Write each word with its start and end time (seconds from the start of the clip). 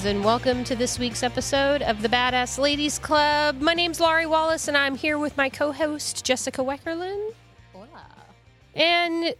friends, 0.00 0.16
and 0.16 0.24
welcome 0.24 0.64
to 0.64 0.74
this 0.74 0.98
week's 0.98 1.22
episode 1.22 1.82
of 1.82 2.00
the 2.00 2.08
Badass 2.08 2.58
Ladies 2.58 2.98
Club. 2.98 3.60
My 3.60 3.74
name's 3.74 4.00
Laurie 4.00 4.26
Wallace, 4.26 4.66
and 4.68 4.76
I'm 4.76 4.94
here 4.96 5.18
with 5.18 5.36
my 5.36 5.48
co 5.48 5.72
host, 5.72 6.24
Jessica 6.24 6.62
Weckerlin. 6.62 7.32
And 8.74 9.34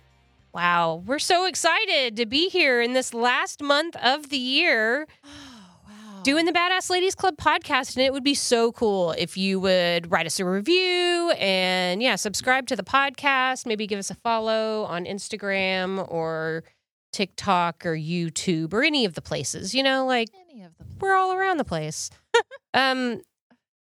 wow, 0.53 1.03
we're 1.07 1.19
so 1.19 1.47
excited 1.47 2.17
to 2.17 2.27
be 2.27 2.49
here 2.49 2.83
in 2.83 2.93
this 2.93 3.15
last 3.15 3.63
month 3.63 3.97
of 3.97 4.29
the 4.29 4.37
year 4.37 5.07
oh, 5.25 6.21
doing 6.25 6.45
the 6.45 6.53
Badass 6.53 6.91
Ladies 6.91 7.15
Club 7.15 7.37
podcast. 7.37 7.97
And 7.97 8.05
it 8.05 8.13
would 8.13 8.25
be 8.25 8.35
so 8.35 8.73
cool 8.73 9.13
if 9.13 9.37
you 9.37 9.61
would 9.61 10.11
write 10.11 10.27
us 10.27 10.41
a 10.41 10.45
review 10.45 11.33
and, 11.39 12.03
yeah, 12.03 12.17
subscribe 12.17 12.67
to 12.67 12.77
the 12.77 12.85
podcast. 12.85 13.67
Maybe 13.67 13.87
give 13.87 13.99
us 13.99 14.11
a 14.11 14.17
follow 14.17 14.85
on 14.85 15.05
Instagram 15.05 16.07
or 16.11 16.65
TikTok 17.13 17.87
or 17.87 17.97
YouTube 17.97 18.73
or 18.73 18.83
any 18.83 19.05
of 19.05 19.15
the 19.15 19.23
places. 19.23 19.75
You 19.75 19.83
know, 19.83 20.07
like 20.07 20.29
Of 20.65 20.77
them. 20.79 20.89
we're 21.01 21.15
all 21.15 21.33
around 21.33 21.57
the 21.59 21.65
place. 21.65 22.11
um, 22.75 23.21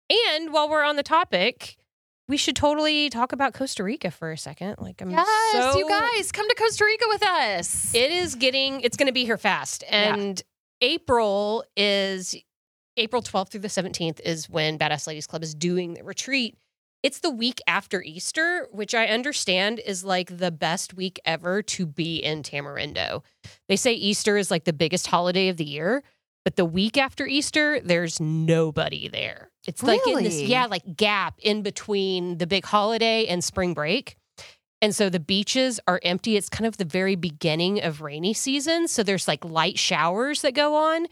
and 0.09 0.53
while 0.53 0.69
we're 0.69 0.83
on 0.83 0.95
the 0.95 1.03
topic, 1.03 1.77
we 2.27 2.37
should 2.37 2.55
totally 2.55 3.09
talk 3.09 3.31
about 3.33 3.53
Costa 3.53 3.83
Rica 3.83 4.09
for 4.11 4.31
a 4.31 4.37
second. 4.37 4.75
Like, 4.79 5.01
I'm 5.01 5.09
Yes, 5.11 5.27
so 5.51 5.77
you 5.77 5.87
guys, 5.89 6.31
come 6.31 6.47
to 6.47 6.55
Costa 6.55 6.85
Rica 6.85 7.05
with 7.09 7.23
us. 7.23 7.93
it 7.93 8.11
is 8.11 8.35
getting 8.35 8.81
it's 8.81 8.95
going 8.97 9.07
to 9.07 9.13
be 9.13 9.25
here 9.25 9.37
fast 9.37 9.83
Yeah. 9.89 10.15
and 10.15 10.41
april 10.81 11.63
is 11.77 12.35
april 12.97 13.21
12th 13.21 13.49
through 13.51 13.61
the 13.61 13.67
17th 13.69 14.19
is 14.21 14.49
when 14.49 14.77
badass 14.77 15.07
ladies 15.07 15.25
club 15.27 15.41
is 15.43 15.53
doing 15.55 15.93
the 15.93 16.03
retreat 16.03 16.57
it's 17.03 17.19
the 17.19 17.29
week 17.29 17.61
after 17.67 18.01
easter 18.03 18.67
which 18.71 18.93
i 18.93 19.05
understand 19.05 19.79
is 19.85 20.03
like 20.03 20.37
the 20.37 20.51
best 20.51 20.93
week 20.93 21.19
ever 21.23 21.61
to 21.61 21.85
be 21.85 22.17
in 22.17 22.43
tamarindo 22.43 23.23
they 23.69 23.77
say 23.77 23.93
easter 23.93 24.35
is 24.35 24.51
like 24.51 24.65
the 24.65 24.73
biggest 24.73 25.07
holiday 25.07 25.47
of 25.47 25.55
the 25.57 25.63
year 25.65 26.03
but 26.45 26.55
the 26.55 26.65
week 26.65 26.97
after 26.97 27.25
easter 27.25 27.79
there's 27.81 28.19
nobody 28.19 29.07
there 29.07 29.49
it's 29.67 29.83
like 29.83 30.05
in 30.07 30.23
this 30.23 30.41
yeah 30.41 30.65
like 30.65 30.95
gap 30.95 31.35
in 31.41 31.61
between 31.61 32.37
the 32.37 32.47
big 32.47 32.65
holiday 32.65 33.25
and 33.27 33.43
spring 33.43 33.73
break 33.73 34.17
and 34.83 34.93
so 34.93 35.09
the 35.09 35.21
beaches 35.21 35.79
are 35.87 36.01
empty. 36.03 36.35
It's 36.35 36.49
kind 36.49 36.65
of 36.65 36.75
the 36.75 36.83
very 36.83 37.15
beginning 37.15 37.81
of 37.81 38.01
rainy 38.01 38.33
season. 38.33 38.89
So 38.89 39.01
there's 39.01 39.29
like 39.29 39.45
light 39.45 39.79
showers 39.79 40.41
that 40.41 40.55
go 40.55 40.75
on. 40.75 41.07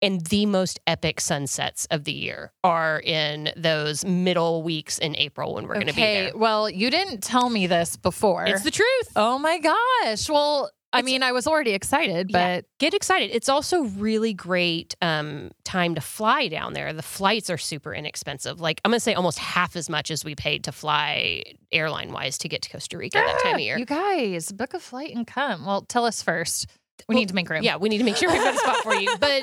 And 0.00 0.24
the 0.26 0.46
most 0.46 0.78
epic 0.86 1.20
sunsets 1.20 1.88
of 1.90 2.04
the 2.04 2.12
year 2.12 2.52
are 2.62 3.00
in 3.00 3.50
those 3.56 4.04
middle 4.04 4.62
weeks 4.62 5.00
in 5.00 5.16
April 5.16 5.54
when 5.54 5.66
we're 5.66 5.74
going 5.74 5.88
to 5.88 5.92
be 5.92 6.00
okay, 6.00 6.24
there. 6.26 6.36
well, 6.36 6.70
you 6.70 6.88
didn't 6.92 7.20
tell 7.24 7.50
me 7.50 7.66
this 7.66 7.96
before. 7.96 8.46
It's 8.46 8.62
the 8.62 8.70
truth. 8.70 9.08
oh 9.16 9.40
my 9.40 9.58
gosh. 9.58 10.30
Well, 10.30 10.70
I 10.92 11.02
mean, 11.02 11.22
I 11.22 11.32
was 11.32 11.46
already 11.46 11.72
excited, 11.72 12.30
Yeah. 12.30 12.56
but 12.58 12.64
Get 12.78 12.94
excited. 12.94 13.30
It's 13.34 13.48
also 13.48 13.82
really 13.84 14.32
great 14.32 14.94
um, 15.02 15.50
time 15.64 15.94
to 15.96 16.00
fly 16.00 16.48
down 16.48 16.72
there. 16.72 16.92
The 16.94 17.02
flights 17.02 17.50
are 17.50 17.58
super 17.58 17.92
inexpensive. 17.92 18.60
Like 18.60 18.80
I'm 18.84 18.90
going 18.90 18.96
to 18.96 19.00
say 19.00 19.12
almost 19.14 19.38
half 19.38 19.76
as 19.76 19.90
much 19.90 20.10
as 20.10 20.24
we 20.24 20.34
paid 20.34 20.64
to 20.64 20.72
fly 20.72 21.42
airline 21.72 22.10
wise 22.12 22.38
to 22.38 22.48
get 22.48 22.62
to 22.62 22.70
Costa 22.70 22.96
Rica 22.96 23.18
that 23.18 23.40
time 23.42 23.56
of 23.56 23.60
year. 23.60 23.76
you 23.78 23.84
guys 23.84 24.50
book 24.50 24.72
a 24.74 24.80
flight 24.80 25.14
and 25.14 25.26
come. 25.26 25.66
Well, 25.66 25.82
tell 25.82 26.06
us 26.06 26.22
first. 26.22 26.66
We 27.08 27.14
Well, 27.14 27.20
need 27.20 27.28
to 27.28 27.34
make 27.34 27.48
room. 27.50 27.62
Yeah, 27.62 27.76
we 27.76 27.88
need 27.90 27.98
to 27.98 28.04
make 28.04 28.16
sure 28.16 28.30
we've 28.32 28.42
got 28.42 28.54
a 28.54 28.58
spot 28.58 28.76
for 28.82 28.94
you. 28.94 29.14
But 29.20 29.42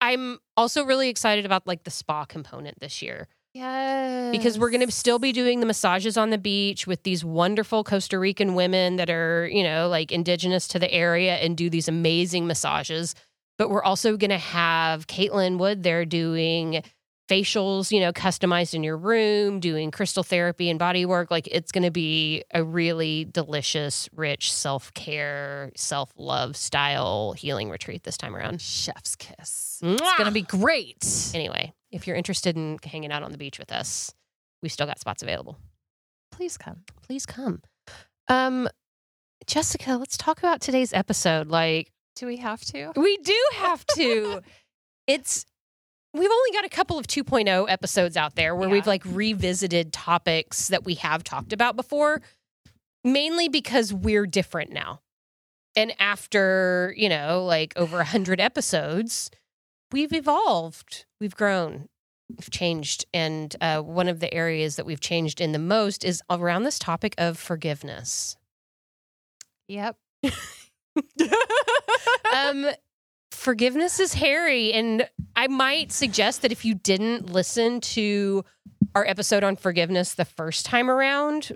I'm 0.00 0.38
also 0.56 0.84
really 0.84 1.08
excited 1.08 1.46
about 1.46 1.66
like 1.66 1.84
the 1.84 1.90
spa 1.90 2.24
component 2.26 2.78
this 2.80 3.00
year 3.02 3.28
Yes. 3.54 4.30
because 4.32 4.58
we're 4.58 4.70
going 4.70 4.84
to 4.86 4.90
still 4.90 5.18
be 5.18 5.30
doing 5.32 5.60
the 5.60 5.66
massages 5.66 6.16
on 6.16 6.30
the 6.30 6.38
beach 6.38 6.86
with 6.86 7.02
these 7.02 7.24
wonderful 7.24 7.84
Costa 7.84 8.18
Rican 8.18 8.54
women 8.54 8.96
that 8.96 9.10
are, 9.10 9.46
you 9.46 9.62
know, 9.62 9.88
like 9.88 10.10
indigenous 10.10 10.66
to 10.68 10.78
the 10.78 10.90
area 10.92 11.34
and 11.36 11.56
do 11.56 11.68
these 11.68 11.86
amazing 11.86 12.46
massages. 12.46 13.14
But 13.58 13.68
we're 13.68 13.82
also 13.84 14.16
going 14.16 14.30
to 14.30 14.38
have 14.38 15.06
Caitlin 15.06 15.58
Wood 15.58 15.82
there 15.82 16.04
doing 16.06 16.82
facials, 17.28 17.92
you 17.92 18.00
know, 18.00 18.12
customized 18.12 18.74
in 18.74 18.82
your 18.82 18.96
room, 18.96 19.60
doing 19.60 19.90
crystal 19.90 20.22
therapy 20.22 20.68
and 20.70 20.78
body 20.78 21.04
work. 21.04 21.30
Like 21.30 21.46
it's 21.48 21.72
going 21.72 21.84
to 21.84 21.90
be 21.90 22.44
a 22.52 22.64
really 22.64 23.26
delicious, 23.30 24.08
rich 24.16 24.52
self 24.52 24.92
care, 24.94 25.70
self 25.76 26.10
love 26.16 26.56
style 26.56 27.32
healing 27.32 27.68
retreat 27.70 28.02
this 28.04 28.16
time 28.16 28.34
around. 28.34 28.60
chef's 28.62 29.14
kiss. 29.16 29.80
Mwah! 29.82 29.92
It's 29.94 30.12
going 30.14 30.24
to 30.26 30.32
be 30.32 30.42
great. 30.42 31.06
Anyway, 31.34 31.72
if 31.92 32.06
you're 32.06 32.16
interested 32.16 32.56
in 32.56 32.78
hanging 32.84 33.12
out 33.12 33.22
on 33.22 33.30
the 33.32 33.38
beach 33.38 33.58
with 33.58 33.70
us, 33.70 34.12
we 34.62 34.68
still 34.68 34.86
got 34.86 34.98
spots 34.98 35.22
available. 35.22 35.58
Please 36.30 36.56
come. 36.56 36.84
Please 37.02 37.26
come. 37.26 37.62
Um, 38.28 38.68
Jessica, 39.46 39.96
let's 39.96 40.16
talk 40.16 40.38
about 40.38 40.60
today's 40.60 40.92
episode. 40.92 41.48
Like, 41.48 41.90
Do 42.16 42.26
we 42.26 42.36
have 42.38 42.62
to? 42.66 42.92
we 42.96 43.16
do 43.18 43.38
have 43.56 43.84
to. 43.96 44.40
it's 45.06 45.44
we've 46.14 46.30
only 46.30 46.50
got 46.52 46.64
a 46.64 46.68
couple 46.68 46.98
of 46.98 47.06
2.0 47.06 47.66
episodes 47.70 48.16
out 48.16 48.34
there 48.36 48.54
where 48.54 48.68
Yeah. 48.68 48.72
we've 48.74 48.86
like 48.86 49.02
revisited 49.04 49.92
topics 49.92 50.68
that 50.68 50.84
we 50.84 50.94
have 50.94 51.24
talked 51.24 51.52
about 51.52 51.74
before, 51.76 52.20
mainly 53.04 53.48
because 53.48 53.92
we're 53.92 54.26
different 54.26 54.70
now. 54.72 55.00
And 55.74 55.92
after, 55.98 56.94
you 56.96 57.08
know, 57.08 57.44
like 57.44 57.72
over 57.76 57.96
100 57.96 58.40
episodes, 58.40 59.30
we've 59.92 60.12
evolved, 60.12 61.06
we've 61.20 61.36
grown, 61.36 61.88
we've 62.30 62.50
changed. 62.50 63.06
And 63.12 63.54
uh, 63.60 63.80
one 63.80 64.08
of 64.08 64.20
the 64.20 64.32
areas 64.32 64.76
that 64.76 64.86
we've 64.86 65.00
changed 65.00 65.40
in 65.40 65.52
the 65.52 65.58
most 65.58 66.04
is 66.04 66.22
around 66.30 66.64
this 66.64 66.78
topic 66.78 67.14
of 67.18 67.38
forgiveness. 67.38 68.36
Yep. 69.68 69.96
um 72.34 72.66
forgiveness 73.30 73.98
is 73.98 74.14
hairy 74.14 74.72
and 74.72 75.08
i 75.34 75.48
might 75.48 75.90
suggest 75.90 76.42
that 76.42 76.52
if 76.52 76.64
you 76.64 76.74
didn't 76.74 77.30
listen 77.30 77.80
to 77.80 78.44
our 78.94 79.04
episode 79.06 79.42
on 79.42 79.56
forgiveness 79.56 80.14
the 80.14 80.24
first 80.24 80.64
time 80.66 80.88
around 80.88 81.50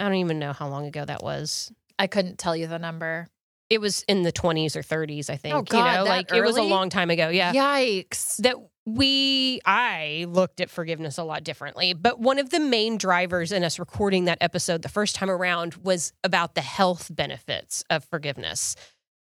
i 0.00 0.04
don't 0.04 0.14
even 0.14 0.40
know 0.40 0.52
how 0.52 0.66
long 0.66 0.86
ago 0.86 1.04
that 1.04 1.22
was 1.22 1.70
I 1.98 2.06
couldn't 2.06 2.38
tell 2.38 2.56
you 2.56 2.66
the 2.66 2.78
number. 2.78 3.28
It 3.70 3.80
was 3.80 4.04
in 4.08 4.22
the 4.22 4.32
20s 4.32 4.76
or 4.76 4.82
30s 4.82 5.30
i 5.30 5.34
oh, 5.34 5.36
think 5.36 5.54
Oh, 5.54 5.58
you 5.58 5.64
God, 5.64 5.94
know 5.96 6.04
that 6.04 6.10
like 6.10 6.32
it 6.32 6.42
was 6.42 6.56
a 6.56 6.62
long 6.62 6.90
time 6.90 7.10
ago 7.10 7.28
yeah. 7.28 7.52
Yikes. 7.52 8.36
that 8.38 8.56
we 8.86 9.60
i 9.64 10.26
looked 10.28 10.60
at 10.60 10.68
forgiveness 10.68 11.16
a 11.16 11.24
lot 11.24 11.42
differently 11.42 11.94
but 11.94 12.20
one 12.20 12.38
of 12.38 12.50
the 12.50 12.60
main 12.60 12.98
drivers 12.98 13.50
in 13.52 13.64
us 13.64 13.78
recording 13.78 14.24
that 14.26 14.38
episode 14.40 14.82
the 14.82 14.88
first 14.88 15.14
time 15.14 15.30
around 15.30 15.74
was 15.76 16.12
about 16.22 16.54
the 16.54 16.60
health 16.60 17.10
benefits 17.14 17.84
of 17.90 18.04
forgiveness. 18.04 18.76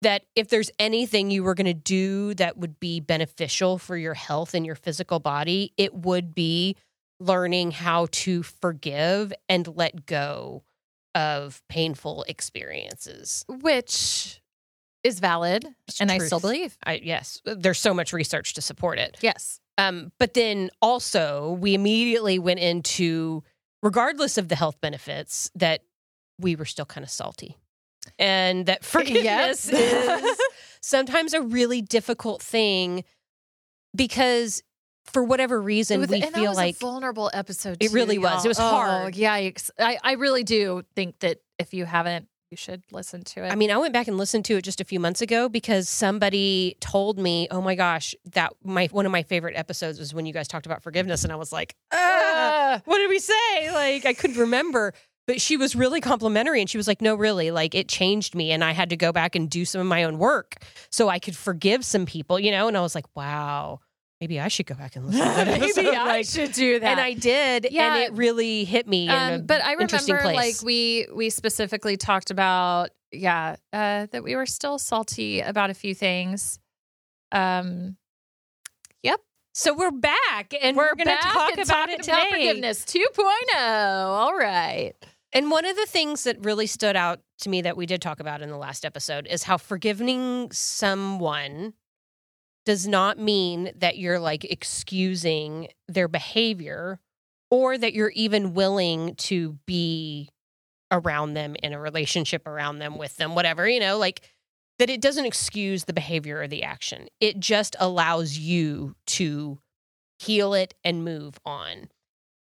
That 0.01 0.23
if 0.35 0.47
there's 0.47 0.71
anything 0.79 1.29
you 1.29 1.43
were 1.43 1.55
going 1.55 1.65
to 1.65 1.73
do 1.73 2.33
that 2.35 2.57
would 2.57 2.79
be 2.79 3.01
beneficial 3.01 3.77
for 3.77 3.97
your 3.97 4.13
health 4.13 4.53
and 4.53 4.65
your 4.65 4.75
physical 4.75 5.19
body 5.19 5.73
it 5.77 5.93
would 5.93 6.33
be 6.33 6.77
learning 7.19 7.71
how 7.71 8.07
to 8.11 8.43
forgive 8.43 9.33
and 9.49 9.67
let 9.75 10.05
go 10.05 10.63
of 11.19 11.61
painful 11.69 12.23
experiences 12.27 13.45
Which 13.47 14.41
is 15.03 15.19
valid. 15.19 15.65
It's 15.87 16.01
and 16.01 16.11
I 16.11 16.17
still 16.19 16.39
believe. 16.39 16.77
I, 16.85 16.99
yes 17.03 17.41
there's 17.45 17.79
so 17.79 17.93
much 17.93 18.13
research 18.13 18.53
to 18.55 18.61
support 18.61 18.99
it 18.99 19.17
Yes. 19.21 19.59
Um, 19.79 20.11
but 20.19 20.33
then 20.33 20.69
also, 20.81 21.57
we 21.61 21.73
immediately 21.73 22.37
went 22.37 22.59
into, 22.59 23.43
regardless 23.81 24.37
of 24.37 24.49
the 24.49 24.55
health 24.55 24.81
benefits, 24.81 25.49
that 25.55 25.83
we 26.37 26.57
were 26.57 26.65
still 26.65 26.85
kind 26.85 27.05
of 27.05 27.09
salty. 27.09 27.55
And 28.19 28.65
that 28.65 28.83
forgiveness 28.95 29.69
is 29.69 30.37
sometimes 30.81 31.33
a 31.33 31.41
really 31.41 31.81
difficult 31.81 32.41
thing 32.41 33.05
because 33.95 34.61
for 35.11 35.23
whatever 35.23 35.61
reason, 35.61 35.99
With- 35.99 36.09
we 36.09 36.17
and 36.21 36.33
that 36.33 36.33
feel 36.39 36.49
was 36.51 36.57
like 36.57 36.75
a 36.75 36.79
vulnerable 36.79 37.29
episode. 37.33 37.77
It 37.79 37.89
too, 37.89 37.93
really 37.95 38.17
was. 38.17 38.45
It 38.45 38.47
was 38.47 38.59
Oh, 38.59 38.63
hard. 38.69 39.13
yikes! 39.15 39.69
I, 39.79 39.97
I 40.03 40.13
really 40.13 40.43
do 40.43 40.83
think 40.95 41.19
that 41.19 41.39
if 41.57 41.73
you 41.73 41.85
haven't, 41.85 42.27
you 42.51 42.57
should 42.57 42.81
listen 42.91 43.23
to 43.23 43.43
it. 43.45 43.51
I 43.51 43.55
mean, 43.55 43.69
I 43.69 43.77
went 43.77 43.93
back 43.93 44.07
and 44.07 44.17
listened 44.17 44.43
to 44.45 44.55
it 44.57 44.63
just 44.63 44.81
a 44.81 44.83
few 44.83 44.99
months 44.99 45.21
ago 45.21 45.49
because 45.49 45.87
somebody 45.87 46.75
told 46.79 47.19
me, 47.19 47.47
"Oh 47.51 47.61
my 47.61 47.75
gosh, 47.75 48.15
that 48.33 48.53
my 48.63 48.87
one 48.91 49.05
of 49.05 49.11
my 49.11 49.21
favorite 49.23 49.55
episodes 49.55 49.99
was 49.99 50.13
when 50.13 50.25
you 50.25 50.33
guys 50.33 50.47
talked 50.47 50.65
about 50.65 50.81
forgiveness," 50.81 51.23
and 51.23 51.31
I 51.31 51.35
was 51.35 51.51
like, 51.51 51.75
"Ah, 51.93 51.97
Ah. 52.77 52.81
what 52.85 52.97
did 52.97 53.09
we 53.09 53.19
say?" 53.19 53.71
Like 53.71 54.05
I 54.05 54.13
couldn't 54.13 54.37
remember. 54.37 54.93
but 55.27 55.39
she 55.39 55.57
was 55.57 55.75
really 55.75 56.01
complimentary 56.01 56.59
and 56.59 56.67
she 56.67 56.77
was 56.77 56.87
like, 56.87 57.01
no, 57.03 57.13
really, 57.13 57.51
like 57.51 57.75
it 57.75 57.87
changed 57.87 58.33
me. 58.33 58.51
And 58.51 58.63
I 58.63 58.71
had 58.71 58.89
to 58.89 58.97
go 58.97 59.11
back 59.11 59.35
and 59.35 59.47
do 59.47 59.63
some 59.63 59.79
of 59.79 59.85
my 59.85 60.03
own 60.05 60.17
work 60.17 60.55
so 60.89 61.07
I 61.07 61.19
could 61.19 61.37
forgive 61.37 61.85
some 61.85 62.07
people, 62.07 62.39
you 62.39 62.49
know? 62.49 62.67
And 62.67 62.75
I 62.75 62.81
was 62.81 62.95
like, 62.95 63.05
wow, 63.15 63.79
maybe 64.21 64.39
I 64.39 64.47
should 64.49 64.65
go 64.65 64.75
back 64.75 64.95
and 64.95 65.05
listen 65.07 65.21
to 65.21 65.25
that 65.35 65.47
episode. 65.47 65.83
Maybe 65.83 65.95
I 65.95 66.05
Like, 66.05 66.25
should 66.25 66.51
do 66.53 66.79
that. 66.79 66.91
and 66.91 66.99
I 66.99 67.13
did, 67.13 67.67
Yeah. 67.71 67.95
and 67.95 68.03
it 68.03 68.13
really 68.17 68.65
hit 68.65 68.87
me. 68.87 69.07
um, 69.09 69.45
but 69.45 69.63
I 69.63 69.73
remember 69.73 70.21
like 70.25 70.55
we 70.63 71.07
we 71.13 71.29
specifically 71.29 71.97
talked 71.97 72.31
about 72.31 72.89
yeah 73.11 73.55
uh, 73.73 74.07
that 74.11 74.23
we 74.23 74.35
were 74.35 74.45
still 74.45 74.77
salty 74.77 75.41
about 75.41 75.69
a 75.69 75.73
few 75.73 75.93
things. 75.95 76.59
Um, 77.31 77.97
Yep. 79.03 79.21
so 79.53 79.73
we're 79.73 79.91
back, 79.91 80.53
and 80.61 80.75
we're, 80.75 80.93
going 80.95 81.07
to 81.07 81.15
talk 81.21 81.57
about 81.57 81.89
it 81.89 82.01
today. 82.03 82.27
forgiveness 82.31 82.83
2.0. 82.85 83.55
All 83.55 84.35
right. 84.35 84.93
And 85.31 85.51
one 85.51 85.63
of 85.65 85.75
the 85.75 85.85
things 85.85 86.23
that 86.23 86.43
really 86.43 86.65
stood 86.65 86.95
out 86.95 87.19
to 87.41 87.49
me 87.49 87.61
that 87.61 87.77
we 87.77 87.85
did 87.85 88.01
talk 88.01 88.19
about 88.19 88.41
in 88.41 88.49
the 88.49 88.57
last 88.57 88.83
episode 88.83 89.27
is 89.27 89.43
how 89.43 89.57
forgiving 89.57 90.51
someone 90.51 91.73
does 92.69 92.87
not 92.87 93.17
mean 93.17 93.71
that 93.75 93.97
you're 93.97 94.19
like 94.19 94.45
excusing 94.45 95.69
their 95.87 96.07
behavior 96.07 96.99
or 97.49 97.75
that 97.75 97.93
you're 97.93 98.11
even 98.11 98.53
willing 98.53 99.15
to 99.15 99.57
be 99.65 100.29
around 100.91 101.33
them 101.33 101.55
in 101.63 101.73
a 101.73 101.79
relationship 101.79 102.47
around 102.47 102.77
them 102.77 102.97
with 102.97 103.17
them 103.17 103.33
whatever 103.33 103.67
you 103.67 103.79
know 103.79 103.97
like 103.97 104.21
that 104.79 104.89
it 104.89 105.01
doesn't 105.01 105.25
excuse 105.25 105.83
the 105.83 105.93
behavior 105.93 106.39
or 106.39 106.47
the 106.47 106.63
action. 106.63 107.07
It 107.19 107.39
just 107.39 107.75
allows 107.79 108.37
you 108.37 108.95
to 109.07 109.59
heal 110.19 110.53
it 110.53 110.73
and 110.83 111.03
move 111.03 111.37
on. 111.45 111.89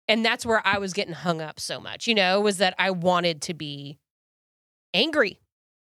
And 0.09 0.25
that's 0.25 0.45
where 0.45 0.61
I 0.67 0.79
was 0.79 0.93
getting 0.93 1.15
hung 1.15 1.41
up 1.41 1.59
so 1.59 1.81
much, 1.81 2.07
you 2.07 2.15
know, 2.15 2.41
was 2.41 2.59
that 2.59 2.75
I 2.79 2.91
wanted 2.91 3.43
to 3.43 3.55
be 3.55 3.99
angry 4.93 5.41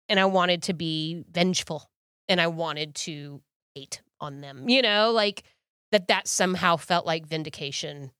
and 0.09 0.19
I 0.19 0.25
wanted 0.25 0.63
to 0.63 0.73
be 0.73 1.23
vengeful 1.31 1.89
and 2.27 2.39
I 2.39 2.47
wanted 2.47 2.95
to 2.95 3.41
hate 3.73 4.01
on 4.19 4.41
them, 4.41 4.67
you 4.69 4.81
know, 4.81 5.11
like 5.11 5.43
that 5.91 6.07
that 6.07 6.27
somehow 6.27 6.75
felt 6.77 7.05
like 7.05 7.25
vindication 7.25 8.11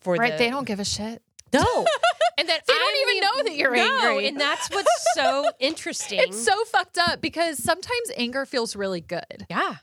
for 0.00 0.14
Right. 0.14 0.32
the 0.32 0.38
They 0.38 0.50
don't 0.50 0.66
give 0.66 0.80
a 0.80 0.84
shit. 0.84 1.22
no. 1.52 1.86
And 2.38 2.48
that 2.48 2.62
They 2.66 2.72
don't 2.72 2.96
even 3.02 3.14
the- 3.16 3.20
know 3.26 3.42
that 3.50 3.56
you're 3.56 3.76
no, 3.76 3.98
angry. 4.08 4.26
And 4.28 4.40
that's 4.40 4.70
what's 4.70 5.06
so 5.14 5.50
interesting. 5.60 6.20
It's 6.22 6.42
so 6.42 6.64
fucked 6.64 6.96
up 6.96 7.20
because 7.20 7.62
sometimes 7.62 8.10
anger 8.16 8.46
feels 8.46 8.74
really 8.74 9.02
good. 9.02 9.46
yeah. 9.50 9.76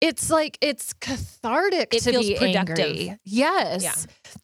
It's 0.00 0.30
like 0.30 0.56
it's 0.62 0.92
cathartic 0.94 1.92
It 1.94 2.02
to 2.04 2.12
be 2.18 2.36
productive. 2.38 2.78
angry. 2.78 3.18
Yes. 3.24 3.82
Yeah. 3.82 3.94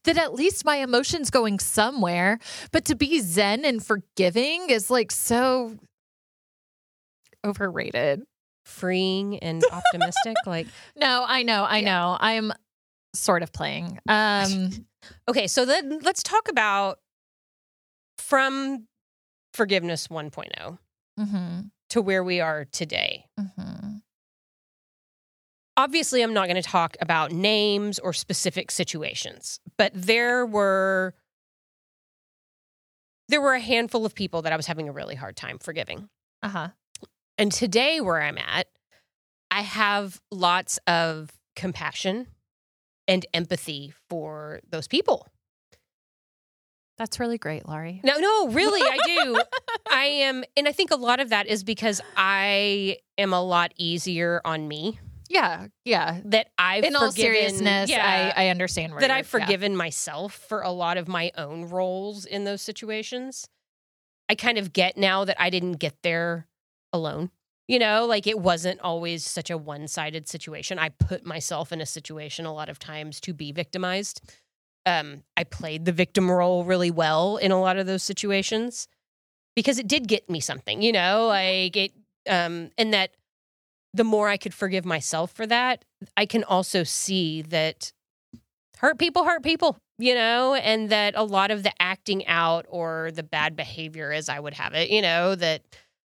That 0.04 0.18
at 0.18 0.34
least 0.34 0.64
my 0.66 0.76
emotions 0.76 1.30
going 1.30 1.58
somewhere. 1.60 2.38
But 2.72 2.84
to 2.86 2.94
be 2.94 3.20
zen 3.20 3.64
and 3.64 3.84
forgiving 3.84 4.68
is 4.70 4.90
like 4.90 5.10
so 5.12 5.76
overrated. 7.44 8.22
Freeing 8.70 9.38
and 9.40 9.62
optimistic. 9.72 10.36
like 10.46 10.66
No, 10.96 11.24
I 11.26 11.42
know, 11.42 11.64
I 11.64 11.78
Yeah. 11.78 11.84
know. 11.86 12.16
I'm 12.20 12.52
sort 13.14 13.42
of 13.42 13.52
playing. 13.52 13.98
Um 14.08 14.70
Okay, 15.28 15.46
so 15.46 15.64
then 15.64 16.00
let's 16.02 16.22
talk 16.22 16.48
about 16.48 16.98
from 18.18 18.86
forgiveness 19.54 20.08
1.0 20.08 20.78
mhm, 21.18 21.70
to 21.90 22.02
where 22.02 22.22
we 22.22 22.40
are 22.40 22.64
today. 22.66 23.26
mhm. 23.38 24.02
Obviously, 25.76 26.20
I'm 26.22 26.34
not 26.34 26.46
going 26.46 26.60
to 26.60 26.68
talk 26.68 26.96
about 27.00 27.32
names 27.32 27.98
or 27.98 28.12
specific 28.12 28.70
situations, 28.70 29.60
but 29.78 29.92
there 29.94 30.44
were 30.44 31.14
there 33.28 33.40
were 33.40 33.54
a 33.54 33.60
handful 33.60 34.04
of 34.04 34.14
people 34.14 34.42
that 34.42 34.52
I 34.52 34.56
was 34.56 34.66
having 34.66 34.88
a 34.88 34.92
really 34.92 35.14
hard 35.14 35.36
time 35.36 35.58
forgiving. 35.58 36.08
Uh-huh. 36.42 36.68
And 37.40 37.50
today 37.50 38.02
where 38.02 38.20
I'm 38.20 38.36
at, 38.36 38.66
I 39.50 39.62
have 39.62 40.20
lots 40.30 40.78
of 40.86 41.30
compassion 41.56 42.26
and 43.08 43.24
empathy 43.32 43.94
for 44.10 44.60
those 44.68 44.86
people. 44.86 45.26
That's 46.98 47.18
really 47.18 47.38
great, 47.38 47.66
Laurie. 47.66 48.02
No, 48.04 48.18
no, 48.18 48.48
really, 48.48 48.82
I 48.82 48.98
do. 49.06 49.40
I 49.90 50.04
am, 50.04 50.44
and 50.54 50.68
I 50.68 50.72
think 50.72 50.90
a 50.90 50.96
lot 50.96 51.18
of 51.18 51.30
that 51.30 51.46
is 51.46 51.64
because 51.64 52.02
I 52.14 52.98
am 53.16 53.32
a 53.32 53.42
lot 53.42 53.72
easier 53.78 54.42
on 54.44 54.68
me. 54.68 55.00
Yeah, 55.30 55.68
yeah. 55.86 56.20
That 56.26 56.48
I've 56.58 56.84
In 56.84 56.94
all 56.94 57.10
forgiven- 57.10 57.32
seriousness, 57.34 57.88
yeah, 57.88 58.32
I, 58.36 58.44
I 58.44 58.48
understand 58.48 58.92
that 58.98 59.10
I've 59.10 59.32
yeah. 59.32 59.40
forgiven 59.40 59.74
myself 59.76 60.34
for 60.34 60.60
a 60.60 60.70
lot 60.70 60.98
of 60.98 61.08
my 61.08 61.32
own 61.38 61.70
roles 61.70 62.26
in 62.26 62.44
those 62.44 62.60
situations. 62.60 63.48
I 64.28 64.34
kind 64.34 64.58
of 64.58 64.74
get 64.74 64.98
now 64.98 65.24
that 65.24 65.40
I 65.40 65.48
didn't 65.48 65.78
get 65.78 65.94
there 66.02 66.46
alone. 66.92 67.30
You 67.68 67.78
know, 67.78 68.04
like 68.04 68.26
it 68.26 68.40
wasn't 68.40 68.80
always 68.80 69.24
such 69.24 69.48
a 69.48 69.56
one 69.56 69.86
sided 69.86 70.28
situation. 70.28 70.78
I 70.78 70.88
put 70.88 71.24
myself 71.24 71.70
in 71.70 71.80
a 71.80 71.86
situation 71.86 72.44
a 72.44 72.52
lot 72.52 72.68
of 72.68 72.80
times 72.80 73.20
to 73.20 73.32
be 73.32 73.52
victimized. 73.52 74.20
Um, 74.86 75.22
I 75.36 75.44
played 75.44 75.84
the 75.84 75.92
victim 75.92 76.30
role 76.30 76.64
really 76.64 76.90
well 76.90 77.36
in 77.36 77.52
a 77.52 77.60
lot 77.60 77.76
of 77.76 77.86
those 77.86 78.02
situations 78.02 78.88
because 79.54 79.78
it 79.78 79.86
did 79.86 80.08
get 80.08 80.28
me 80.28 80.40
something, 80.40 80.82
you 80.82 80.90
know, 80.90 81.26
like 81.28 81.76
it, 81.76 81.92
um, 82.28 82.70
and 82.76 82.92
that 82.92 83.10
the 83.92 84.04
more 84.04 84.28
I 84.28 84.36
could 84.36 84.54
forgive 84.54 84.84
myself 84.84 85.32
for 85.32 85.46
that, 85.46 85.84
I 86.16 86.26
can 86.26 86.44
also 86.44 86.82
see 86.84 87.42
that 87.42 87.92
hurt 88.78 88.98
people 88.98 89.24
hurt 89.24 89.42
people, 89.42 89.76
you 89.98 90.14
know, 90.14 90.54
and 90.54 90.90
that 90.90 91.14
a 91.16 91.22
lot 91.22 91.50
of 91.50 91.62
the 91.62 91.72
acting 91.80 92.26
out 92.26 92.66
or 92.68 93.10
the 93.12 93.22
bad 93.22 93.56
behavior, 93.56 94.12
as 94.12 94.28
I 94.28 94.40
would 94.40 94.54
have 94.54 94.74
it, 94.74 94.90
you 94.90 95.02
know, 95.02 95.34
that 95.34 95.62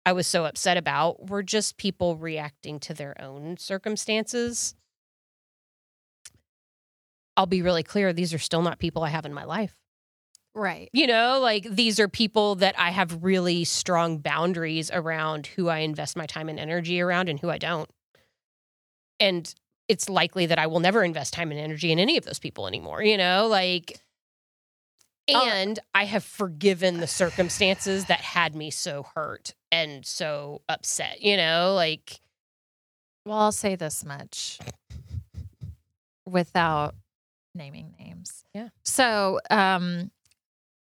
I 0.06 0.12
was 0.12 0.26
so 0.26 0.44
upset 0.44 0.76
about 0.76 1.28
were 1.30 1.42
just 1.42 1.76
people 1.76 2.16
reacting 2.16 2.78
to 2.80 2.94
their 2.94 3.20
own 3.20 3.56
circumstances. 3.56 4.74
I'll 7.36 7.46
be 7.46 7.62
really 7.62 7.82
clear, 7.82 8.12
these 8.12 8.34
are 8.34 8.38
still 8.38 8.62
not 8.62 8.78
people 8.78 9.02
I 9.02 9.08
have 9.08 9.26
in 9.26 9.34
my 9.34 9.44
life. 9.44 9.74
Right. 10.54 10.88
You 10.92 11.08
know, 11.08 11.40
like 11.40 11.64
these 11.68 11.98
are 11.98 12.06
people 12.06 12.54
that 12.56 12.78
I 12.78 12.90
have 12.90 13.24
really 13.24 13.64
strong 13.64 14.18
boundaries 14.18 14.90
around 14.92 15.48
who 15.48 15.68
I 15.68 15.78
invest 15.78 16.16
my 16.16 16.26
time 16.26 16.48
and 16.48 16.60
energy 16.60 17.00
around 17.00 17.28
and 17.28 17.40
who 17.40 17.50
I 17.50 17.58
don't. 17.58 17.90
And 19.18 19.52
it's 19.88 20.08
likely 20.08 20.46
that 20.46 20.58
I 20.58 20.68
will 20.68 20.80
never 20.80 21.02
invest 21.02 21.32
time 21.32 21.50
and 21.50 21.58
energy 21.58 21.90
in 21.90 21.98
any 21.98 22.16
of 22.16 22.24
those 22.24 22.38
people 22.38 22.68
anymore, 22.68 23.02
you 23.02 23.16
know, 23.16 23.48
like 23.48 24.00
Oh. 25.32 25.48
and 25.48 25.78
I 25.94 26.04
have 26.04 26.22
forgiven 26.22 27.00
the 27.00 27.06
circumstances 27.06 28.06
that 28.06 28.20
had 28.20 28.54
me 28.54 28.70
so 28.70 29.06
hurt 29.14 29.54
and 29.72 30.04
so 30.04 30.60
upset, 30.68 31.22
you 31.22 31.36
know, 31.36 31.72
like 31.74 32.20
Well, 33.24 33.38
I'll 33.38 33.52
say 33.52 33.74
this 33.74 34.04
much 34.04 34.58
without 36.26 36.94
naming 37.54 37.94
names. 37.98 38.44
Yeah. 38.54 38.68
So, 38.84 39.40
um, 39.50 40.10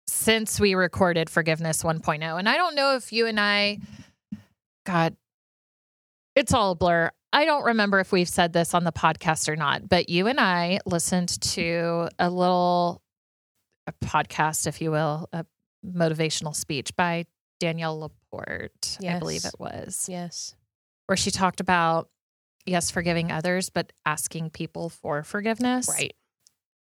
since 0.07 0.61
we 0.61 0.75
recorded 0.75 1.31
Forgiveness 1.31 1.83
1.0, 1.83 2.39
and 2.39 2.49
I 2.49 2.57
don't 2.57 2.75
know 2.75 2.97
if 2.97 3.13
you 3.13 3.27
and 3.27 3.39
I, 3.39 3.79
God, 4.85 5.17
it's 6.35 6.53
all 6.53 6.73
a 6.73 6.75
blur. 6.75 7.11
I 7.33 7.45
don't 7.45 7.65
remember 7.65 8.01
if 8.01 8.11
we've 8.11 8.29
said 8.29 8.53
this 8.53 8.75
on 8.75 8.83
the 8.85 8.93
podcast 8.93 9.49
or 9.49 9.55
not, 9.57 9.89
but 9.89 10.09
you 10.09 10.27
and 10.27 10.41
I 10.41 10.81
listened 10.85 11.41
to 11.43 12.09
a 12.19 12.29
little 12.29 13.03
a 13.87 13.93
podcast, 14.05 14.67
if 14.67 14.81
you 14.81 14.91
will, 14.91 15.29
a 15.33 15.45
motivational 15.87 16.55
speech 16.55 16.95
by 16.97 17.25
Danielle 17.59 17.99
Laporte, 17.99 18.99
I 19.07 19.19
believe 19.19 19.45
it 19.45 19.55
was 19.59 20.07
yes. 20.09 20.55
where 21.07 21.17
she 21.17 21.31
talked 21.31 21.61
about 21.61 22.09
yes 22.67 22.91
forgiving 22.91 23.33
others 23.33 23.71
but 23.71 23.91
asking 24.05 24.51
people 24.51 24.91
for 24.91 25.23
forgiveness 25.23 25.89
Right. 25.89 26.15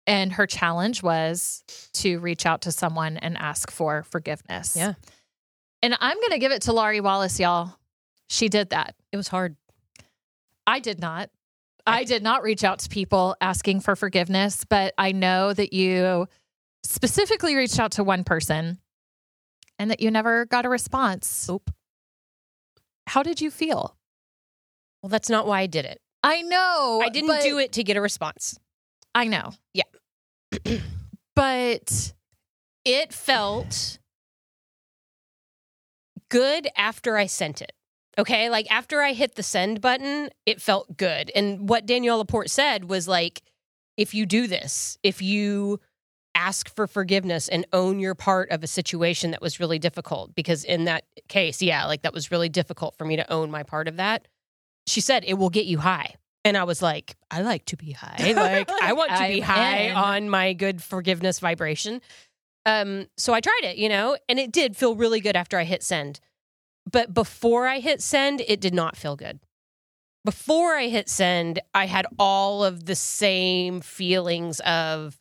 and 0.06 0.32
her 0.34 0.46
challenge 0.46 1.02
was 1.02 1.64
to 1.94 2.20
reach 2.20 2.46
out 2.46 2.62
to 2.62 2.72
someone 2.72 3.16
and 3.16 3.36
ask 3.36 3.70
for 3.72 4.04
forgiveness 4.04 4.76
Yeah. 4.76 4.94
and 5.82 5.96
i'm 6.00 6.16
going 6.18 6.30
to 6.30 6.38
give 6.38 6.52
it 6.52 6.62
to 6.62 6.72
laurie 6.72 7.00
wallace 7.00 7.40
y'all 7.40 7.74
she 8.30 8.48
did 8.48 8.70
that 8.70 8.94
It 9.10 9.16
was 9.16 9.26
hard. 9.26 9.56
i 10.68 10.78
did 10.78 11.00
not 11.00 11.30
i 11.84 12.04
did 12.04 12.22
not 12.22 12.44
reach 12.44 12.62
out 12.62 12.78
to 12.80 12.88
people 12.88 13.36
asking 13.40 13.80
for 13.80 13.96
forgiveness 13.96 14.64
but 14.64 14.94
i 14.96 15.10
know 15.10 15.52
that 15.52 15.72
you 15.72 16.28
specifically 16.86 17.54
reached 17.56 17.78
out 17.78 17.92
to 17.92 18.04
one 18.04 18.24
person 18.24 18.78
and 19.78 19.90
that 19.90 20.00
you 20.00 20.10
never 20.10 20.46
got 20.46 20.64
a 20.64 20.68
response 20.68 21.46
Nope. 21.48 21.70
how 23.06 23.22
did 23.22 23.40
you 23.40 23.50
feel 23.50 23.96
Well, 25.02 25.10
that's 25.10 25.30
not 25.30 25.46
why 25.46 25.60
I 25.60 25.66
did 25.66 25.84
it. 25.84 26.00
i 26.22 26.42
know 26.42 27.00
I 27.04 27.08
didn't 27.08 27.42
do 27.42 27.58
it 27.58 27.72
to 27.72 27.84
get 27.84 27.96
a 27.96 28.00
response. 28.00 28.58
I 29.14 29.26
know. 29.28 29.52
Yeah. 29.72 29.84
but 31.34 32.12
it 32.84 33.12
felt 33.14 33.98
good 36.30 36.68
after 36.76 37.16
I 37.16 37.26
sent 37.26 37.62
it. 37.62 37.72
Okay. 38.18 38.50
Like 38.50 38.70
after 38.70 39.00
I 39.02 39.12
hit 39.12 39.34
the 39.34 39.42
send 39.42 39.80
button, 39.80 40.30
it 40.44 40.60
felt 40.60 40.96
good. 40.96 41.30
And 41.34 41.68
what 41.68 41.86
Danielle 41.86 42.18
Laporte 42.18 42.50
said 42.50 42.88
was 42.90 43.06
like, 43.08 43.42
if 43.96 44.14
you 44.14 44.26
do 44.26 44.46
this, 44.46 44.98
if 45.02 45.22
you 45.22 45.80
ask 46.36 46.68
for 46.68 46.86
forgiveness 46.86 47.48
and 47.48 47.66
own 47.72 47.98
your 47.98 48.14
part 48.14 48.50
of 48.50 48.62
a 48.62 48.66
situation 48.66 49.30
that 49.32 49.40
was 49.40 49.58
really 49.58 49.78
difficult. 49.78 50.34
Because 50.34 50.62
in 50.64 50.84
that 50.84 51.04
case 51.28 51.62
yeah 51.62 51.86
like 51.86 52.02
that 52.02 52.12
was 52.12 52.30
really 52.30 52.48
difficult 52.48 52.94
for 52.96 53.04
me 53.04 53.16
to 53.16 53.32
own 53.32 53.50
my 53.50 53.62
part 53.62 53.88
of 53.88 53.96
that. 53.96 54.28
She 54.86 55.00
said 55.00 55.24
it 55.26 55.34
will 55.34 55.50
get 55.50 55.64
you 55.64 55.78
high. 55.78 56.14
And 56.44 56.56
i 56.56 56.62
was 56.64 56.80
like 56.80 57.16
i 57.30 57.40
like 57.40 57.64
to 57.66 57.76
be 57.76 57.92
high. 57.92 58.16
Like 58.36 58.70
i 58.82 58.92
want 58.92 59.10
to 59.12 59.26
be 59.26 59.42
I'm 59.42 59.48
high 59.48 59.78
in. 59.78 59.96
on 59.96 60.30
my 60.30 60.52
good 60.52 60.82
forgiveness 60.82 61.40
vibration. 61.40 62.00
Um 62.66 63.06
so 63.16 63.32
i 63.32 63.40
tried 63.40 63.64
it 63.64 63.76
you 63.78 63.88
know 63.88 64.16
and 64.28 64.38
it 64.38 64.52
did 64.52 64.76
feel 64.76 64.94
really 64.94 65.20
good 65.20 65.36
after 65.36 65.58
i 65.58 65.64
hit 65.64 65.82
send. 65.82 66.20
But 66.90 67.14
before 67.14 67.66
i 67.66 67.80
hit 67.80 68.00
send 68.02 68.42
it 68.46 68.60
did 68.60 68.74
not 68.74 68.96
feel 68.96 69.16
good. 69.16 69.40
Before 70.24 70.74
I 70.74 70.88
hit 70.88 71.08
send, 71.08 71.60
I 71.72 71.86
had 71.86 72.04
all 72.18 72.64
of 72.64 72.86
the 72.86 72.96
same 72.96 73.80
feelings 73.80 74.58
of 74.58 75.16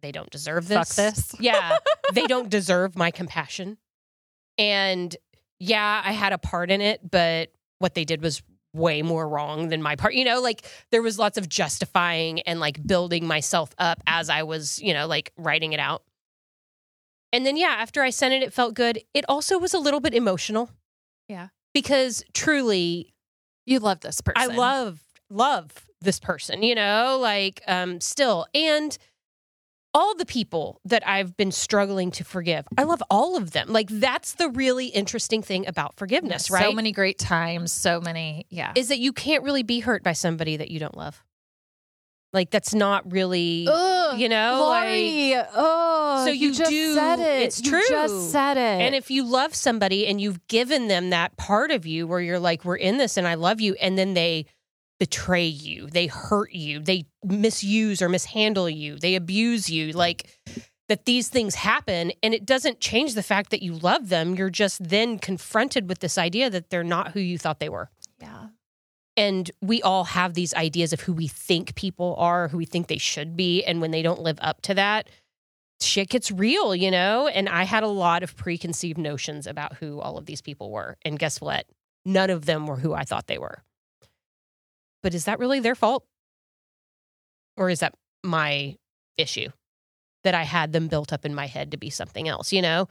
they 0.00 0.12
don't 0.12 0.30
deserve 0.30 0.68
this. 0.68 0.76
Fuck 0.76 0.88
this. 1.14 1.34
Yeah. 1.40 1.78
they 2.12 2.26
don't 2.26 2.48
deserve 2.48 2.96
my 2.96 3.10
compassion. 3.10 3.78
And 4.58 5.14
yeah, 5.60 6.02
I 6.04 6.12
had 6.12 6.32
a 6.32 6.38
part 6.38 6.70
in 6.70 6.80
it, 6.80 7.00
but 7.08 7.50
what 7.78 7.94
they 7.94 8.04
did 8.04 8.22
was 8.22 8.42
way 8.74 9.02
more 9.02 9.28
wrong 9.28 9.68
than 9.68 9.82
my 9.82 9.96
part. 9.96 10.14
You 10.14 10.24
know, 10.24 10.40
like 10.40 10.64
there 10.90 11.02
was 11.02 11.18
lots 11.18 11.38
of 11.38 11.48
justifying 11.48 12.40
and 12.42 12.60
like 12.60 12.84
building 12.86 13.26
myself 13.26 13.70
up 13.78 14.02
as 14.06 14.28
I 14.30 14.42
was, 14.42 14.78
you 14.80 14.92
know, 14.94 15.06
like 15.06 15.32
writing 15.36 15.72
it 15.72 15.80
out. 15.80 16.02
And 17.32 17.44
then, 17.44 17.56
yeah, 17.56 17.76
after 17.78 18.02
I 18.02 18.10
sent 18.10 18.34
it, 18.34 18.42
it 18.42 18.52
felt 18.52 18.74
good. 18.74 19.00
It 19.14 19.24
also 19.28 19.58
was 19.58 19.74
a 19.74 19.78
little 19.78 20.00
bit 20.00 20.14
emotional. 20.14 20.70
Yeah. 21.28 21.48
Because 21.74 22.24
truly, 22.34 23.14
You 23.66 23.78
love 23.80 24.00
this 24.00 24.20
person. 24.20 24.50
I 24.50 24.54
love 24.54 25.00
love 25.30 25.86
this 26.00 26.18
person, 26.20 26.62
you 26.62 26.74
know, 26.74 27.18
like 27.20 27.60
um 27.66 28.00
still 28.00 28.46
and 28.54 28.96
all 29.98 30.14
the 30.14 30.24
people 30.26 30.80
that 30.84 31.02
I've 31.06 31.36
been 31.36 31.50
struggling 31.50 32.10
to 32.12 32.24
forgive. 32.24 32.66
I 32.78 32.84
love 32.84 33.02
all 33.10 33.36
of 33.36 33.50
them. 33.50 33.66
Like 33.68 33.88
that's 33.90 34.34
the 34.34 34.48
really 34.48 34.86
interesting 34.86 35.42
thing 35.42 35.66
about 35.66 35.96
forgiveness, 35.96 36.50
right? 36.50 36.62
So 36.64 36.72
many 36.72 36.92
great 36.92 37.18
times. 37.18 37.72
So 37.72 38.00
many. 38.00 38.46
Yeah. 38.48 38.72
is 38.76 38.88
that 38.88 38.98
you 39.00 39.12
can't 39.12 39.42
really 39.42 39.64
be 39.64 39.80
hurt 39.80 40.02
by 40.04 40.12
somebody 40.12 40.56
that 40.58 40.70
you 40.70 40.78
don't 40.78 40.96
love. 40.96 41.24
Like 42.32 42.50
that's 42.50 42.74
not 42.74 43.10
really 43.10 43.66
Ugh, 43.68 44.18
you 44.20 44.28
know, 44.28 44.58
Laurie, 44.60 45.34
oh, 45.34 46.22
So 46.26 46.30
you 46.30 46.52
just 46.52 46.70
do- 46.70 46.94
said 46.94 47.18
it. 47.20 47.42
it's 47.42 47.62
You 47.64 47.70
true. 47.70 47.82
just 47.88 48.30
said 48.30 48.58
it. 48.58 48.82
And 48.84 48.94
if 48.94 49.10
you 49.10 49.24
love 49.24 49.54
somebody 49.54 50.06
and 50.06 50.20
you've 50.20 50.46
given 50.46 50.88
them 50.88 51.08
that 51.10 51.36
part 51.38 51.70
of 51.70 51.86
you 51.86 52.06
where 52.06 52.20
you're 52.20 52.38
like, 52.38 52.64
we're 52.66 52.76
in 52.76 52.98
this 52.98 53.16
and 53.16 53.26
I 53.26 53.34
love 53.34 53.60
you, 53.62 53.74
and 53.80 53.96
then 53.96 54.12
they 54.14 54.44
betray 54.98 55.46
you, 55.46 55.86
they 55.86 56.06
hurt 56.06 56.52
you, 56.52 56.80
they 56.80 57.06
misuse 57.24 58.02
or 58.02 58.08
mishandle 58.08 58.68
you, 58.68 58.98
they 58.98 59.14
abuse 59.14 59.70
you, 59.70 59.92
like 59.92 60.38
that 60.88 61.04
these 61.04 61.28
things 61.28 61.54
happen 61.54 62.12
and 62.22 62.34
it 62.34 62.46
doesn't 62.46 62.80
change 62.80 63.14
the 63.14 63.22
fact 63.22 63.50
that 63.50 63.62
you 63.62 63.74
love 63.74 64.08
them. 64.08 64.34
You're 64.34 64.50
just 64.50 64.88
then 64.88 65.18
confronted 65.18 65.88
with 65.88 66.00
this 66.00 66.18
idea 66.18 66.50
that 66.50 66.70
they're 66.70 66.82
not 66.82 67.12
who 67.12 67.20
you 67.20 67.38
thought 67.38 67.60
they 67.60 67.68
were. 67.68 67.90
yeah. 68.20 68.48
And 69.16 69.50
we 69.60 69.82
all 69.82 70.04
have 70.04 70.34
these 70.34 70.54
ideas 70.54 70.92
of 70.92 71.00
who 71.00 71.12
we 71.12 71.26
think 71.26 71.74
people 71.74 72.14
are, 72.18 72.46
who 72.46 72.56
we 72.56 72.64
think 72.64 72.86
they 72.86 72.98
should 72.98 73.36
be. 73.36 73.64
And 73.64 73.80
when 73.80 73.90
they 73.90 74.00
don't 74.00 74.20
live 74.20 74.38
up 74.40 74.62
to 74.62 74.74
that, 74.74 75.08
shit 75.80 76.08
gets 76.08 76.30
real, 76.30 76.72
you 76.72 76.88
know? 76.92 77.26
And 77.26 77.48
I 77.48 77.64
had 77.64 77.82
a 77.82 77.88
lot 77.88 78.22
of 78.22 78.36
preconceived 78.36 78.96
notions 78.96 79.48
about 79.48 79.74
who 79.74 79.98
all 80.00 80.18
of 80.18 80.26
these 80.26 80.40
people 80.40 80.70
were. 80.70 80.96
And 81.04 81.18
guess 81.18 81.40
what? 81.40 81.66
None 82.04 82.30
of 82.30 82.46
them 82.46 82.68
were 82.68 82.76
who 82.76 82.94
I 82.94 83.02
thought 83.02 83.26
they 83.26 83.38
were. 83.38 83.64
But 85.02 85.14
is 85.14 85.24
that 85.24 85.38
really 85.38 85.60
their 85.60 85.74
fault? 85.74 86.04
Or 87.56 87.70
is 87.70 87.80
that 87.80 87.94
my 88.22 88.76
issue 89.16 89.48
that 90.24 90.34
I 90.34 90.42
had 90.42 90.72
them 90.72 90.88
built 90.88 91.12
up 91.12 91.24
in 91.24 91.34
my 91.34 91.46
head 91.46 91.70
to 91.70 91.76
be 91.76 91.90
something 91.90 92.28
else, 92.28 92.52
you 92.52 92.62
know? 92.62 92.88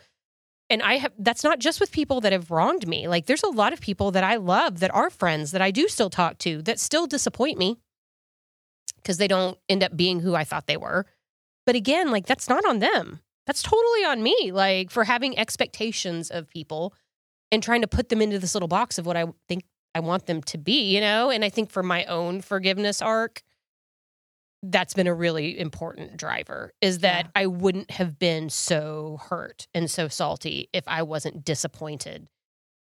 And 0.70 0.82
I 0.82 0.98
have 0.98 1.14
that's 1.18 1.44
not 1.44 1.60
just 1.60 1.80
with 1.80 1.92
people 1.92 2.20
that 2.22 2.34
have 2.34 2.52
wronged 2.52 2.88
me. 2.88 3.08
Like 3.08 3.26
there's 3.26 3.44
a 3.44 3.50
lot 3.50 3.72
of 3.72 3.80
people 3.80 4.12
that 4.12 4.24
I 4.24 4.36
love 4.36 4.80
that 4.80 4.94
are 4.94 5.10
friends 5.10 5.52
that 5.52 5.62
I 5.62 5.72
do 5.72 5.88
still 5.88 6.10
talk 6.10 6.38
to 6.40 6.62
that 6.64 6.80
still 6.80 7.08
disappoint 7.08 7.58
me 7.58 7.78
because 8.98 9.18
they 9.18 9.30
don't 9.30 9.58
end 9.70 9.84
up 9.84 9.96
being 9.96 10.20
who 10.20 10.36
I 10.36 10.44
thought 10.44 10.68
they 10.68 10.76
were. 10.76 11.06
But 11.66 11.76
again, 11.76 12.12
like 12.12 12.26
that's 12.26 12.50
not 12.50 12.66
on 12.66 12.80
them. 12.80 13.22
That's 13.46 13.64
totally 13.64 14.04
on 14.04 14.22
me, 14.22 14.52
like 14.52 14.92
for 14.92 15.06
having 15.06 15.38
expectations 15.40 16.30
of 16.30 16.50
people 16.50 16.94
and 17.50 17.64
trying 17.64 17.82
to 17.82 17.88
put 17.88 18.10
them 18.10 18.22
into 18.22 18.40
this 18.40 18.54
little 18.54 18.68
box 18.68 18.98
of 18.98 19.06
what 19.06 19.16
I 19.16 19.26
think 19.48 19.64
I 19.98 20.00
want 20.00 20.27
them 20.27 20.44
to 20.44 20.60
be, 20.60 20.94
you 20.94 21.01
know? 21.01 21.32
And 21.32 21.44
I 21.44 21.50
think 21.50 21.72
for 21.72 21.82
my 21.82 22.06
own 22.06 22.42
forgiveness 22.42 23.01
arc, 23.01 23.42
that's 24.62 24.94
been 24.94 25.08
a 25.08 25.13
really 25.13 25.60
important 25.60 26.18
driver 26.18 26.72
is 26.82 27.00
that 27.00 27.25
Yeah. 27.25 27.32
I 27.36 27.46
wouldn't 27.48 27.89
have 27.92 28.20
been 28.20 28.50
so 28.50 29.20
hurt 29.30 29.68
and 29.74 29.89
so 29.89 30.08
salty 30.08 30.70
if 30.72 30.84
I 30.88 31.01
wasn't 31.01 31.44
disappointed 31.44 32.27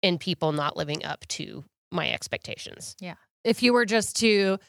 in 0.04 0.20
people 0.20 0.52
not 0.52 0.78
living 0.78 1.04
up 1.04 1.26
to 1.30 1.64
my 1.92 2.12
expectations. 2.12 2.96
Yeah. 3.00 3.16
If 3.44 3.64
you 3.64 3.74
were 3.74 3.86
just 3.86 4.16
to, 4.18 4.60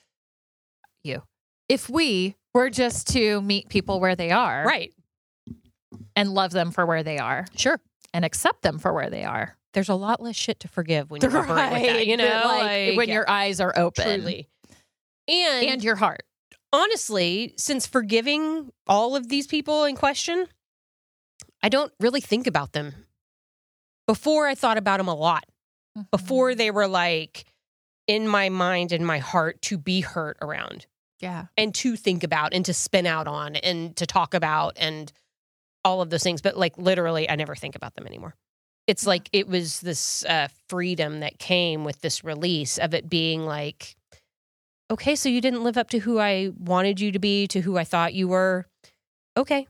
you, 1.04 1.22
if 1.68 1.90
we 1.90 2.36
were 2.54 2.70
just 2.70 3.08
to 3.08 3.42
meet 3.42 3.68
people 3.68 4.00
where 4.00 4.16
they 4.16 4.30
are 4.30 4.64
Right. 4.64 4.94
and 6.16 6.32
love 6.32 6.52
them 6.52 6.70
for 6.70 6.86
where 6.86 7.02
they 7.02 7.18
are 7.18 7.46
Sure. 7.56 7.78
And 8.12 8.24
accept 8.24 8.62
them 8.62 8.78
for 8.78 8.92
where 8.92 9.10
they 9.10 9.24
are. 9.24 9.56
There's 9.74 9.88
a 9.88 9.94
lot 9.94 10.22
less 10.22 10.36
shit 10.36 10.60
to 10.60 10.68
forgive 10.68 11.10
when 11.10 11.22
you 11.22 11.28
operate 11.38 11.72
with 11.72 11.82
that, 11.82 12.06
you 12.06 12.16
know, 12.16 12.40
But, 12.44 12.58
like, 12.58 12.96
when 12.96 13.08
your 13.08 13.28
eyes 13.28 13.60
are 13.60 13.72
open 13.76 14.20
truly. 14.20 14.48
And, 15.28 15.66
and 15.66 15.84
your 15.84 15.96
heart. 15.96 16.24
honestly, 16.72 17.54
since 17.56 17.86
forgiving 17.86 18.70
all 18.86 19.16
of 19.16 19.28
these 19.28 19.46
people 19.46 19.84
in 19.84 19.96
question, 19.96 20.46
I 21.62 21.68
don't 21.68 21.92
really 22.00 22.20
think 22.20 22.46
about 22.46 22.72
them. 22.72 22.92
Before 24.06 24.46
I 24.46 24.54
thought 24.54 24.78
about 24.78 24.98
them 24.98 25.08
a 25.08 25.14
lot. 25.14 25.46
Mm-hmm. 25.96 26.06
Before 26.10 26.54
they 26.54 26.70
were 26.70 26.88
like 26.88 27.44
in 28.06 28.26
my 28.26 28.48
mind 28.48 28.92
and 28.92 29.06
my 29.06 29.18
heart 29.18 29.62
to 29.62 29.78
be 29.78 30.00
hurt 30.00 30.36
around 30.42 30.86
yeah. 31.20 31.46
and 31.56 31.74
to 31.76 31.96
think 31.96 32.24
about 32.24 32.52
and 32.52 32.64
to 32.64 32.74
spin 32.74 33.06
out 33.06 33.28
on 33.28 33.56
and 33.56 33.96
to 33.96 34.06
talk 34.06 34.34
about 34.34 34.76
and 34.76 35.12
all 35.84 36.00
of 36.00 36.10
those 36.10 36.22
things. 36.22 36.42
But 36.42 36.56
like 36.56 36.76
literally, 36.78 37.28
I 37.28 37.36
never 37.36 37.54
think 37.54 37.76
about 37.76 37.94
them 37.94 38.06
anymore. 38.06 38.34
It's 38.86 39.06
like 39.06 39.28
it 39.32 39.46
was 39.46 39.80
this 39.80 40.24
uh, 40.24 40.48
freedom 40.68 41.20
that 41.20 41.38
came 41.38 41.84
with 41.84 42.00
this 42.00 42.24
release 42.24 42.78
of 42.78 42.94
it 42.94 43.08
being 43.08 43.46
like, 43.46 43.94
okay, 44.90 45.14
so 45.14 45.28
you 45.28 45.40
didn't 45.40 45.62
live 45.62 45.78
up 45.78 45.90
to 45.90 45.98
who 45.98 46.18
I 46.18 46.50
wanted 46.58 47.00
you 47.00 47.12
to 47.12 47.18
be, 47.18 47.46
to 47.48 47.60
who 47.60 47.78
I 47.78 47.84
thought 47.84 48.12
you 48.14 48.28
were. 48.28 48.66
Okay. 49.36 49.66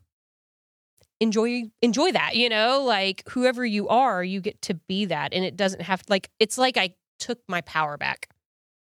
Enjoy 1.20 1.64
enjoy 1.82 2.10
that, 2.12 2.34
you 2.34 2.48
know, 2.48 2.82
like 2.82 3.22
whoever 3.28 3.64
you 3.64 3.88
are, 3.88 4.24
you 4.24 4.40
get 4.40 4.60
to 4.62 4.74
be 4.74 5.04
that. 5.04 5.32
And 5.32 5.44
it 5.44 5.56
doesn't 5.56 5.82
have 5.82 6.02
like 6.08 6.30
it's 6.40 6.58
like 6.58 6.76
I 6.76 6.94
took 7.20 7.38
my 7.48 7.60
power 7.60 7.96
back. 7.96 8.28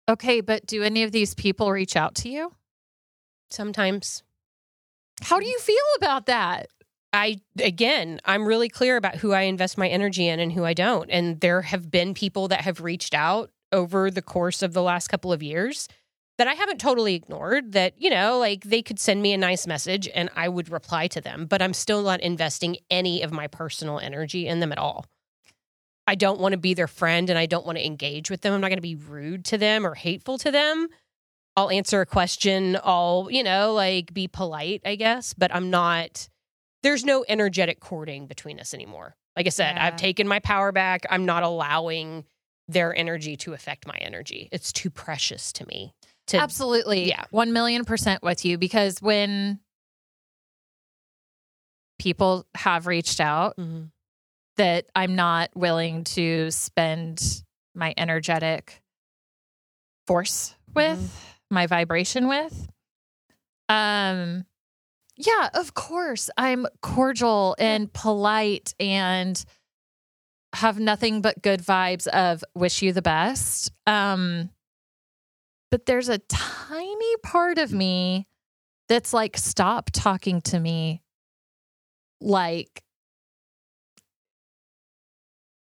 Okay, 0.09 0.41
but 0.41 0.65
do 0.65 0.83
any 0.83 1.03
of 1.03 1.11
these 1.11 1.33
people 1.33 1.71
reach 1.71 1.95
out 1.95 2.15
to 2.15 2.29
you? 2.29 2.53
Sometimes 3.49 4.23
How 5.21 5.39
do 5.39 5.45
you 5.45 5.59
feel 5.59 5.77
about 5.97 6.25
that? 6.25 6.67
I 7.17 7.37
again, 7.63 8.21
I'm 8.25 8.47
really 8.47 8.69
clear 8.69 8.95
about 8.95 9.15
who 9.15 9.33
I 9.33 9.41
invest 9.41 9.75
my 9.75 9.89
energy 9.89 10.27
in 10.27 10.39
and 10.39 10.53
who 10.53 10.63
I 10.63 10.75
don't. 10.75 11.09
And 11.09 11.41
there 11.41 11.63
have 11.63 11.89
been 11.89 12.13
people 12.13 12.47
that 12.49 12.61
have 12.61 12.81
reached 12.81 13.15
out 13.15 13.49
over 13.71 14.11
the 14.11 14.21
course 14.21 14.61
of 14.61 14.73
the 14.73 14.83
last 14.83 15.07
couple 15.07 15.33
of 15.33 15.41
years 15.41 15.87
that 16.37 16.47
I 16.47 16.53
haven't 16.53 16.79
totally 16.79 17.15
ignored 17.15 17.71
that, 17.71 17.95
you 17.97 18.11
know, 18.11 18.37
like 18.37 18.65
they 18.65 18.83
could 18.83 18.99
send 18.99 19.23
me 19.23 19.33
a 19.33 19.37
nice 19.37 19.65
message 19.65 20.07
and 20.13 20.29
I 20.35 20.47
would 20.47 20.69
reply 20.69 21.07
to 21.07 21.19
them, 21.19 21.47
but 21.47 21.59
I'm 21.59 21.73
still 21.73 22.03
not 22.03 22.21
investing 22.21 22.77
any 22.91 23.23
of 23.23 23.31
my 23.31 23.47
personal 23.47 23.97
energy 23.97 24.47
in 24.47 24.59
them 24.59 24.71
at 24.71 24.77
all. 24.77 25.07
I 26.05 26.13
don't 26.13 26.39
want 26.39 26.51
to 26.51 26.59
be 26.59 26.75
their 26.75 26.87
friend 26.87 27.31
and 27.31 27.39
I 27.39 27.47
don't 27.47 27.65
want 27.65 27.79
to 27.79 27.85
engage 27.85 28.29
with 28.29 28.41
them. 28.41 28.53
I'm 28.53 28.61
not 28.61 28.69
going 28.69 28.77
to 28.77 28.81
be 28.81 28.95
rude 28.95 29.43
to 29.45 29.57
them 29.57 29.87
or 29.87 29.95
hateful 29.95 30.37
to 30.37 30.51
them. 30.51 30.87
I'll 31.55 31.71
answer 31.71 32.01
a 32.01 32.05
question, 32.05 32.77
I'll, 32.83 33.27
you 33.31 33.41
know, 33.41 33.73
like 33.73 34.13
be 34.13 34.27
polite, 34.27 34.81
I 34.85 34.95
guess, 34.95 35.33
but 35.33 35.53
I'm 35.53 35.71
not 35.71 36.29
there's 36.83 37.03
no 37.03 37.25
energetic 37.27 37.79
courting 37.79 38.27
between 38.27 38.59
us 38.59 38.73
anymore. 38.73 39.15
Like 39.35 39.45
I 39.47 39.49
said, 39.49 39.75
Yeah. 39.75 39.85
I've 39.85 39.95
taken 39.97 40.27
my 40.27 40.39
power 40.39 40.71
back. 40.71 41.05
I'm 41.09 41.25
not 41.25 41.43
allowing 41.43 42.25
their 42.67 42.95
energy 42.95 43.37
to 43.37 43.53
affect 43.53 43.87
my 43.87 43.95
energy. 44.01 44.49
It's 44.51 44.71
too 44.71 44.89
precious 44.89 45.51
to 45.53 45.65
me. 45.67 45.93
To 46.27 46.37
Absolutely. 46.37 47.07
yeah. 47.07 47.23
1 47.31 47.53
million 47.53 47.85
percent 47.85 48.21
with 48.23 48.43
you 48.45 48.57
because 48.57 49.01
when 49.01 49.59
people 51.99 52.45
have 52.55 52.87
reached 52.87 53.19
out 53.19 53.55
Mhm. 53.57 53.91
that 54.57 54.85
I'm 54.95 55.15
not 55.15 55.49
willing 55.55 56.03
to 56.03 56.51
spend 56.51 57.43
my 57.73 57.93
energetic 57.97 58.81
force 60.05 60.55
with, 60.73 60.99
Mm-hmm. 60.99 61.55
my 61.55 61.67
vibration 61.67 62.27
with. 62.27 62.69
Um 63.69 64.45
yeah, 65.17 65.49
of 65.53 65.73
course. 65.73 66.29
I'm 66.37 66.67
cordial 66.81 67.55
and 67.59 67.91
polite 67.91 68.73
and 68.79 69.43
have 70.53 70.79
nothing 70.79 71.21
but 71.21 71.41
good 71.41 71.61
vibes 71.61 72.07
of 72.07 72.43
wish 72.55 72.81
you 72.81 72.93
the 72.93 73.01
best. 73.01 73.71
Um 73.85 74.49
but 75.69 75.85
there's 75.85 76.07
a 76.09 76.19
tiny 76.29 77.17
part 77.23 77.57
of 77.57 77.73
me 77.73 78.25
that's 78.87 79.13
like 79.13 79.37
stop 79.37 79.89
talking 79.91 80.39
to 80.41 80.59
me 80.59 81.01
like 82.21 82.81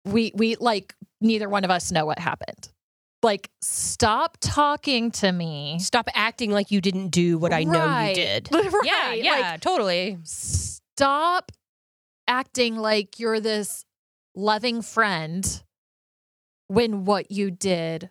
we 0.05 0.33
we 0.35 0.57
like 0.57 0.95
neither 1.21 1.49
one 1.49 1.65
of 1.65 1.71
us 1.71 1.91
know 1.91 2.07
what 2.07 2.19
happened. 2.19 2.69
Like 3.23 3.51
stop 3.61 4.39
talking 4.41 5.11
to 5.13 5.33
me. 5.33 5.79
Stop 5.81 6.09
acting 6.15 6.51
like 6.53 6.71
you 6.71 6.81
didn't 6.81 7.09
do 7.09 7.37
what 7.39 7.53
I 7.53 7.65
know 7.65 8.01
you 8.09 8.15
did. 8.15 8.49
Right. 8.53 8.85
Yeah, 8.85 9.13
yeah, 9.13 9.51
Like, 9.53 9.61
totally. 9.61 10.19
stop 10.25 11.51
acting 12.29 12.77
like 12.77 13.19
you're 13.19 13.41
this 13.41 13.85
loving 14.37 14.83
friend 14.83 15.63
when 16.69 17.05
what 17.05 17.31
you 17.33 17.51
did 17.51 18.11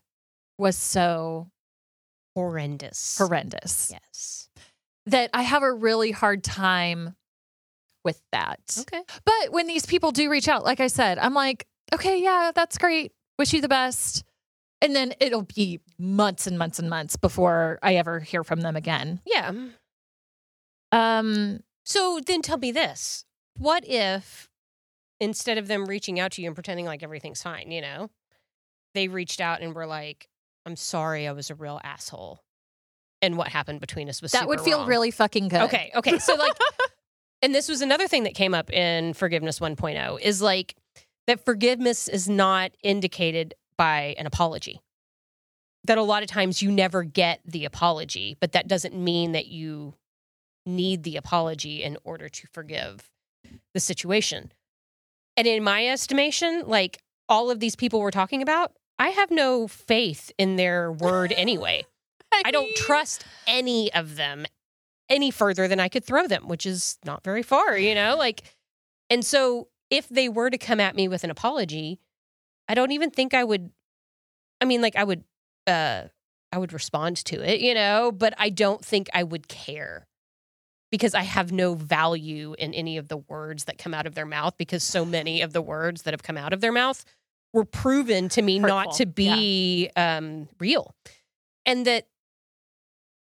was 0.58 0.76
so 0.78 1.50
Horrendous. 2.36 3.18
horrendous 3.18 3.92
Yes. 3.92 4.50
that 5.06 5.30
I 5.34 5.44
have 5.44 5.64
a 5.64 5.72
really 5.72 6.12
hard 6.12 6.44
time 6.44 7.16
with 8.04 8.22
that. 8.32 8.60
Okay. 8.82 9.04
But 9.26 9.52
when 9.52 9.68
these 9.68 9.86
people 9.86 10.12
do 10.12 10.30
reach 10.30 10.48
out, 10.48 10.64
like 10.66 10.80
I 10.80 10.88
said, 10.88 11.18
I'm 11.18 11.34
like, 11.34 11.66
okay, 11.94 12.22
yeah, 12.22 12.52
that's 12.54 12.78
great. 12.78 13.12
Wish 13.40 13.54
you 13.54 13.62
the 13.62 13.68
best. 13.70 14.24
And 14.81 14.96
then 14.96 15.13
it'll 15.19 15.41
be 15.43 15.79
months 15.98 16.46
and 16.46 16.57
months 16.57 16.77
and 16.79 16.89
months 16.89 17.15
before 17.15 17.79
I 17.81 17.96
ever 17.96 18.19
hear 18.19 18.43
from 18.43 18.62
them 18.62 18.75
again. 18.75 19.22
Yeah. 19.25 19.51
Um, 20.91 21.62
So 21.84 22.19
then 22.25 22.41
tell 22.41 22.57
me 22.57 22.72
this. 22.72 23.25
What 23.57 23.88
if 23.88 24.50
instead 25.19 25.57
of 25.57 25.67
them 25.67 25.86
reaching 25.88 26.19
out 26.19 26.34
to 26.34 26.41
you 26.41 26.48
and 26.48 26.55
pretending 26.55 26.86
like 26.86 27.01
everything's 27.01 27.41
fine, 27.41 27.72
you 27.72 27.81
know, 27.81 28.10
they 28.93 29.07
reached 29.07 29.41
out 29.41 29.62
and 29.62 29.74
were 29.74 29.88
like, 29.88 30.27
I'm 30.65 30.75
sorry 30.75 31.27
I 31.27 31.31
was 31.31 31.50
a 31.50 31.55
real 31.55 31.79
asshole. 31.84 32.43
And 33.22 33.36
what 33.36 33.48
happened 33.48 33.79
between 33.79 34.10
us 34.10 34.22
was 34.22 34.31
that 34.34 34.48
would 34.48 34.62
feel 34.62 34.79
wrong." 34.79 34.88
really 34.88 35.10
fucking 35.12 35.48
good. 35.48 35.62
Okay, 35.62 35.91
okay. 35.96 36.19
So 36.19 36.36
like 36.36 36.53
and 37.41 37.53
this 37.55 37.67
was 37.67 37.81
another 37.81 38.07
thing 38.07 38.24
that 38.24 38.36
came 38.36 38.53
up 38.53 38.72
in 38.72 39.13
forgiveness 39.13 39.60
1.0 39.60 40.22
is 40.22 40.39
like 40.41 40.75
that 41.25 41.43
forgiveness 41.43 42.07
is 42.07 42.29
not 42.29 42.72
indicated 42.84 43.55
by 43.77 44.15
an 44.17 44.25
apology. 44.25 44.81
That 45.86 45.98
a 45.98 46.03
lot 46.03 46.24
of 46.24 46.29
times 46.29 46.62
you 46.62 46.72
never 46.72 47.03
get 47.03 47.39
the 47.46 47.65
apology, 47.65 48.36
but 48.39 48.51
that 48.51 48.67
doesn't 48.67 48.96
mean 48.96 49.31
that 49.31 49.48
you 49.48 49.93
need 50.65 51.03
the 51.03 51.15
apology 51.15 51.81
in 51.84 51.98
order 52.03 52.27
to 52.27 52.48
forgive 52.48 53.10
the 53.74 53.79
situation. 53.79 54.51
And 55.38 55.48
in 55.48 55.63
my 55.63 55.88
estimation, 55.88 56.63
like 56.65 57.00
all 57.29 57.50
of 57.50 57.60
these 57.60 57.75
people 57.75 58.00
we're 58.00 58.12
talking 58.12 58.41
about, 58.41 58.74
I 59.00 59.10
have 59.10 59.31
no 59.31 59.67
faith 59.67 60.31
in 60.38 60.55
their 60.55 60.91
word 60.91 61.31
anyway. 61.31 61.86
I 62.46 62.51
don't 62.51 62.75
trust 62.75 63.24
any 63.46 63.93
of 63.93 64.15
them 64.15 64.46
any 65.10 65.31
further 65.31 65.67
than 65.67 65.79
I 65.79 65.88
could 65.88 66.03
throw 66.03 66.27
them, 66.27 66.48
which 66.48 66.65
is 66.65 66.98
not 67.05 67.24
very 67.24 67.43
far, 67.43 67.77
you 67.77 67.96
know? 67.96 68.15
Like, 68.17 68.43
and 69.10 69.24
so 69.24 69.69
if 69.89 70.10
they 70.10 70.27
were 70.27 70.50
to 70.50 70.57
come 70.57 70.79
at 70.79 70.96
me 70.96 71.07
with 71.07 71.24
an 71.24 71.31
apology, 71.31 72.00
I 72.68 72.76
don't 72.76 72.92
even 72.92 73.10
think 73.12 73.34
I 73.34 73.44
would, 73.44 73.72
I 74.62 74.66
mean, 74.66 74.82
like, 74.82 74.96
I 74.96 75.04
would, 75.04 75.24
uh, 75.66 76.04
I 76.52 76.58
would 76.58 76.74
respond 76.74 77.18
to 77.26 77.42
it, 77.42 77.62
you 77.62 77.74
know, 77.74 78.12
but 78.12 78.34
I 78.38 78.50
don't 78.50 78.84
think 78.84 79.10
I 79.14 79.24
would 79.24 79.48
care 79.48 80.08
because 80.92 81.14
I 81.14 81.24
have 81.24 81.52
no 81.52 81.74
value 81.74 82.56
in 82.58 82.74
any 82.74 82.98
of 82.98 83.10
the 83.10 83.18
words 83.18 83.66
that 83.66 83.78
come 83.78 83.94
out 83.94 84.06
of 84.06 84.16
their 84.16 84.26
mouth 84.26 84.56
because 84.58 84.84
so 84.84 85.04
many 85.04 85.42
of 85.42 85.54
the 85.54 85.62
words 85.62 86.04
that 86.04 86.14
have 86.14 86.24
come 86.24 86.38
out 86.38 86.54
of 86.54 86.62
their 86.62 86.72
mouth 86.72 87.04
were 87.54 87.66
proven 87.66 88.30
to 88.30 88.42
me 88.42 88.60
not 88.60 88.94
to 88.96 89.06
be 89.06 89.90
um, 89.96 90.48
real. 90.60 90.96
And 91.66 91.86
that, 91.86 92.08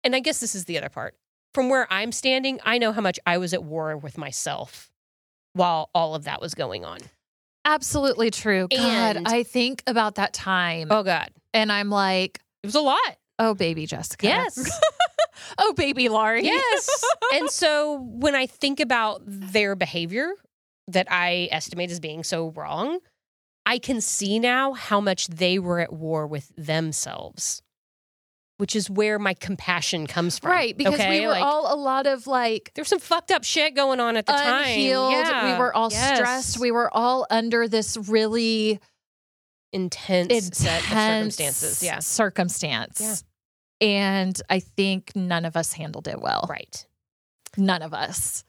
and 0.03 0.15
I 0.15 0.19
guess 0.19 0.39
this 0.39 0.55
is 0.55 0.65
the 0.65 0.77
other 0.77 0.89
part. 0.89 1.15
From 1.53 1.69
where 1.69 1.85
I'm 1.91 2.11
standing, 2.11 2.59
I 2.63 2.77
know 2.77 2.91
how 2.93 3.01
much 3.01 3.19
I 3.25 3.37
was 3.37 3.53
at 3.53 3.63
war 3.63 3.95
with 3.97 4.17
myself 4.17 4.89
while 5.53 5.89
all 5.93 6.15
of 6.15 6.23
that 6.23 6.41
was 6.41 6.53
going 6.53 6.85
on. 6.85 6.99
Absolutely 7.65 8.31
true. 8.31 8.67
God, 8.69 9.15
And- 9.17 9.27
I 9.27 9.43
think 9.43 9.83
about 9.87 10.15
that 10.15 10.33
time 10.33 10.87
Oh, 10.91 11.03
God. 11.03 11.29
and 11.53 11.71
I'm 11.71 11.89
like, 11.89 12.39
It 12.63 12.67
was 12.67 12.75
a 12.75 12.81
lot. 12.81 12.99
oh, 13.39 13.53
baby 13.53 13.85
Jessica. 13.85 14.25
Yes. 14.27 14.79
oh, 15.57 15.73
baby 15.73 16.09
Laurie. 16.09 16.45
Yes. 16.45 17.03
and 17.33 17.49
so 17.49 17.99
when 18.01 18.35
I 18.35 18.45
think 18.47 18.79
about 18.79 19.21
their 19.25 19.75
behavior 19.75 20.31
that 20.87 21.07
I 21.11 21.49
estimate 21.51 21.91
as 21.91 21.99
being 21.99 22.23
so 22.23 22.49
wrong, 22.49 22.99
I 23.65 23.77
can 23.77 24.01
see 24.01 24.39
now 24.39 24.73
how 24.73 24.99
much 24.99 25.27
they 25.27 25.59
were 25.59 25.79
at 25.79 25.93
war 25.93 26.25
with 26.25 26.51
themselves, 26.57 27.61
which 28.61 28.75
is 28.75 28.91
where 28.91 29.17
my 29.17 29.33
compassion 29.33 30.05
comes 30.05 30.37
from. 30.37 30.51
right. 30.51 30.77
Because 30.77 30.93
okay? 30.93 31.09
we 31.19 31.25
were 31.25 31.31
Like, 31.31 31.41
all 31.43 31.73
a 31.73 31.79
lot 31.81 32.05
of 32.05 32.27
like 32.27 32.71
there 32.75 32.83
was 32.83 32.89
some 32.89 32.99
fucked 32.99 33.31
up 33.31 33.43
shit 33.43 33.75
going 33.75 33.99
on 33.99 34.17
at 34.17 34.27
the 34.27 34.33
time. 34.33 34.65
unhealed. 34.65 35.13
Yeah. 35.13 35.53
We 35.53 35.59
were 35.59 35.75
all 35.75 35.89
Yes. 35.91 36.15
stressed. 36.15 36.59
We 36.59 36.69
were 36.69 36.95
all 36.95 37.25
under 37.31 37.67
this 37.67 37.97
really 37.97 38.79
intense, 39.73 40.27
intense 40.31 40.57
set 40.59 40.79
of 40.83 40.89
circumstances. 40.89 41.81
Yeah. 41.81 41.97
Circumstance. 42.01 43.01
Yeah. 43.81 43.87
And 43.87 44.39
I 44.47 44.59
think 44.59 45.15
none 45.15 45.45
of 45.45 45.57
us 45.57 45.73
handled 45.73 46.07
it 46.07 46.21
well. 46.21 46.45
Right. 46.47 46.85
None 47.57 47.81
of 47.81 47.95
us. 47.95 48.43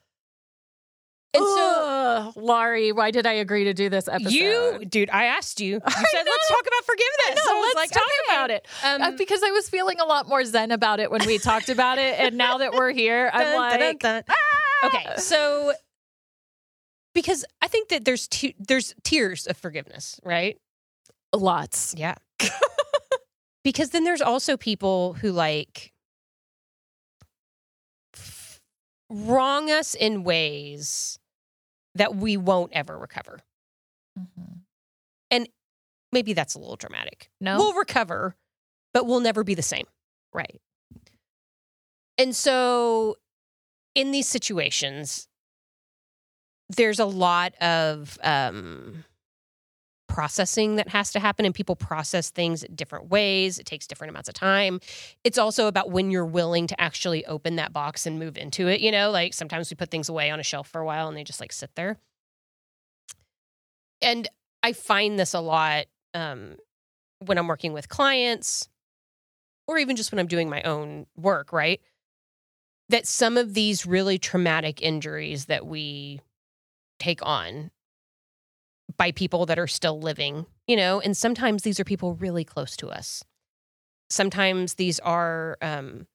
And 1.35 1.43
so 1.43 2.33
Laurie, 2.37 2.93
why 2.93 3.11
did 3.11 3.27
I 3.27 3.33
agree 3.33 3.65
to 3.65 3.73
do 3.75 3.89
this 3.89 4.07
episode? 4.07 4.33
you, 4.33 4.85
dude, 4.87 5.09
I 5.11 5.25
asked 5.25 5.61
you. 5.61 5.75
You 5.75 5.81
I 5.87 5.91
said, 5.91 6.23
let's 6.27 6.49
talk 6.49 6.61
about 6.67 6.85
forgiveness. 6.85 7.31
I 7.31 7.35
know, 7.47 7.57
I 7.57 7.61
was 7.61 7.75
let's 7.75 7.77
like, 7.77 7.91
talk 7.91 8.03
okay. 8.03 8.35
about 8.35 8.51
it. 8.51 8.69
Um, 8.85 9.03
Uh, 9.03 9.17
because 9.17 9.43
I 9.43 9.51
was 9.51 9.69
feeling 9.69 9.99
a 10.01 10.05
lot 10.05 10.29
more 10.29 10.45
zen 10.45 10.71
about 10.73 11.01
it 11.01 11.11
when 11.11 11.25
we 11.27 11.39
talked 11.39 11.71
about 11.71 11.97
it, 11.99 12.19
and 12.21 12.37
now 12.37 12.59
that 12.59 12.75
we're 12.75 12.91
here, 12.93 13.31
I'm 13.33 13.41
Dun, 13.45 13.57
like, 13.57 13.99
dun, 14.01 14.23
dun. 14.27 14.37
okay, 14.85 15.07
so 15.17 15.73
because 17.15 17.45
I 17.63 17.69
think 17.69 17.89
that 17.89 18.05
there's 18.05 18.29
te- 18.29 18.57
there's 18.59 18.95
tiers 19.03 19.47
of 19.47 19.57
forgiveness, 19.57 20.21
right? 20.25 20.59
lots. 21.35 21.95
Yeah. 21.97 22.17
because 23.65 23.89
then 23.91 24.05
there's 24.05 24.21
also 24.21 24.59
people 24.59 25.15
who 25.15 25.33
like 25.33 25.93
wrong 29.09 29.71
us 29.71 29.95
in 29.95 30.25
ways 30.25 31.19
that 31.95 32.15
we 32.15 32.37
won't 32.37 32.73
ever 32.73 32.97
recover. 32.99 33.41
And 35.31 35.49
maybe 36.13 36.33
that's 36.33 36.55
a 36.55 36.59
little 36.59 36.77
dramatic. 36.77 37.31
No, 37.41 37.57
We'll 37.59 37.75
recover, 37.75 38.37
but 38.93 39.07
we'll 39.07 39.21
never 39.21 39.45
be 39.45 39.55
the 39.55 39.63
same. 39.63 39.87
right. 40.33 40.61
And 42.19 42.37
so 42.37 43.17
in 43.95 44.11
these 44.13 44.29
situations, 44.29 45.27
there's 46.69 46.99
a 47.01 47.05
lot 47.07 47.55
of 47.61 48.19
um, 48.23 49.05
processing 50.13 50.77
that 50.77 50.91
has 50.91 51.11
to 51.11 51.19
happen, 51.19 51.47
and 51.47 51.55
people 51.55 51.75
process 51.75 52.29
things 52.29 52.67
different 52.75 53.09
ways. 53.09 53.59
It 53.59 53.65
takes 53.65 53.87
different 53.87 54.11
amounts 54.11 54.29
of 54.29 54.35
time. 54.35 54.79
It's 55.25 55.39
also 55.39 55.69
about 55.69 55.91
when 55.91 56.11
you're 56.11 56.27
willing 56.27 56.67
to 56.67 56.79
actually 56.79 57.25
open 57.25 57.57
that 57.57 57.73
box 57.73 58.05
and 58.05 58.19
move 58.19 58.37
into 58.37 58.69
it. 58.69 58.83
You 58.83 58.93
know, 58.93 59.11
like 59.11 59.33
sometimes 59.33 59.71
we 59.71 59.75
put 59.75 59.91
things 59.91 60.11
away 60.11 60.31
on 60.31 60.39
a 60.39 60.43
shelf 60.43 60.69
for 60.69 60.83
a 60.83 60.85
while 60.85 61.09
and 61.09 61.17
they 61.17 61.25
just 61.25 61.41
like 61.41 61.51
sit 61.51 61.75
there. 61.77 61.97
And 64.03 64.29
I 64.63 64.75
find 64.75 65.19
this 65.19 65.33
a 65.33 65.41
lot 65.41 65.87
um, 66.13 66.57
when 67.21 67.39
I'm 67.39 67.49
working 67.49 67.73
with 67.73 67.89
clients 67.89 68.69
or 69.67 69.79
even 69.79 69.97
just 69.97 70.13
when 70.13 70.19
I'm 70.19 70.27
doing 70.27 70.51
my 70.51 70.61
own 70.63 71.07
work, 71.17 71.55
right? 71.55 71.81
That 72.91 73.07
some 73.07 73.39
of 73.39 73.55
these 73.55 73.87
really 73.87 74.19
traumatic 74.19 74.83
injuries 74.83 75.47
that 75.47 75.67
we 75.67 76.21
take 76.99 77.25
on 77.25 77.71
by 79.03 79.11
people 79.11 79.47
that 79.47 79.59
are 79.59 79.67
still 79.67 79.99
living, 79.99 80.47
you 80.69 80.77
know, 80.77 81.01
and 81.01 81.17
sometimes 81.17 81.65
these 81.65 81.81
are 81.81 81.85
people 81.85 82.15
really 82.15 82.45
close 82.45 82.77
to 82.77 82.89
us. 82.89 83.25
Sometimes 84.11 84.75
these 84.75 85.01
are 85.01 85.59
um, 85.61 86.07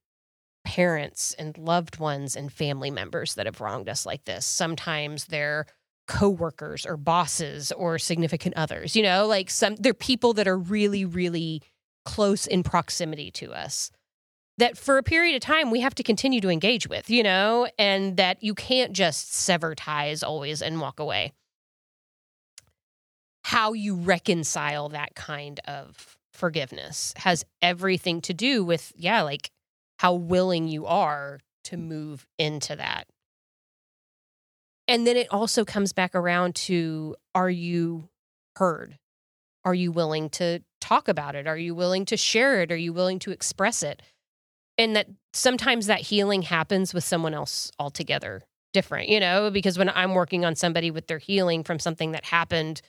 parents 0.63 1.35
and 1.37 1.57
loved 1.57 1.99
ones 1.99 2.33
and 2.33 2.49
family 2.49 2.89
members 2.89 3.35
that 3.35 3.45
have 3.45 3.59
wronged 3.59 3.89
us 3.89 4.05
like 4.05 4.23
this. 4.23 4.45
Sometimes 4.45 5.25
they're 5.25 5.65
coworkers 6.07 6.85
or 6.85 6.95
bosses 6.95 7.73
or 7.73 7.99
significant 7.99 8.55
others, 8.55 8.95
you 8.95 9.03
know, 9.03 9.27
like 9.27 9.49
some 9.49 9.75
they're 9.75 9.93
people 9.93 10.31
that 10.31 10.47
are 10.47 10.57
really, 10.57 11.03
really 11.03 11.61
close 12.05 12.47
in 12.47 12.63
proximity 12.63 13.29
to 13.31 13.51
us 13.51 13.91
that 14.59 14.77
for 14.77 14.97
a 14.97 15.03
period 15.03 15.35
of 15.35 15.41
time 15.41 15.71
we 15.71 15.81
have 15.81 15.95
to 15.95 16.03
continue 16.03 16.39
to 16.39 16.49
engage 16.49 16.87
with, 16.87 17.09
you 17.09 17.21
know, 17.21 17.67
and 17.77 18.15
that 18.15 18.41
you 18.41 18.55
can't 18.55 18.93
just 18.93 19.33
sever 19.33 19.75
ties 19.75 20.23
always 20.23 20.61
and 20.61 20.79
walk 20.79 21.01
away. 21.01 21.33
How 23.47 23.71
you 23.71 23.95
reconcile 23.95 24.89
that 24.89 25.15
kind 25.15 25.61
of 25.65 26.17
forgiveness 26.33 27.13
has 27.15 27.45
everything 27.61 28.19
to 28.23 28.33
do 28.33 28.65
with, 28.65 28.91
yeah, 28.93 29.21
like 29.21 29.51
how 29.99 30.15
willing 30.15 30.67
you 30.67 30.85
are 30.85 31.39
to 31.63 31.77
move 31.77 32.27
into 32.37 32.75
that. 32.75 33.07
And 34.89 35.07
then 35.07 35.15
it 35.15 35.27
also 35.31 35.63
comes 35.63 35.93
back 35.93 36.13
around 36.13 36.55
to 36.55 37.15
are 37.33 37.49
you 37.49 38.09
heard? 38.57 38.97
Are 39.63 39.73
you 39.73 39.93
willing 39.93 40.29
to 40.31 40.59
talk 40.81 41.07
about 41.07 41.33
it? 41.33 41.47
Are 41.47 41.57
you 41.57 41.73
willing 41.73 42.03
to 42.07 42.17
share 42.17 42.61
it? 42.61 42.71
Are 42.73 42.75
you 42.75 42.91
willing 42.91 43.19
to 43.19 43.31
express 43.31 43.81
it? 43.81 44.01
And 44.77 44.93
that 44.97 45.07
sometimes 45.31 45.87
that 45.87 46.01
healing 46.01 46.41
happens 46.41 46.93
with 46.93 47.05
someone 47.05 47.33
else 47.33 47.71
altogether 47.79 48.43
different, 48.73 49.07
you 49.07 49.21
know, 49.21 49.49
because 49.49 49.77
when 49.77 49.87
I'm 49.87 50.15
working 50.15 50.43
on 50.43 50.55
somebody 50.57 50.91
with 50.91 51.07
their 51.07 51.17
healing 51.17 51.63
from 51.63 51.79
something 51.79 52.11
that 52.11 52.25
happened 52.25 52.81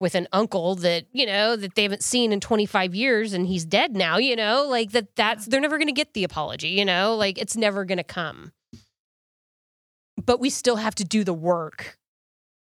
with 0.00 0.14
an 0.14 0.28
uncle 0.32 0.74
that, 0.76 1.06
you 1.12 1.26
know, 1.26 1.56
that 1.56 1.74
they 1.74 1.82
haven't 1.82 2.02
seen 2.02 2.32
in 2.32 2.40
25 2.40 2.94
years 2.94 3.32
and 3.32 3.46
he's 3.46 3.64
dead 3.64 3.96
now, 3.96 4.16
you 4.16 4.36
know, 4.36 4.64
like 4.68 4.92
that 4.92 5.14
that's 5.16 5.46
they're 5.46 5.60
never 5.60 5.78
going 5.78 5.88
to 5.88 5.92
get 5.92 6.14
the 6.14 6.24
apology, 6.24 6.68
you 6.68 6.84
know, 6.84 7.16
like 7.16 7.38
it's 7.38 7.56
never 7.56 7.84
going 7.84 7.98
to 7.98 8.04
come. 8.04 8.52
But 10.24 10.40
we 10.40 10.50
still 10.50 10.76
have 10.76 10.94
to 10.96 11.04
do 11.04 11.24
the 11.24 11.34
work 11.34 11.98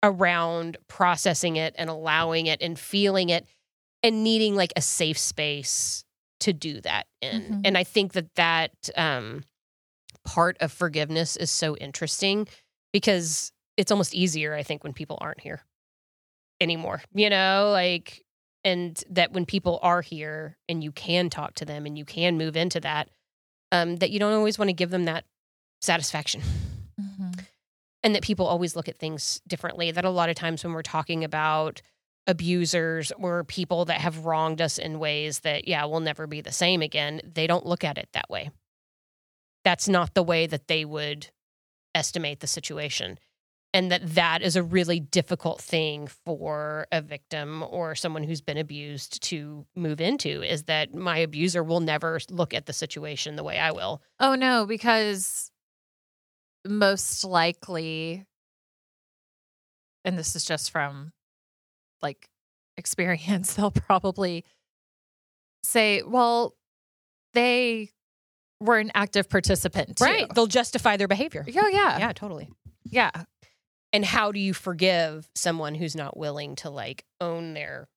around 0.04 0.78
processing 0.88 1.56
it 1.56 1.76
and 1.78 1.89
allowing 1.89 2.47
it 2.47 2.62
and 2.62 2.78
feeling 2.78 3.30
it 3.30 3.45
and 4.04 4.23
needing 4.23 4.56
like 4.56 4.73
a 4.76 4.82
safe 4.82 5.17
space 5.17 6.04
to 6.39 6.54
do 6.54 6.82
that 6.82 7.08
in. 7.21 7.41
Mhm. 7.41 7.62
And 7.65 7.78
I 7.78 7.84
think 7.84 8.13
that 8.13 8.34
that 8.36 8.71
um, 8.95 9.43
part 10.23 10.58
of 10.60 10.71
forgiveness 10.71 11.36
is 11.36 11.50
so 11.50 11.76
interesting 11.78 12.47
because 12.93 13.52
it's 13.76 13.91
almost 13.91 14.13
easier, 14.13 14.54
I 14.54 14.63
think, 14.63 14.84
when 14.84 14.93
people 14.93 15.17
aren't 15.19 15.41
here 15.41 15.63
anymore, 16.59 17.01
you 17.13 17.29
know, 17.29 17.69
like, 17.71 18.23
and 18.63 19.01
that 19.09 19.31
when 19.31 19.45
people 19.45 19.79
are 19.81 20.01
here 20.01 20.57
and 20.67 20.83
you 20.83 20.91
can 20.91 21.29
talk 21.29 21.53
to 21.55 21.65
them 21.65 21.85
and 21.85 21.97
you 21.97 22.05
can 22.05 22.37
move 22.37 22.57
into 22.57 22.79
that, 22.81 23.09
um, 23.71 23.97
that 23.97 24.11
you 24.11 24.19
don't 24.19 24.33
always 24.33 24.57
want 24.59 24.69
to 24.69 24.73
give 24.73 24.89
them 24.89 25.05
that 25.05 25.25
satisfaction 25.81 26.41
Mhm. 26.99 27.45
and 28.03 28.15
that 28.15 28.23
people 28.23 28.47
always 28.47 28.75
look 28.75 28.89
at 28.89 28.97
things 28.97 29.39
differently. 29.47 29.91
That 29.91 30.05
a 30.05 30.09
lot 30.09 30.29
of 30.29 30.35
times 30.35 30.63
when 30.63 30.73
we're 30.73 30.81
talking 30.81 31.23
about 31.23 31.81
abusers 32.25 33.11
or 33.13 33.43
people 33.45 33.85
that 33.85 34.01
have 34.01 34.25
wronged 34.25 34.61
us 34.61 34.77
in 34.77 34.99
ways 34.99 35.39
that, 35.39 35.67
yeah, 35.67 35.85
will 35.85 35.99
never 36.01 36.27
be 36.27 36.41
the 36.41 36.51
same 36.51 36.81
again, 36.81 37.21
they 37.23 37.47
don't 37.47 37.65
look 37.65 37.83
at 37.83 37.97
it 37.97 38.09
that 38.13 38.29
way. 38.29 38.49
That's 39.63 39.87
not 39.87 40.13
the 40.13 40.23
way 40.23 40.47
that 40.47 40.67
they 40.67 40.83
would 40.83 41.27
estimate 41.95 42.39
the 42.41 42.47
situation. 42.47 43.19
And 43.73 43.91
that 43.91 44.15
that 44.15 44.41
is 44.41 44.56
a 44.56 44.63
really 44.63 44.99
difficult 44.99 45.62
thing 45.62 46.08
for 46.08 46.88
a 46.91 47.01
victim 47.01 47.63
or 47.69 47.95
someone 47.95 48.23
who's 48.23 48.41
been 48.41 48.58
abused 48.58 49.21
to 49.23 49.65
move 49.75 49.99
into 50.01 50.41
is 50.41 50.63
that 50.63 50.95
my 50.95 51.17
abuser 51.17 51.63
will 51.63 51.82
never 51.82 52.19
look 52.30 52.53
at 52.53 52.65
the 52.65 52.73
situation 52.73 53.36
the 53.36 53.43
way 53.43 53.60
I 53.60 53.71
will. 53.71 54.01
Oh 54.19 54.36
no, 54.36 54.65
because 54.65 55.51
most 56.65 57.23
likely, 57.23 58.25
and 60.06 60.17
this 60.17 60.36
is 60.36 60.45
just 60.45 60.71
from 60.71 61.12
like 62.01 62.30
experience, 62.77 63.53
they'll 63.56 63.69
probably 63.69 64.45
say, 65.63 66.01
well, 66.03 66.56
they 67.34 67.91
were 68.60 68.77
an 68.77 68.91
active 68.95 69.30
participant. 69.30 69.97
Too. 69.97 70.06
Right. 70.06 70.34
They'll 70.34 70.47
justify 70.47 70.97
their 70.97 71.08
behavior. 71.08 71.45
Yeah, 71.47 71.69
yeah. 71.69 71.99
Yeah, 71.99 72.13
totally. 72.13 72.49
Yeah. 72.89 73.12
And 73.97 74.05
how 74.05 74.31
do 74.31 74.39
you 74.39 74.53
forgive 74.53 75.27
someone 75.36 75.73
who's 75.75 75.95
not 75.95 76.15
willing 76.15 76.55
to 76.57 76.69
like 76.69 77.03
own 77.19 77.53
their 77.55 77.88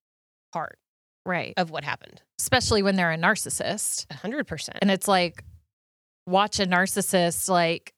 part 0.52 0.78
Right. 1.26 1.52
of 1.58 1.70
what 1.70 1.84
happened 1.84 2.22
Especially 2.40 2.82
when 2.82 2.96
they're 2.96 3.12
a 3.12 3.18
narcissist. 3.18 4.06
a 4.10 4.14
100% 4.14 4.70
And 4.80 4.90
it's 4.90 5.06
like, 5.06 5.44
watch 6.26 6.58
a 6.58 6.64
narcissist 6.66 7.48
like 7.50 7.92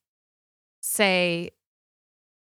say, 0.82 1.50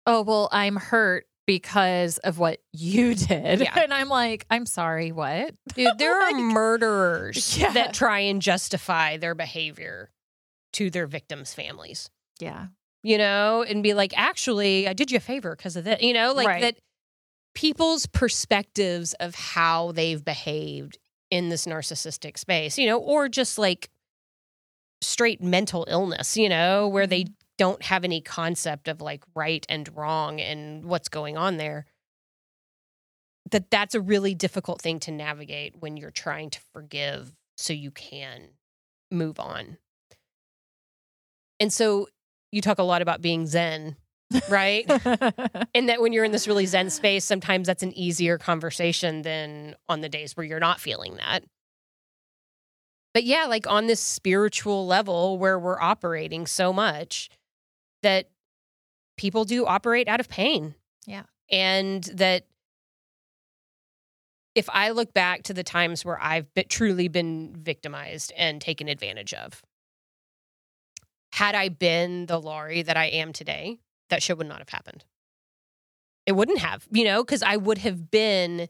oh, 0.07 0.23
well, 0.23 0.49
I'm 0.51 0.75
hurt 0.75 1.25
because 1.45 2.17
of 2.19 2.39
what 2.39 2.59
you 2.71 3.13
did. 3.29 3.59
Yeah. 3.61 3.79
And 3.79 3.93
I'm 3.93 4.09
like, 4.09 4.45
I'm 4.49 4.65
sorry, 4.65 5.11
what? 5.11 5.53
Dude, 5.75 5.97
there 5.99 6.19
are 6.23 6.33
murderers 6.33 7.57
Yeah. 7.57 7.73
that 7.73 7.93
try 7.93 8.19
and 8.21 8.41
justify 8.41 9.17
their 9.17 9.35
behavior 9.35 10.09
to 10.73 10.89
their 10.89 11.05
victims' 11.05 11.53
families, 11.53 12.09
Yeah. 12.39 12.67
You 13.03 13.17
know, 13.17 13.63
and 13.63 13.83
be 13.83 13.93
like, 13.93 14.13
actually, 14.17 14.87
I 14.87 14.93
did 14.93 15.11
you 15.11 15.17
a 15.17 15.21
favor 15.21 15.55
because 15.55 15.75
of 15.75 15.83
that, 15.83 16.01
you 16.01 16.13
know, 16.13 16.33
like 16.33 16.47
Right. 16.47 16.61
that 16.61 16.77
people's 17.53 18.05
perspectives 18.07 19.13
of 19.15 19.35
how 19.35 19.91
they've 19.91 20.23
behaved 20.23 20.97
in 21.29 21.49
this 21.49 21.65
narcissistic 21.65 22.37
space, 22.37 22.77
you 22.77 22.87
know, 22.87 22.97
or 22.97 23.27
just 23.27 23.57
like 23.57 23.89
straight 25.01 25.41
mental 25.41 25.85
illness, 25.89 26.37
you 26.37 26.49
know, 26.49 26.87
where 26.87 27.05
they 27.05 27.23
mm-hmm. 27.23 27.33
don't 27.57 27.83
have 27.83 28.03
any 28.03 28.21
concept 28.21 28.87
of 28.87 29.01
like 29.01 29.23
right 29.35 29.65
and 29.69 29.95
wrong 29.95 30.39
and 30.39 30.85
what's 30.85 31.09
going 31.09 31.37
on 31.37 31.57
there. 31.57 31.85
That 33.51 33.69
that's 33.69 33.93
a 33.93 34.01
really 34.01 34.33
difficult 34.33 34.81
thing 34.81 34.99
to 35.01 35.11
navigate 35.11 35.75
when 35.79 35.97
you're 35.97 36.11
trying 36.11 36.49
to 36.51 36.59
forgive 36.73 37.33
so 37.57 37.73
you 37.73 37.91
can 37.91 38.49
move 39.11 39.39
on. 39.39 39.77
And 41.59 41.71
so 41.71 42.07
you 42.53 42.61
talk 42.61 42.77
a 42.77 42.83
lot 42.83 43.01
about 43.01 43.21
being 43.21 43.47
zen, 43.47 43.95
right? 44.47 44.85
and 45.73 45.89
that 45.89 46.01
when 46.01 46.13
you're 46.13 46.23
in 46.23 46.31
this 46.31 46.47
really 46.47 46.65
zen 46.65 46.89
space, 46.89 47.25
sometimes 47.25 47.67
that's 47.67 47.83
an 47.83 47.93
easier 47.97 48.37
conversation 48.37 49.23
than 49.23 49.75
on 49.89 50.01
the 50.01 50.09
days 50.09 50.37
where 50.37 50.45
you're 50.45 50.59
not 50.59 50.79
feeling 50.79 51.15
that. 51.15 51.43
But 53.13 53.23
yeah, 53.23 53.45
like 53.45 53.67
on 53.67 53.87
this 53.87 53.99
spiritual 53.99 54.87
level 54.87 55.37
where 55.37 55.57
we're 55.57 55.81
operating 55.81 56.47
so 56.47 56.71
much 56.71 57.29
that 58.01 58.29
people 59.17 59.45
do 59.45 59.65
operate 59.65 60.07
out 60.07 60.19
of 60.19 60.29
pain. 60.29 60.75
Yeah. 61.05 61.23
And 61.51 62.03
that 62.15 62.45
if 64.55 64.69
I 64.71 64.91
look 64.91 65.13
back 65.13 65.43
to 65.43 65.53
the 65.53 65.63
times 65.63 66.05
where 66.05 66.21
I've 66.21 66.51
been, 66.53 66.67
truly 66.69 67.07
been 67.07 67.55
victimized 67.55 68.31
and 68.37 68.61
taken 68.61 68.87
advantage 68.87 69.33
of, 69.33 69.63
had 71.33 71.55
I 71.55 71.67
been 71.69 72.27
the 72.27 72.39
Laurie 72.39 72.83
that 72.83 72.95
I 72.95 73.05
am 73.05 73.33
today, 73.33 73.79
that 74.11 74.21
shit 74.21 74.37
would 74.37 74.45
not 74.47 74.59
have 74.59 74.69
happened. 74.69 75.03
It 76.27 76.33
wouldn't 76.33 76.59
have, 76.59 76.87
you 76.91 77.03
know, 77.05 77.23
because 77.23 77.41
I 77.41 77.57
would 77.57 77.79
have 77.79 78.11
been 78.11 78.69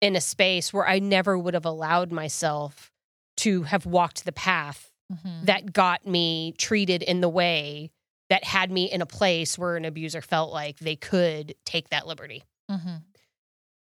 in 0.00 0.16
a 0.16 0.20
space 0.22 0.72
where 0.72 0.88
I 0.88 1.00
never 1.00 1.36
would 1.36 1.52
have 1.52 1.66
allowed 1.66 2.10
myself 2.10 2.90
to 3.38 3.64
have 3.64 3.84
walked 3.84 4.24
the 4.24 4.32
path 4.32 4.90
Mhm. 5.12 5.44
that 5.44 5.74
got 5.74 6.06
me 6.06 6.54
treated 6.56 7.02
in 7.02 7.20
the 7.20 7.28
way 7.28 7.90
that 8.30 8.42
had 8.44 8.70
me 8.70 8.90
in 8.90 9.02
a 9.02 9.06
place 9.06 9.58
where 9.58 9.76
an 9.76 9.84
abuser 9.84 10.22
felt 10.22 10.50
like 10.50 10.78
they 10.78 10.96
could 10.96 11.54
take 11.66 11.90
that 11.90 12.06
liberty. 12.06 12.42
Mhm. 12.70 13.02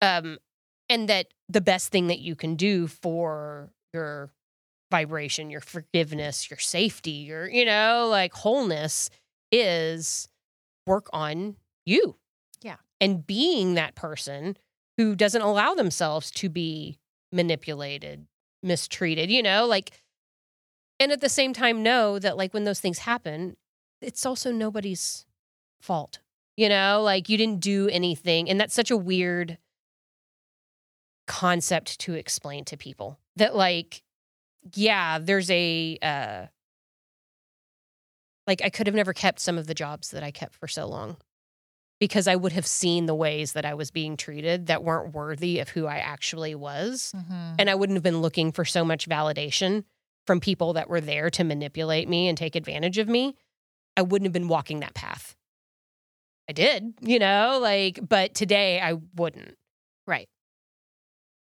Um, 0.02 0.38
and 0.90 1.08
that 1.08 1.28
the 1.48 1.60
best 1.62 1.88
thing 1.90 2.08
that 2.08 2.18
you 2.18 2.36
can 2.36 2.56
do 2.56 2.86
for 2.88 3.72
your 3.94 4.30
vibration, 4.92 5.48
your 5.48 5.62
forgiveness, 5.62 6.50
your 6.50 6.58
safety, 6.58 7.10
your, 7.10 7.48
you 7.48 7.64
know, 7.64 8.08
like 8.10 8.34
wholeness 8.34 9.08
is 9.50 10.28
work 10.86 11.08
on 11.14 11.56
you. 11.86 12.16
Yeah. 12.60 12.76
And 13.00 13.26
being 13.26 13.72
that 13.72 13.94
person 13.94 14.58
who 14.98 15.16
doesn't 15.16 15.40
allow 15.40 15.72
themselves 15.72 16.30
to 16.32 16.50
be 16.50 16.98
manipulated, 17.32 18.26
mistreated, 18.62 19.30
you 19.30 19.42
know, 19.42 19.64
like, 19.66 20.02
and 21.00 21.10
at 21.10 21.22
the 21.22 21.30
same 21.30 21.54
time, 21.54 21.82
know 21.82 22.18
that 22.18 22.36
like 22.36 22.52
when 22.52 22.64
those 22.64 22.78
things 22.78 22.98
happen, 22.98 23.56
it's 24.02 24.26
also 24.26 24.52
nobody's 24.52 25.24
fault, 25.80 26.18
you 26.54 26.68
know, 26.68 27.00
like 27.02 27.30
you 27.30 27.38
didn't 27.38 27.60
do 27.60 27.88
anything. 27.88 28.50
And 28.50 28.60
that's 28.60 28.74
such 28.74 28.90
a 28.90 28.96
weird 28.96 29.56
concept 31.26 31.98
to 32.00 32.12
explain 32.12 32.66
to 32.66 32.76
people 32.76 33.18
that 33.36 33.56
like 33.56 34.02
yeah 34.74 35.18
there's 35.18 35.50
a 35.50 35.98
uh 36.02 36.46
like 38.46 38.62
i 38.64 38.68
could 38.70 38.86
have 38.86 38.94
never 38.96 39.12
kept 39.12 39.40
some 39.40 39.58
of 39.58 39.66
the 39.66 39.74
jobs 39.74 40.10
that 40.10 40.22
i 40.22 40.30
kept 40.30 40.54
for 40.54 40.68
so 40.68 40.86
long 40.86 41.16
because 42.00 42.26
i 42.28 42.36
would 42.36 42.52
have 42.52 42.66
seen 42.66 43.06
the 43.06 43.14
ways 43.14 43.52
that 43.52 43.64
i 43.64 43.74
was 43.74 43.90
being 43.90 44.16
treated 44.16 44.66
that 44.66 44.82
weren't 44.84 45.14
worthy 45.14 45.58
of 45.58 45.68
who 45.70 45.86
i 45.86 45.98
actually 45.98 46.54
was 46.54 47.12
Mhm. 47.14 47.56
and 47.58 47.70
i 47.70 47.74
wouldn't 47.74 47.96
have 47.96 48.02
been 48.02 48.20
looking 48.22 48.52
for 48.52 48.64
so 48.64 48.84
much 48.84 49.08
validation 49.08 49.84
from 50.26 50.40
people 50.40 50.72
that 50.74 50.88
were 50.88 51.00
there 51.00 51.30
to 51.30 51.44
manipulate 51.44 52.08
me 52.08 52.28
and 52.28 52.38
take 52.38 52.54
advantage 52.56 52.98
of 52.98 53.08
me 53.08 53.34
i 53.96 54.02
wouldn't 54.02 54.26
have 54.26 54.32
been 54.32 54.48
walking 54.48 54.80
that 54.80 54.94
path 54.94 55.34
i 56.48 56.52
did 56.52 56.94
you 57.00 57.18
know 57.18 57.58
like 57.60 57.98
but 58.08 58.34
today 58.34 58.80
i 58.80 58.94
wouldn't 59.16 59.56
Right. 60.04 60.28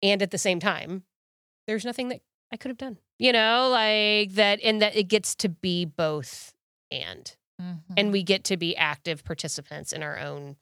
and 0.02 0.20
at 0.20 0.32
the 0.32 0.38
same 0.38 0.58
time 0.58 1.04
there's 1.68 1.84
nothing 1.84 2.08
that 2.08 2.20
i 2.52 2.56
could 2.56 2.70
have 2.70 2.78
done 2.78 2.98
you 3.18 3.32
know 3.32 3.68
like 3.70 4.32
that 4.32 4.60
and 4.62 4.80
that 4.82 4.94
it 4.96 5.04
gets 5.04 5.34
to 5.34 5.48
be 5.48 5.84
both 5.84 6.52
and 6.90 7.34
Mhm. 7.60 7.82
and 7.96 8.12
we 8.12 8.22
get 8.22 8.44
to 8.44 8.56
be 8.56 8.76
active 8.76 9.24
participants 9.24 9.92
in 9.92 10.02
our 10.02 10.16
own 10.18 10.56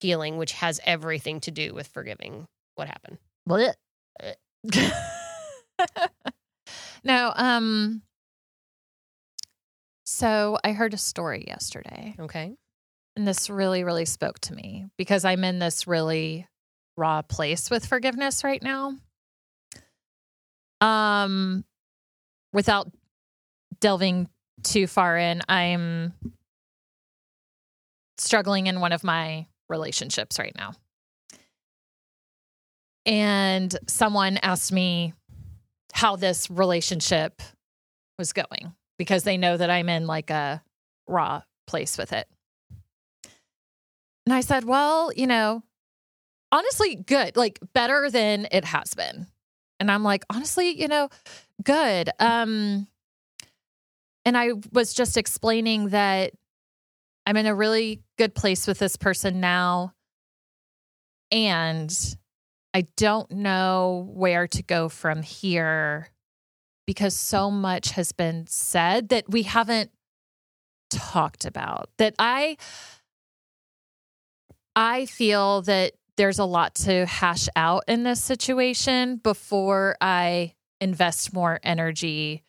healing 0.00 0.36
which 0.36 0.52
has 0.52 0.80
everything 0.84 1.40
to 1.40 1.50
do 1.50 1.74
with 1.74 1.88
forgiving 1.88 2.46
what 2.76 2.86
happened 2.86 3.18
Blech. 3.48 3.74
no, 7.04 7.32
um 7.36 8.02
so 10.04 10.56
I 10.62 10.72
heard 10.72 10.94
a 10.94 10.98
story 10.98 11.44
yesterday 11.48 12.14
okay 12.20 12.54
and 13.16 13.26
this 13.26 13.50
really 13.50 13.82
really 13.82 14.04
spoke 14.04 14.38
to 14.40 14.54
me 14.54 14.86
because 14.96 15.24
I'm 15.24 15.42
in 15.42 15.58
this 15.58 15.86
really 15.86 16.46
raw 16.96 17.22
place 17.22 17.70
with 17.70 17.84
forgiveness 17.86 18.44
right 18.44 18.62
now. 18.62 18.94
Um 20.80 21.64
without 22.52 22.90
delving 23.80 24.28
too 24.62 24.86
far 24.86 25.16
in, 25.16 25.42
I'm 25.48 26.14
struggling 28.18 28.66
in 28.66 28.80
one 28.80 28.92
of 28.92 29.04
my 29.04 29.46
relationships 29.68 30.38
right 30.38 30.54
now. 30.56 30.72
And 33.04 33.76
someone 33.86 34.38
asked 34.42 34.72
me 34.72 35.12
how 35.92 36.16
this 36.16 36.50
relationship 36.50 37.40
was 38.18 38.32
going 38.32 38.74
because 38.98 39.22
they 39.22 39.36
know 39.36 39.56
that 39.56 39.70
I'm 39.70 39.88
in 39.88 40.06
like 40.06 40.30
a 40.30 40.62
raw 41.06 41.42
place 41.66 41.96
with 41.96 42.12
it. 42.12 42.28
And 44.24 44.34
I 44.34 44.40
said, 44.40 44.64
well, 44.64 45.12
you 45.14 45.28
know, 45.28 45.62
honestly, 46.50 46.96
good, 46.96 47.36
like 47.36 47.60
better 47.72 48.10
than 48.10 48.48
it 48.50 48.64
has 48.64 48.94
been. 48.94 49.28
And 49.78 49.90
I'm 49.90 50.02
like, 50.02 50.24
honestly, 50.30 50.80
you 50.80 50.88
know, 50.88 51.08
good. 51.62 52.10
Um, 52.18 52.86
and 54.24 54.36
I 54.36 54.50
was 54.72 54.94
just 54.94 55.16
explaining 55.16 55.90
that 55.90 56.32
I'm 57.26 57.36
in 57.36 57.46
a 57.46 57.54
really 57.54 58.02
good 58.18 58.34
place 58.34 58.66
with 58.66 58.78
this 58.78 58.96
person 58.96 59.40
now. 59.40 59.92
And 61.30 61.92
I 62.72 62.86
don't 62.96 63.30
know 63.30 64.08
where 64.12 64.46
to 64.48 64.62
go 64.62 64.88
from 64.88 65.22
here 65.22 66.10
because 66.86 67.16
so 67.16 67.50
much 67.50 67.90
has 67.92 68.12
been 68.12 68.46
said 68.46 69.08
that 69.08 69.28
we 69.28 69.42
haven't 69.42 69.90
talked 70.90 71.44
about. 71.44 71.88
That 71.98 72.14
I 72.18 72.56
I 74.74 75.06
feel 75.06 75.62
that 75.62 75.92
there's 76.16 76.38
a 76.38 76.44
lot 76.44 76.74
to 76.74 77.06
hash 77.06 77.48
out 77.56 77.84
in 77.88 78.02
this 78.02 78.22
situation 78.22 79.16
before 79.16 79.96
I 80.00 80.54
invest 80.80 81.32
more 81.32 81.60
energy 81.62 82.42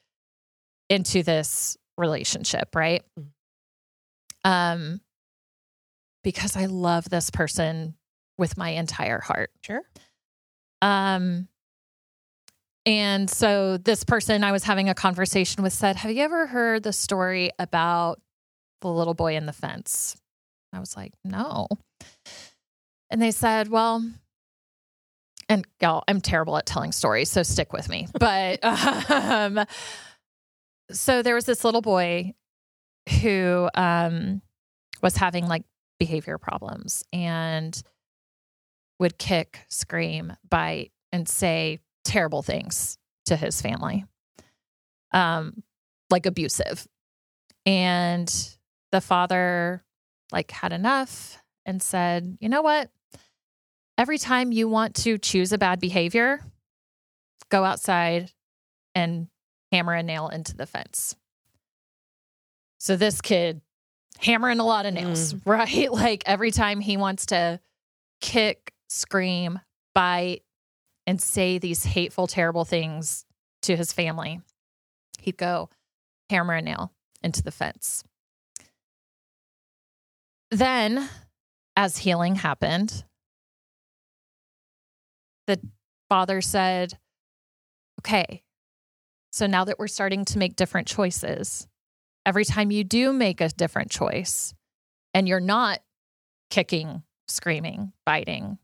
into 0.89 1.23
this 1.23 1.77
relationship, 1.97 2.75
right? 2.75 3.03
Mm. 3.19 4.49
Um 4.49 5.01
because 6.23 6.57
I 6.57 6.65
love 6.65 7.09
this 7.09 7.29
person 7.29 7.95
with 8.37 8.57
my 8.57 8.69
entire 8.71 9.19
heart. 9.19 9.51
Sure. 9.63 9.81
Um 10.81 11.47
and 12.85 13.29
so 13.29 13.77
this 13.77 14.05
person 14.05 14.45
I 14.45 14.53
was 14.53 14.63
having 14.63 14.87
a 14.87 14.93
conversation 14.93 15.61
with 15.61 15.73
said, 15.73 15.97
"Have 15.97 16.11
you 16.11 16.23
ever 16.23 16.47
heard 16.47 16.83
the 16.83 16.93
story 16.93 17.51
about 17.59 18.21
the 18.81 18.89
little 18.89 19.13
boy 19.13 19.35
in 19.35 19.45
the 19.45 19.53
fence?" 19.53 20.15
I 20.71 20.79
was 20.79 20.95
like, 20.95 21.13
"No." 21.25 21.67
And 23.09 23.21
they 23.21 23.31
said, 23.31 23.69
"Well, 23.69 24.03
and 25.49 25.65
y'all, 25.81 26.03
I'm 26.07 26.21
terrible 26.21 26.57
at 26.57 26.65
telling 26.65 26.91
stories, 26.91 27.29
so 27.29 27.43
stick 27.43 27.73
with 27.73 27.89
me. 27.89 28.07
But 28.19 28.59
um, 28.63 29.65
so 30.91 31.21
there 31.21 31.35
was 31.35 31.45
this 31.45 31.63
little 31.63 31.81
boy 31.81 32.33
who 33.21 33.69
um, 33.73 34.41
was 35.01 35.15
having 35.15 35.47
like 35.47 35.63
behavior 35.99 36.37
problems 36.37 37.03
and 37.13 37.81
would 38.99 39.17
kick, 39.17 39.65
scream, 39.69 40.33
bite, 40.49 40.91
and 41.11 41.27
say 41.27 41.79
terrible 42.03 42.41
things 42.41 42.97
to 43.25 43.35
his 43.35 43.61
family, 43.61 44.05
um, 45.13 45.63
like 46.09 46.25
abusive. 46.25 46.87
And 47.65 48.33
the 48.91 49.01
father 49.01 49.83
like 50.31 50.51
had 50.51 50.73
enough 50.73 51.41
and 51.65 51.81
said, 51.81 52.37
"You 52.41 52.49
know 52.49 52.61
what? 52.61 52.89
Every 53.97 54.17
time 54.17 54.51
you 54.51 54.67
want 54.67 54.95
to 54.95 55.17
choose 55.17 55.51
a 55.51 55.57
bad 55.57 55.79
behavior, 55.79 56.41
go 57.49 57.63
outside 57.63 58.31
and 58.93 59.27
hammer 59.71 59.93
a 59.93 60.03
nail 60.03 60.27
into 60.29 60.55
the 60.55 60.65
fence. 60.65 61.15
So 62.79 62.95
this 62.95 63.21
kid 63.21 63.61
hammering 64.19 64.59
a 64.59 64.65
lot 64.65 64.85
of 64.85 64.93
nails, 64.93 65.33
mm. 65.33 65.41
right? 65.45 65.91
Like 65.91 66.23
every 66.25 66.51
time 66.51 66.79
he 66.79 66.97
wants 66.97 67.27
to 67.27 67.59
kick, 68.21 68.73
scream, 68.89 69.59
bite, 69.93 70.43
and 71.05 71.21
say 71.21 71.57
these 71.57 71.83
hateful, 71.83 72.27
terrible 72.27 72.65
things 72.65 73.25
to 73.63 73.75
his 73.75 73.93
family, 73.93 74.41
he'd 75.19 75.37
go 75.37 75.69
hammer 76.29 76.53
a 76.53 76.61
nail 76.61 76.91
into 77.23 77.41
the 77.41 77.51
fence. 77.51 78.03
Then, 80.51 81.09
as 81.75 81.97
healing 81.97 82.35
happened, 82.35 83.03
the 85.47 85.59
father 86.09 86.41
said, 86.41 86.97
okay, 88.01 88.43
so 89.31 89.47
now 89.47 89.65
that 89.65 89.79
we're 89.79 89.87
starting 89.87 90.25
to 90.25 90.37
make 90.37 90.55
different 90.55 90.87
choices, 90.87 91.67
every 92.25 92.45
time 92.45 92.71
you 92.71 92.83
do 92.83 93.11
make 93.11 93.41
a 93.41 93.49
different 93.49 93.89
choice 93.89 94.53
and 95.13 95.27
you're 95.27 95.39
not 95.39 95.81
kicking, 96.49 97.03
screaming, 97.27 97.93
biting, 98.05 98.57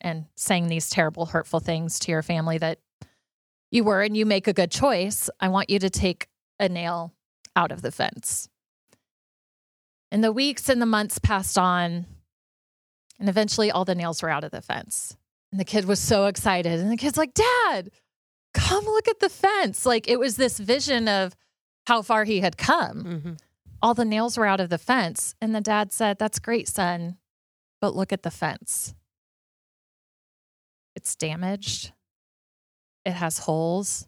and 0.00 0.26
saying 0.36 0.68
these 0.68 0.88
terrible, 0.90 1.26
hurtful 1.26 1.60
things 1.60 1.98
to 2.00 2.12
your 2.12 2.22
family 2.22 2.58
that 2.58 2.78
you 3.70 3.82
were, 3.82 4.02
and 4.02 4.16
you 4.16 4.24
make 4.24 4.46
a 4.46 4.52
good 4.52 4.70
choice, 4.70 5.28
I 5.40 5.48
want 5.48 5.70
you 5.70 5.78
to 5.80 5.90
take 5.90 6.28
a 6.60 6.68
nail 6.68 7.12
out 7.56 7.72
of 7.72 7.82
the 7.82 7.90
fence. 7.90 8.48
And 10.12 10.22
the 10.22 10.32
weeks 10.32 10.68
and 10.68 10.80
the 10.80 10.86
months 10.86 11.18
passed 11.18 11.58
on, 11.58 12.06
and 13.18 13.28
eventually 13.28 13.70
all 13.70 13.84
the 13.84 13.94
nails 13.94 14.22
were 14.22 14.30
out 14.30 14.44
of 14.44 14.52
the 14.52 14.62
fence. 14.62 15.16
And 15.56 15.60
the 15.62 15.64
kid 15.64 15.86
was 15.86 16.00
so 16.00 16.26
excited. 16.26 16.80
And 16.80 16.92
the 16.92 16.98
kid's 16.98 17.16
like, 17.16 17.32
Dad, 17.32 17.88
come 18.52 18.84
look 18.84 19.08
at 19.08 19.20
the 19.20 19.30
fence. 19.30 19.86
Like 19.86 20.06
it 20.06 20.18
was 20.18 20.36
this 20.36 20.58
vision 20.58 21.08
of 21.08 21.34
how 21.86 22.02
far 22.02 22.24
he 22.24 22.40
had 22.40 22.58
come. 22.58 23.04
Mm-hmm. 23.04 23.32
All 23.80 23.94
the 23.94 24.04
nails 24.04 24.36
were 24.36 24.44
out 24.44 24.60
of 24.60 24.68
the 24.68 24.76
fence. 24.76 25.34
And 25.40 25.54
the 25.54 25.62
dad 25.62 25.94
said, 25.94 26.18
That's 26.18 26.38
great, 26.38 26.68
son, 26.68 27.16
but 27.80 27.96
look 27.96 28.12
at 28.12 28.22
the 28.22 28.30
fence. 28.30 28.94
It's 30.94 31.16
damaged, 31.16 31.92
it 33.06 33.12
has 33.12 33.38
holes, 33.38 34.06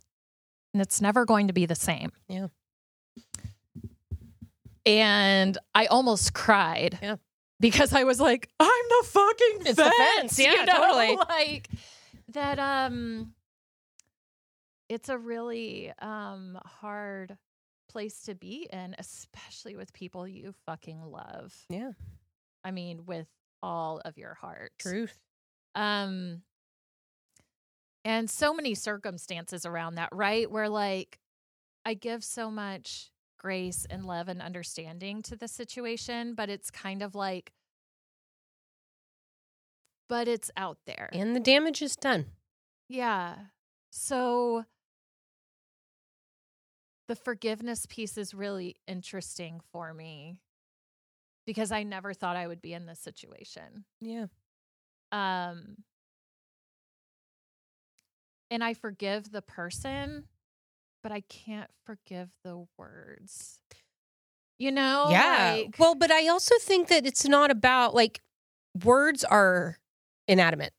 and 0.75 0.83
it's 0.83 1.01
never 1.01 1.25
going 1.25 1.47
to 1.47 1.55
be 1.55 1.65
the 1.65 1.75
same. 1.75 2.13
Yeah. 2.29 2.49
And 4.85 5.57
I 5.75 5.87
almost 5.87 6.35
cried. 6.35 6.99
Yeah 7.01 7.17
because 7.61 7.93
I 7.93 8.05
was 8.05 8.21
like, 8.21 8.49
I'm 8.61 8.85
the 8.89 9.07
fucking 9.09 9.59
it's 9.67 9.81
fence. 9.81 9.95
Fence. 10.17 10.39
Yeah, 10.39 10.53
you 10.53 10.67
know? 10.67 10.73
totally. 10.73 11.19
Like 11.29 11.69
that 12.33 12.59
um 12.59 13.33
it's 14.89 15.09
a 15.09 15.19
really 15.19 15.93
um 16.01 16.59
hard 16.65 17.37
place 17.91 18.23
to 18.23 18.35
be 18.35 18.69
in, 18.73 18.95
especially 18.99 19.77
with 19.77 19.93
people 19.93 20.27
you 20.29 20.55
fucking 20.67 21.03
love. 21.03 21.55
Yeah. 21.69 21.93
I 22.65 22.71
mean, 22.71 23.07
with 23.07 23.29
all 23.63 24.01
of 24.05 24.19
your 24.19 24.35
heart. 24.35 24.73
Truth. 24.79 25.19
Um 25.75 26.43
and 28.05 28.31
so 28.31 28.55
many 28.55 28.75
circumstances 28.75 29.67
around 29.67 29.97
that, 29.97 30.11
right? 30.13 30.51
Where 30.51 30.69
like 30.69 31.19
I 31.85 31.95
give 31.95 32.23
so 32.23 32.51
much 32.51 33.11
grace 33.39 33.87
and 33.89 34.05
love 34.05 34.29
and 34.29 34.43
understanding 34.43 35.23
to 35.23 35.37
the 35.37 35.49
situation, 35.49 36.35
but 36.35 36.51
it's 36.51 36.71
kind 36.71 37.03
of 37.03 37.15
like, 37.15 37.53
but 40.09 40.29
it's 40.29 40.51
out 40.57 40.79
there. 40.87 41.09
And 41.13 41.35
the 41.35 41.41
damage 41.41 41.81
is 41.83 41.97
done. 41.97 42.27
Yeah. 42.89 43.37
So 43.91 44.65
the 47.07 47.17
forgiveness 47.17 47.87
piece 47.89 48.19
is 48.19 48.35
really 48.35 48.77
interesting 48.87 49.61
for 49.73 49.95
me 49.95 50.37
because 51.47 51.73
I 51.73 51.83
never 51.83 52.13
thought 52.13 52.37
I 52.37 52.47
would 52.47 52.61
be 52.61 52.75
in 52.75 52.87
this 52.87 53.01
situation. 53.01 53.85
Yeah. 54.01 54.27
Um 55.13 55.77
and 58.51 58.65
I 58.65 58.75
forgive 58.75 59.31
the 59.31 59.43
person 59.43 60.25
but 61.03 61.13
I 61.13 61.23
can't 61.23 61.71
forgive 61.85 62.31
the 62.45 62.67
words. 62.77 63.61
You 64.59 64.73
know? 64.73 65.07
Yeah. 65.11 65.57
Like, 65.59 65.77
well, 65.79 65.95
but 65.95 66.11
I 66.11 66.29
also 66.29 66.55
think 66.61 66.89
that 66.89 67.07
it's 67.07 67.25
not 67.25 67.51
about 67.51 67.95
like 67.95 68.21
words 68.85 69.25
are 69.25 69.79
inanimate. 70.27 70.73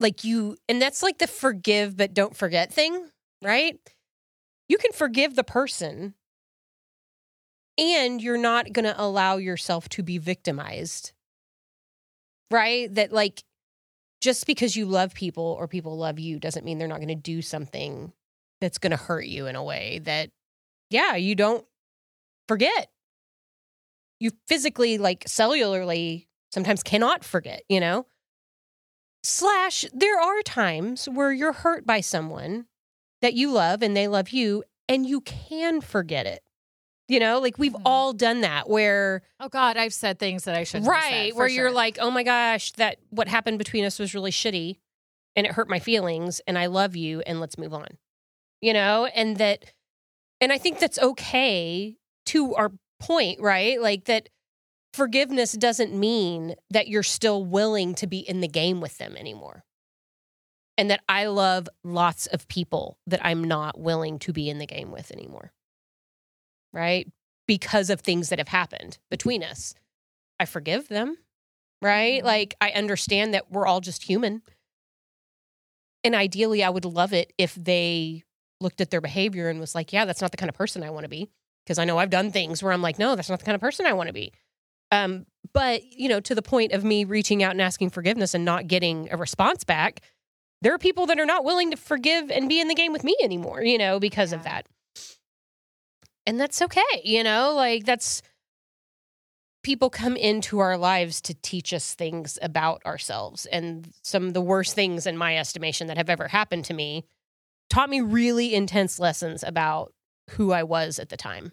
Like 0.00 0.24
you, 0.24 0.56
and 0.68 0.80
that's 0.80 1.02
like 1.02 1.18
the 1.18 1.26
forgive 1.26 1.96
but 1.96 2.14
don't 2.14 2.36
forget 2.36 2.72
thing, 2.72 3.10
right? 3.42 3.78
You 4.68 4.78
can 4.78 4.92
forgive 4.92 5.36
the 5.36 5.44
person 5.44 6.14
and 7.78 8.22
you're 8.22 8.38
not 8.38 8.72
going 8.72 8.84
to 8.84 9.00
allow 9.00 9.36
yourself 9.36 9.88
to 9.90 10.02
be 10.02 10.18
victimized. 10.18 11.12
Right? 12.50 12.92
That 12.92 13.12
like 13.12 13.44
just 14.20 14.46
because 14.46 14.76
you 14.76 14.86
love 14.86 15.14
people 15.14 15.56
or 15.58 15.68
people 15.68 15.96
love 15.96 16.18
you 16.18 16.38
doesn't 16.38 16.64
mean 16.64 16.78
they're 16.78 16.88
not 16.88 16.98
going 16.98 17.08
to 17.08 17.14
do 17.14 17.42
something 17.42 18.12
that's 18.60 18.78
going 18.78 18.90
to 18.90 18.96
hurt 18.96 19.26
you 19.26 19.46
in 19.46 19.56
a 19.56 19.64
way 19.64 20.00
that, 20.04 20.30
yeah, 20.90 21.16
you 21.16 21.34
don't 21.34 21.64
forget. 22.48 22.90
You 24.18 24.30
physically, 24.46 24.98
like 24.98 25.24
cellularly, 25.24 26.26
sometimes 26.52 26.82
cannot 26.82 27.24
forget, 27.24 27.62
you 27.68 27.80
know? 27.80 28.06
Slash, 29.22 29.84
there 29.92 30.18
are 30.18 30.42
times 30.42 31.06
where 31.08 31.32
you're 31.32 31.52
hurt 31.52 31.86
by 31.86 32.00
someone 32.00 32.66
that 33.22 33.34
you 33.34 33.50
love 33.52 33.82
and 33.82 33.96
they 33.96 34.08
love 34.08 34.30
you, 34.30 34.64
and 34.88 35.06
you 35.06 35.20
can 35.20 35.80
forget 35.80 36.26
it. 36.26 36.42
You 37.06 37.18
know, 37.20 37.38
like 37.40 37.58
we've 37.58 37.72
Mhm. 37.72 37.82
all 37.84 38.12
done 38.12 38.40
that 38.42 38.68
where 38.68 39.22
Oh 39.40 39.48
God, 39.48 39.76
I've 39.76 39.92
said 39.92 40.18
things 40.18 40.44
that 40.44 40.54
I 40.54 40.62
shouldn't. 40.64 40.92
have 40.92 41.02
said, 41.02 41.10
right 41.10 41.34
where 41.36 41.48
you're 41.48 41.70
like, 41.72 41.98
"Oh 42.00 42.10
my 42.10 42.22
gosh, 42.22 42.70
that 42.72 42.98
what 43.10 43.26
happened 43.28 43.58
between 43.58 43.84
us 43.84 43.98
was 43.98 44.14
really 44.14 44.30
shitty 44.30 44.78
and 45.34 45.44
it 45.46 45.52
hurt 45.52 45.68
my 45.68 45.80
feelings 45.80 46.40
and 46.46 46.56
I 46.56 46.66
love 46.66 46.94
you 46.94 47.20
and 47.22 47.40
let's 47.40 47.58
move 47.58 47.74
on." 47.74 47.98
You 48.60 48.72
know, 48.72 49.06
and 49.06 49.36
that 49.38 49.64
and 50.40 50.52
I 50.52 50.58
think 50.58 50.78
that's 50.78 50.98
okay 50.98 51.96
to 52.26 52.54
our 52.54 52.72
point, 53.00 53.40
right? 53.40 53.80
Like 53.80 54.04
that 54.06 54.28
forgiveness 54.94 55.52
doesn't 55.52 55.94
mean 55.98 56.56
that 56.70 56.88
you're 56.88 57.02
still 57.02 57.44
willing 57.44 57.94
to 57.96 58.06
be 58.06 58.18
in 58.20 58.40
the 58.40 58.48
game 58.48 58.80
with 58.80 58.98
them 58.98 59.16
anymore. 59.16 59.64
And 60.78 60.90
that 60.90 61.02
I 61.08 61.26
love 61.26 61.68
lots 61.84 62.26
of 62.26 62.48
people 62.48 62.98
that 63.06 63.24
I'm 63.24 63.44
not 63.44 63.78
willing 63.78 64.18
to 64.20 64.32
be 64.32 64.48
in 64.48 64.58
the 64.58 64.66
game 64.66 64.90
with 64.90 65.10
anymore. 65.12 65.52
Right? 66.72 67.08
Because 67.46 67.90
of 67.90 68.00
things 68.00 68.28
that 68.28 68.38
have 68.38 68.48
happened 68.48 68.98
between 69.10 69.42
us. 69.42 69.74
I 70.40 70.46
forgive 70.46 70.88
them. 70.88 71.18
Right? 71.82 72.22
Mhm. 72.22 72.26
Like 72.26 72.54
I 72.60 72.70
understand 72.72 73.34
that 73.34 73.50
we're 73.50 73.66
all 73.66 73.80
just 73.80 74.04
human. 74.04 74.42
And 76.04 76.14
ideally, 76.14 76.64
I 76.64 76.70
would 76.70 76.84
love 76.84 77.12
it 77.12 77.32
if 77.38 77.54
they 77.54 78.24
looked 78.60 78.80
at 78.80 78.90
their 78.90 79.00
behavior 79.00 79.48
and 79.48 79.60
was 79.60 79.74
like, 79.74 79.92
yeah, 79.92 80.04
that's 80.04 80.20
not 80.20 80.30
the 80.30 80.36
kind 80.36 80.48
of 80.48 80.54
person 80.54 80.82
I 80.82 80.90
want 80.90 81.04
to 81.04 81.08
be. 81.10 81.30
Because 81.64 81.78
I 81.78 81.84
know 81.84 81.98
I've 81.98 82.10
done 82.10 82.30
things 82.32 82.62
where 82.62 82.72
I'm 82.72 82.82
like, 82.82 82.98
no, 82.98 83.16
that's 83.16 83.28
not 83.28 83.38
the 83.38 83.44
kind 83.44 83.54
of 83.54 83.60
person 83.60 83.86
I 83.86 83.92
want 83.92 84.08
to 84.08 84.12
be. 84.12 84.32
Um, 84.90 85.26
but, 85.52 85.82
you 85.84 86.08
know, 86.08 86.20
to 86.20 86.34
the 86.34 86.42
point 86.42 86.72
of 86.72 86.84
me 86.84 87.04
reaching 87.04 87.42
out 87.42 87.52
and 87.52 87.62
asking 87.62 87.90
forgiveness 87.90 88.34
and 88.34 88.44
not 88.44 88.66
getting 88.66 89.08
a 89.12 89.16
response 89.16 89.62
back, 89.62 90.00
there 90.62 90.74
are 90.74 90.78
people 90.78 91.06
that 91.06 91.20
are 91.20 91.26
not 91.26 91.44
willing 91.44 91.70
to 91.70 91.76
forgive 91.76 92.30
and 92.30 92.48
be 92.48 92.60
in 92.60 92.68
the 92.68 92.74
game 92.74 92.92
with 92.92 93.04
me 93.04 93.16
anymore, 93.22 93.62
you 93.62 93.78
know, 93.78 94.00
because 94.00 94.32
of 94.32 94.42
that. 94.44 94.66
And 96.26 96.40
that's 96.40 96.60
okay, 96.60 96.82
you 97.04 97.22
know, 97.24 97.54
like 97.54 97.84
that's 97.84 98.22
people 99.62 99.90
come 99.90 100.16
into 100.16 100.58
our 100.58 100.76
lives 100.76 101.20
to 101.20 101.34
teach 101.34 101.72
us 101.72 101.94
things 101.94 102.38
about 102.42 102.84
ourselves. 102.84 103.46
And 103.46 103.92
some 104.02 104.26
of 104.26 104.34
the 104.34 104.40
worst 104.40 104.74
things, 104.74 105.06
in 105.06 105.16
my 105.16 105.36
estimation, 105.36 105.86
that 105.86 105.96
have 105.96 106.10
ever 106.10 106.28
happened 106.28 106.64
to 106.66 106.74
me 106.74 107.04
taught 107.70 107.88
me 107.88 108.00
really 108.00 108.54
intense 108.54 108.98
lessons 108.98 109.42
about 109.42 109.92
who 110.30 110.52
I 110.52 110.62
was 110.64 110.98
at 110.98 111.08
the 111.08 111.16
time 111.16 111.52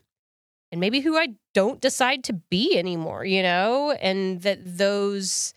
and 0.72 0.82
maybe 0.82 1.00
who 1.00 1.16
I 1.18 1.30
don't 1.54 1.80
decide 1.80 2.24
to 2.26 2.34
be 2.34 2.78
anymore, 2.78 3.24
you 3.24 3.42
know, 3.42 3.92
and 3.92 4.42
that 4.42 4.60
those 4.66 5.54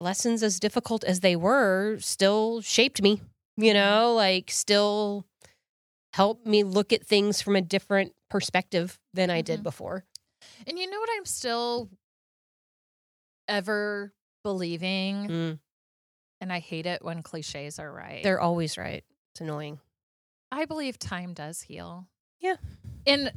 lessons, 0.00 0.42
as 0.42 0.60
difficult 0.60 1.04
as 1.04 1.20
they 1.20 1.36
were, 1.36 1.96
still 2.00 2.60
shaped 2.60 3.00
me, 3.00 3.20
you 3.56 3.72
know, 3.72 4.12
like 4.14 4.50
still 4.50 5.24
helped 6.12 6.46
me 6.46 6.62
look 6.64 6.92
at 6.92 7.06
things 7.06 7.40
from 7.40 7.56
a 7.56 7.62
different 7.62 8.12
perspective 8.28 8.98
than 9.14 9.30
I 9.30 9.40
did 9.42 9.60
Mhm. 9.60 9.64
before. 9.64 10.04
and 10.66 10.78
you 10.78 10.90
know 10.90 10.98
what? 11.00 11.08
I'm 11.16 11.24
still 11.24 11.88
ever 13.48 14.12
believing, 14.44 15.28
Mm. 15.28 15.58
and 16.40 16.52
I 16.52 16.58
hate 16.58 16.86
it 16.86 17.02
when 17.04 17.22
cliches 17.22 17.78
are 17.78 17.90
right. 17.92 18.22
They're 18.22 18.40
always 18.40 18.76
right. 18.76 19.04
It's 19.32 19.40
annoying. 19.40 19.78
I 20.50 20.64
believe 20.66 20.98
time 20.98 21.32
does 21.32 21.62
heal. 21.62 22.06
Yeah. 22.40 22.56
In 23.06 23.30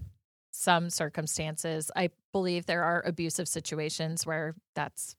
some 0.52 0.90
circumstances, 0.90 1.90
I 1.96 2.10
believe 2.34 2.66
there 2.66 2.84
are 2.84 3.02
abusive 3.06 3.48
situations 3.48 4.26
where 4.26 4.56
that's 4.76 5.16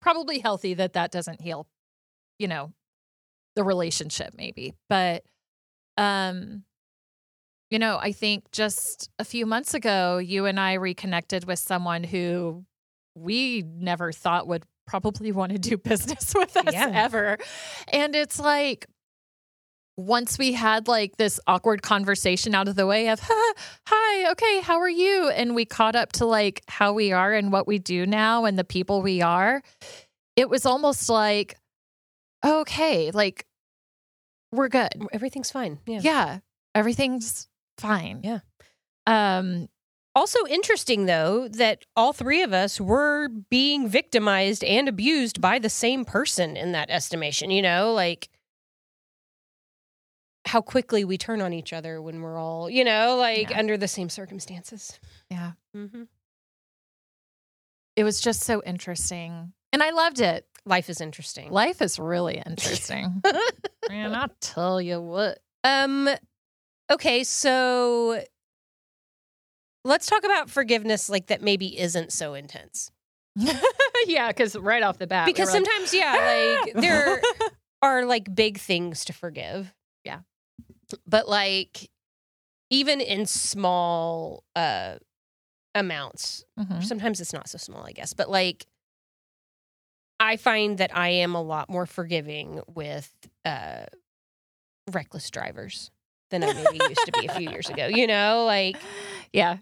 probably 0.00 0.38
healthy 0.38 0.74
that 0.74 0.92
that 0.94 1.10
doesn't 1.10 1.40
heal, 1.40 1.66
you 2.38 2.48
know, 2.48 2.72
the 3.56 3.64
relationship 3.64 4.34
maybe. 4.36 4.74
But 4.88 5.24
um 5.96 6.64
you 7.70 7.78
know, 7.78 7.98
I 8.00 8.10
think 8.12 8.50
just 8.50 9.10
a 9.20 9.24
few 9.24 9.46
months 9.46 9.74
ago 9.74 10.18
you 10.18 10.46
and 10.46 10.58
I 10.58 10.74
reconnected 10.74 11.44
with 11.44 11.58
someone 11.58 12.02
who 12.04 12.64
we 13.16 13.62
never 13.62 14.10
thought 14.12 14.46
would 14.48 14.64
probably 14.86 15.30
want 15.32 15.52
to 15.52 15.58
do 15.58 15.76
business 15.90 16.32
with 16.34 16.56
us 16.56 16.72
Yeah. 16.72 16.90
ever. 16.94 17.38
And 17.92 18.14
it's 18.16 18.38
like 18.40 18.86
once 19.96 20.38
we 20.38 20.52
had 20.52 20.88
like 20.88 21.16
this 21.16 21.38
awkward 21.46 21.82
conversation 21.82 22.54
out 22.54 22.68
of 22.68 22.74
the 22.76 22.86
way 22.86 23.08
of 23.08 23.20
hi 23.86 24.30
okay 24.30 24.60
how 24.60 24.78
are 24.80 24.88
you 24.88 25.28
and 25.30 25.54
we 25.54 25.64
caught 25.64 25.94
up 25.94 26.12
to 26.12 26.24
like 26.24 26.62
how 26.68 26.92
we 26.92 27.12
are 27.12 27.32
and 27.34 27.52
what 27.52 27.66
we 27.66 27.78
do 27.78 28.06
now 28.06 28.44
and 28.46 28.58
the 28.58 28.64
people 28.64 29.02
we 29.02 29.20
are 29.20 29.62
it 30.36 30.48
was 30.48 30.64
almost 30.64 31.08
like 31.10 31.56
okay 32.44 33.10
like 33.10 33.44
we're 34.52 34.68
good 34.68 34.90
Everything's 35.12 35.50
fine. 35.50 35.78
Yeah. 35.86 36.00
yeah 36.02 36.38
everything's 36.74 37.48
fine 37.78 38.20
Yeah. 38.24 38.40
um 39.06 39.68
Also 40.14 40.38
interesting 40.46 41.06
though 41.06 41.46
that 41.48 41.84
all 41.94 42.12
three 42.12 42.42
of 42.42 42.52
us 42.52 42.80
were 42.80 43.28
being 43.28 43.86
victimized 43.88 44.64
and 44.64 44.88
abused 44.88 45.40
by 45.40 45.58
the 45.58 45.68
same 45.70 46.04
person 46.04 46.56
in 46.56 46.72
that 46.72 46.90
estimation, 46.90 47.50
you 47.50 47.62
know, 47.62 47.92
like 47.92 48.28
how 50.46 50.60
quickly 50.60 51.04
we 51.04 51.18
turn 51.18 51.40
on 51.42 51.52
each 51.52 51.72
other 51.72 52.00
when 52.00 52.22
we're 52.22 52.38
all, 52.38 52.68
you 52.70 52.82
know, 52.84 53.16
like 53.16 53.50
Yeah. 53.50 53.58
under 53.58 53.76
the 53.76 53.88
same 53.88 54.08
circumstances. 54.08 54.98
yeah 55.30 55.52
Mm-hmm. 55.76 56.02
it 57.96 58.04
was 58.04 58.20
just 58.20 58.42
so 58.42 58.60
interesting 58.64 59.52
and 59.72 59.82
i 59.82 59.90
loved 59.90 60.20
it 60.20 60.46
Life 60.66 60.90
is 60.90 61.00
interesting. 61.00 61.50
life 61.50 61.80
is 61.80 61.98
really 61.98 62.42
interesting 62.44 63.22
man 63.88 64.14
i'll 64.14 64.28
tell 64.40 64.80
you 64.80 65.00
what 65.00 65.38
um 65.64 66.08
okay, 66.90 67.22
so 67.22 68.20
let's 69.84 70.06
talk 70.06 70.24
about 70.24 70.50
forgiveness 70.50 71.08
like 71.08 71.28
that 71.28 71.40
maybe 71.42 71.78
isn't 71.78 72.12
so 72.12 72.34
intense. 72.34 72.90
yeah, 74.06 74.26
because 74.28 74.56
right 74.56 74.82
off 74.82 74.98
the 74.98 75.06
bat, 75.06 75.26
we 75.26 75.32
because 75.32 75.52
like, 75.52 75.64
sometimes 75.64 75.94
yeah 75.94 76.62
like 76.64 76.74
there 76.82 77.22
are 77.82 78.04
like 78.06 78.34
big 78.34 78.58
things 78.58 79.04
to 79.04 79.12
forgive. 79.12 79.72
But 81.06 81.28
like 81.28 81.90
even 82.70 83.00
in 83.00 83.26
small 83.26 84.44
uh 84.56 84.96
amounts 85.74 86.44
Mhm. 86.58 86.82
sometimes 86.84 87.20
it's 87.20 87.32
not 87.32 87.48
so 87.48 87.58
small 87.58 87.84
i 87.84 87.92
guess 87.92 88.12
but 88.12 88.28
like 88.30 88.66
i 90.18 90.36
find 90.36 90.78
that 90.78 90.94
i 90.96 91.08
am 91.08 91.34
a 91.34 91.42
lot 91.42 91.68
more 91.70 91.86
forgiving 91.86 92.60
with 92.74 93.12
uh 93.44 93.84
reckless 94.90 95.30
drivers 95.30 95.90
than 96.30 96.42
i 96.42 96.52
maybe 96.52 96.78
used 96.88 97.06
to 97.06 97.12
be 97.12 97.24
a 97.24 97.28
few 97.28 97.48
years 97.48 97.68
ago 97.70 97.86
you 97.86 98.06
know 98.06 98.44
like 98.46 98.76
yeah, 99.32 99.58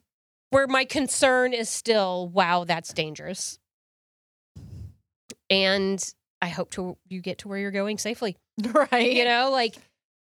where 0.50 0.66
my 0.66 0.86
concern 0.86 1.52
is 1.52 1.68
still, 1.68 2.26
wow, 2.28 2.64
that's 2.64 2.94
dangerous. 2.94 3.58
And 5.50 6.02
I 6.40 6.48
hope 6.48 6.70
to 6.70 6.96
you 7.08 7.20
get 7.20 7.38
to 7.38 7.48
where 7.48 7.58
you're 7.58 7.70
going 7.70 7.98
safely. 7.98 8.36
right. 8.92 9.12
You 9.12 9.24
know, 9.24 9.50
like 9.52 9.76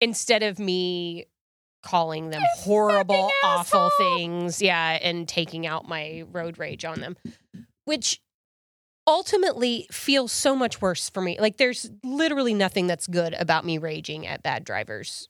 instead 0.01 0.43
of 0.43 0.59
me 0.59 1.27
calling 1.83 2.31
them 2.31 2.43
horrible, 2.59 3.31
awful 3.45 3.81
asshole. 3.87 3.91
things, 4.17 4.61
yeah, 4.61 4.99
and 5.01 5.29
taking 5.29 5.67
out 5.67 5.89
my 5.89 6.25
road 6.33 6.59
rage 6.59 6.85
on 6.85 7.01
them, 7.01 7.17
which 7.85 8.21
ultimately 9.07 9.87
feels 9.91 10.33
so 10.33 10.55
much 10.55 10.83
worse 10.83 11.09
for 11.09 11.23
me. 11.23 11.39
Like 11.41 11.57
there's 11.57 11.91
literally 12.05 12.53
nothing 12.55 12.87
that's 12.87 13.07
good 13.07 13.35
about 13.35 13.65
me 13.65 13.79
raging 13.79 14.27
at 14.27 14.43
bad 14.43 14.65
drivers 14.65 15.29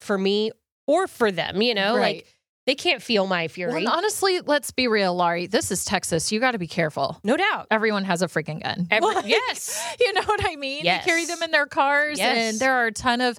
for 0.00 0.16
me 0.16 0.50
or 0.86 1.06
for 1.06 1.30
them, 1.30 1.60
you 1.60 1.74
know? 1.74 1.96
right. 1.96 2.16
Like 2.16 2.32
they 2.66 2.74
can't 2.74 3.02
feel 3.02 3.26
my 3.26 3.42
Well, 3.42 3.48
fury. 3.48 3.78
and 3.84 3.86
honestly, 3.88 4.40
let's 4.40 4.70
be 4.72 4.88
real, 4.88 5.14
Laurie. 5.14 5.46
This 5.46 5.70
is 5.70 5.84
Texas. 5.84 6.32
You 6.32 6.40
got 6.40 6.52
to 6.52 6.58
be 6.58 6.66
careful. 6.66 7.20
no 7.22 7.36
doubt. 7.36 7.66
Everyone 7.70 8.02
has 8.04 8.22
a 8.22 8.26
freaking 8.28 8.62
gun. 8.62 8.88
Every- 8.90 9.06
Like, 9.14 9.26
yes. 9.28 9.94
you 10.00 10.12
know 10.14 10.22
what 10.22 10.40
I 10.44 10.56
mean. 10.56 10.82
They 10.84 10.98
carry 11.04 11.26
them 11.26 11.42
in 11.44 11.50
their 11.52 11.66
cars, 11.66 12.18
Yes. 12.18 12.36
and 12.54 12.60
there 12.60 12.74
are 12.74 12.86
a 12.86 12.92
ton 12.92 13.20
of. 13.20 13.38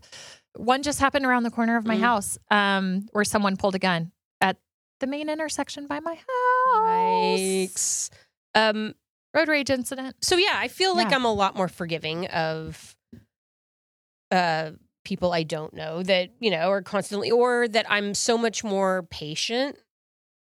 One 0.57 0.83
just 0.83 0.99
happened 0.99 1.25
around 1.25 1.43
the 1.43 1.51
corner 1.51 1.77
of 1.77 1.85
my 1.85 1.95
Mm. 1.97 2.01
house, 2.01 2.37
um, 2.51 3.07
where 3.11 3.23
someone 3.23 3.55
pulled 3.57 3.75
a 3.75 3.79
gun 3.79 4.11
at 4.41 4.57
the 4.99 5.07
main 5.07 5.29
intersection 5.29 5.87
by 5.87 5.99
my 5.99 6.15
house. 6.15 7.39
Yikes. 7.39 8.09
Um, 8.55 8.95
Road 9.33 9.47
rage 9.49 9.69
incident. 9.69 10.15
so 10.23 10.35
yeah, 10.37 10.53
I 10.55 10.67
feel 10.67 10.95
like 10.95 11.09
Yeah. 11.11 11.17
I'm 11.17 11.25
a 11.25 11.33
lot 11.33 11.55
more 11.55 11.67
forgiving 11.67 12.27
of 12.27 12.95
uh 14.31 14.71
people 15.05 15.31
I 15.31 15.43
don't 15.43 15.73
know 15.73 16.03
that, 16.03 16.31
you 16.39 16.49
know, 16.51 16.69
are 16.69 16.81
constantly 16.81 17.31
or 17.31 17.67
that 17.69 17.85
I'm 17.89 18.13
so 18.13 18.37
much 18.37 18.63
more 18.63 19.03
patient, 19.03 19.77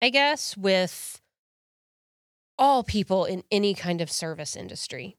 I 0.01 0.09
guess, 0.09 0.57
with 0.57 1.21
all 2.57 2.83
people 2.83 3.25
in 3.25 3.43
any 3.51 3.73
kind 3.75 4.01
of 4.01 4.09
service 4.11 4.55
industry. 4.55 5.17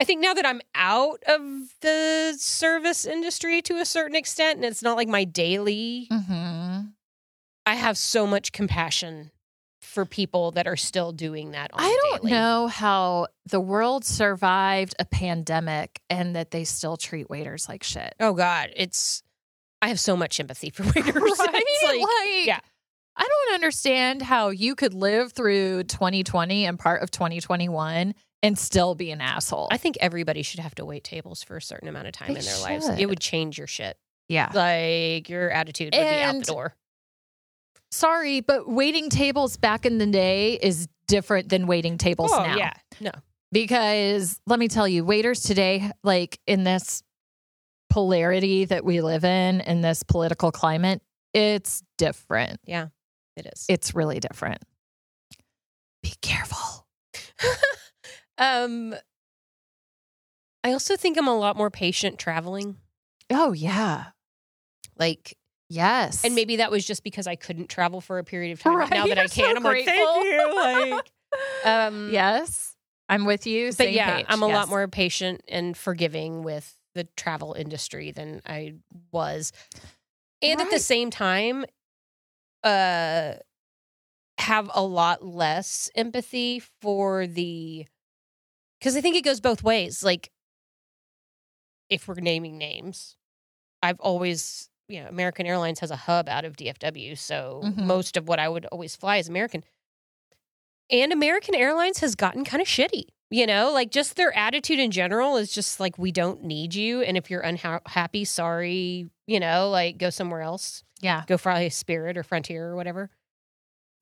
I 0.00 0.04
think 0.04 0.20
now 0.22 0.32
that 0.34 0.46
I'm 0.46 0.60
out 0.74 1.22
of 1.26 1.40
the 1.82 2.34
service 2.38 3.04
industry 3.04 3.60
to 3.62 3.74
a 3.76 3.84
certain 3.84 4.16
extent 4.16 4.56
and 4.56 4.64
it's 4.64 4.82
not 4.82 4.96
like 4.96 5.08
my 5.08 5.24
daily 5.24 6.08
Mm-hmm. 6.10 6.80
I 7.66 7.74
have 7.74 7.98
so 7.98 8.26
much 8.26 8.52
compassion 8.52 9.30
for 9.82 10.04
people 10.06 10.52
that 10.52 10.66
are 10.66 10.76
still 10.76 11.12
doing 11.12 11.50
that. 11.52 11.70
On 11.74 11.80
I 11.82 11.98
don't 12.02 12.22
daily. 12.22 12.32
know 12.32 12.68
how 12.68 13.26
the 13.46 13.60
world 13.60 14.04
survived 14.04 14.94
a 14.98 15.04
pandemic 15.04 16.00
and 16.08 16.34
that 16.36 16.50
they 16.50 16.64
still 16.64 16.96
treat 16.96 17.28
waiters 17.28 17.68
like 17.68 17.82
shit. 17.82 18.14
Oh 18.20 18.32
God, 18.32 18.70
it's. 18.76 19.22
I 19.82 19.88
have 19.88 20.00
so 20.00 20.16
much 20.16 20.40
empathy 20.40 20.70
for 20.70 20.82
waiters. 20.94 21.14
Right? 21.14 21.22
It's 21.38 21.82
like, 21.84 22.00
Like, 22.00 22.46
yeah. 22.46 22.60
I 23.16 23.28
don't 23.28 23.54
understand 23.54 24.22
how 24.22 24.48
you 24.48 24.74
could 24.74 24.94
live 24.94 25.32
through 25.32 25.84
2020 25.84 26.64
and 26.66 26.78
part 26.78 27.02
of 27.02 27.10
2021 27.10 28.14
and 28.42 28.58
still 28.58 28.94
be 28.94 29.10
an 29.10 29.20
asshole. 29.20 29.68
I 29.70 29.76
think 29.76 29.96
everybody 30.00 30.42
should 30.42 30.60
have 30.60 30.74
to 30.76 30.84
wait 30.84 31.04
tables 31.04 31.42
for 31.42 31.56
a 31.56 31.62
certain 31.62 31.88
amount 31.88 32.06
of 32.06 32.12
time 32.12 32.32
They 32.32 32.40
in 32.40 32.46
their 32.46 32.58
lives. 32.58 32.88
It 32.88 33.06
would 33.06 33.20
change 33.20 33.58
your 33.58 33.66
shit. 33.66 33.96
yeah. 34.28 34.50
Like 34.54 35.28
your 35.28 35.50
attitude 35.50 35.86
would 35.86 35.92
be 35.92 35.98
out 35.98 36.34
And- 36.34 36.42
the 36.42 36.52
door. 36.52 36.74
Sorry, 37.92 38.40
but 38.40 38.68
waiting 38.68 39.10
tables 39.10 39.56
back 39.56 39.84
in 39.84 39.98
the 39.98 40.06
day 40.06 40.54
is 40.54 40.86
different 41.08 41.48
than 41.48 41.66
waiting 41.66 41.98
tables 41.98 42.30
oh, 42.32 42.40
now. 42.40 42.54
Oh, 42.54 42.56
yeah. 42.56 42.72
No. 43.00 43.10
Because 43.50 44.40
let 44.46 44.60
me 44.60 44.68
tell 44.68 44.86
you, 44.86 45.04
waiters 45.04 45.42
today, 45.42 45.90
like 46.04 46.38
in 46.46 46.62
this 46.62 47.02
polarity 47.90 48.64
that 48.66 48.84
we 48.84 49.00
live 49.00 49.24
in, 49.24 49.60
in 49.60 49.80
this 49.80 50.04
political 50.04 50.52
climate, 50.52 51.02
it's 51.34 51.82
different. 51.98 52.60
Yeah, 52.64 52.88
it 53.36 53.46
is. 53.52 53.66
It's 53.68 53.92
really 53.92 54.20
different. 54.20 54.62
Be 56.02 56.12
careful. 56.22 56.86
um 58.40 58.94
I 60.64 60.72
also 60.72 60.96
think 60.96 61.16
I'm 61.16 61.28
a 61.28 61.36
lot 61.38 61.56
more 61.56 61.70
patient 61.70 62.18
traveling. 62.18 62.76
Oh, 63.30 63.52
yeah. 63.52 64.06
Like 64.98 65.36
Yes. 65.72 66.24
and 66.24 66.34
maybe 66.34 66.56
that 66.56 66.70
was 66.72 66.84
just 66.84 67.04
because 67.04 67.28
I 67.28 67.36
couldn't 67.36 67.68
travel 67.68 68.00
for 68.00 68.18
a 68.18 68.24
period 68.24 68.52
of 68.52 68.60
time. 68.62 68.76
Right, 68.76 68.90
now 68.90 69.06
that 69.06 69.16
I 69.18 69.22
you're 69.22 69.28
so 69.28 69.42
can, 69.42 69.56
I'm 69.56 69.62
like, 69.62 69.84
grateful. 69.84 70.06
thank 70.06 70.24
you. 70.24 70.54
Like 70.56 71.10
um 71.64 72.10
yes, 72.12 72.74
I'm 73.08 73.24
with 73.24 73.46
you. 73.46 73.72
but 73.78 73.92
yeah, 73.92 74.16
page. 74.16 74.26
I'm 74.28 74.42
a 74.42 74.48
lot 74.48 74.68
more 74.68 74.86
patient 74.88 75.42
and 75.48 75.76
forgiving 75.76 76.42
with 76.42 76.74
the 76.94 77.04
travel 77.16 77.54
industry 77.54 78.10
than 78.10 78.42
I 78.44 78.74
was. 79.12 79.52
And 80.42 80.60
at 80.60 80.70
the 80.70 80.78
same 80.80 81.10
time, 81.10 81.64
uh 82.64 83.34
have 84.38 84.70
a 84.74 84.82
lot 84.82 85.24
less 85.24 85.90
empathy 85.94 86.62
for 86.80 87.26
the 87.26 87.86
because 88.80 88.96
I 88.96 89.00
think 89.00 89.14
it 89.14 89.22
goes 89.24 89.40
both 89.40 89.62
ways. 89.62 90.02
Like 90.02 90.30
if 91.88 92.08
we're 92.08 92.14
naming 92.16 92.58
names, 92.58 93.16
I've 93.82 94.00
always 94.00 94.68
you 94.88 95.00
know, 95.00 95.08
American 95.08 95.46
Airlines 95.46 95.78
has 95.78 95.92
a 95.92 95.96
hub 95.96 96.28
out 96.28 96.44
of 96.44 96.56
DFW, 96.56 97.16
so 97.16 97.60
Mhm. 97.64 97.76
most 97.84 98.16
of 98.16 98.26
what 98.26 98.40
I 98.40 98.48
would 98.48 98.66
always 98.66 98.96
fly 98.96 99.18
is 99.18 99.28
American. 99.28 99.62
And 100.90 101.12
American 101.12 101.54
Airlines 101.54 101.98
has 102.00 102.16
gotten 102.16 102.44
kind 102.44 102.60
of 102.60 102.66
shitty. 102.66 103.04
You 103.32 103.46
know, 103.46 103.70
like 103.70 103.92
just 103.92 104.16
their 104.16 104.36
attitude 104.36 104.80
in 104.80 104.90
general 104.90 105.36
is 105.36 105.52
just 105.52 105.78
like 105.78 105.96
we 105.96 106.10
don't 106.10 106.42
need 106.42 106.74
you, 106.74 107.02
and 107.02 107.16
if 107.16 107.30
you're 107.30 107.40
unhappy, 107.42 108.24
sorry, 108.24 109.08
you 109.28 109.38
know, 109.38 109.70
like 109.70 109.98
go 109.98 110.10
somewhere 110.10 110.40
else 110.40 110.82
Yeah. 111.00 111.22
go 111.28 111.38
fly 111.38 111.68
Spirit 111.68 112.16
or 112.18 112.24
Frontier 112.24 112.66
or 112.66 112.74
whatever, 112.74 113.08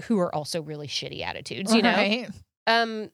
who 0.05 0.19
are 0.21 0.35
also 0.35 0.63
really 0.63 0.89
shitty 0.89 1.23
attitudes, 1.23 1.75
you 1.75 1.83
know. 1.83 1.93
Right. 1.93 2.31
Um, 2.67 3.11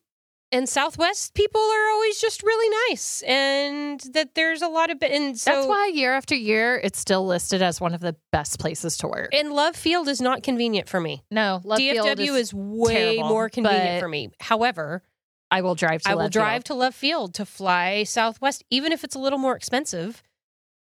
and 0.51 0.69
Southwest 0.69 1.33
people 1.33 1.59
are 1.59 1.89
always 1.91 2.19
just 2.19 2.43
really 2.43 2.77
nice, 2.89 3.21
and 3.23 3.99
that 4.13 4.35
there's 4.35 4.61
a 4.61 4.67
lot 4.67 4.89
of. 4.89 5.01
And 5.01 5.37
so 5.37 5.51
That's 5.51 5.67
why 5.67 5.91
year 5.93 6.13
after 6.13 6.35
year, 6.35 6.79
it's 6.83 6.99
still 6.99 7.25
listed 7.25 7.61
as 7.61 7.81
one 7.81 7.93
of 7.93 8.01
the 8.01 8.15
best 8.31 8.59
places 8.59 8.97
to 8.97 9.07
work. 9.07 9.29
And 9.33 9.51
Love 9.51 9.75
Field 9.75 10.07
is 10.07 10.21
not 10.21 10.43
convenient 10.43 10.87
for 10.89 10.99
me. 10.99 11.23
no, 11.31 11.61
Love 11.63 11.77
Field 11.79 12.07
DFW 12.07 12.37
is, 12.37 12.53
way 12.53 13.15
terrible, 13.15 13.29
more 13.29 13.49
convenient 13.49 13.99
for 13.99 14.07
me. 14.07 14.29
However, 14.39 15.03
I 15.51 15.61
will 15.61 15.75
drive 15.75 16.03
to 16.03 16.09
I 16.09 16.15
will 16.15 16.23
Love 16.23 16.31
drive 16.31 16.53
Field. 16.53 16.65
to 16.65 16.73
Love 16.75 16.95
Field 16.95 17.33
to 17.35 17.45
fly 17.45 18.03
Southwest, 18.03 18.63
even 18.69 18.91
if 18.91 19.03
it's 19.03 19.15
a 19.15 19.19
little 19.19 19.39
more 19.39 19.55
expensive, 19.55 20.21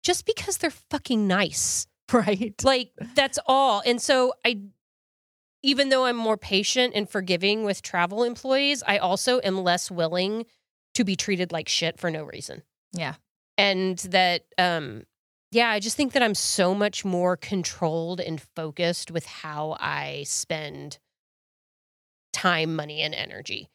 just 0.04 0.26
because 0.26 0.58
they're 0.58 0.70
fucking 0.72 1.28
nice. 1.28 1.88
right. 2.14 2.54
Like 2.64 2.92
that's 3.16 3.40
all. 3.46 3.82
And 3.86 4.02
so 4.02 4.34
I 4.46 4.60
even 5.64 5.90
though 5.90 6.06
I'm 6.06 6.16
more 6.18 6.38
patient 6.38 6.94
and 6.96 7.10
forgiving 7.10 7.64
with 7.64 7.82
travel 7.82 8.24
employees, 8.24 8.84
I 8.86 8.98
also 8.98 9.40
am 9.44 9.64
less 9.64 9.90
willing 9.92 10.46
to 10.96 11.04
be 11.04 11.16
treated 11.16 11.52
like 11.52 11.70
shit 11.70 12.00
for 12.00 12.10
no 12.12 12.24
reason. 12.24 12.64
Yeah. 12.94 13.16
And 13.58 13.98
that 14.00 14.44
um 14.58 15.04
yeah, 15.54 15.70
I 15.70 15.80
just 15.82 15.98
think 15.98 16.14
that 16.14 16.24
I'm 16.24 16.36
so 16.36 16.74
much 16.74 17.04
more 17.04 17.36
controlled 17.36 18.22
and 18.22 18.42
focused 18.56 19.12
with 19.12 19.26
how 19.26 19.76
I 19.80 20.24
spend 20.26 20.98
time, 22.34 22.76
money 22.76 23.02
and 23.02 23.14
energy. 23.14 23.70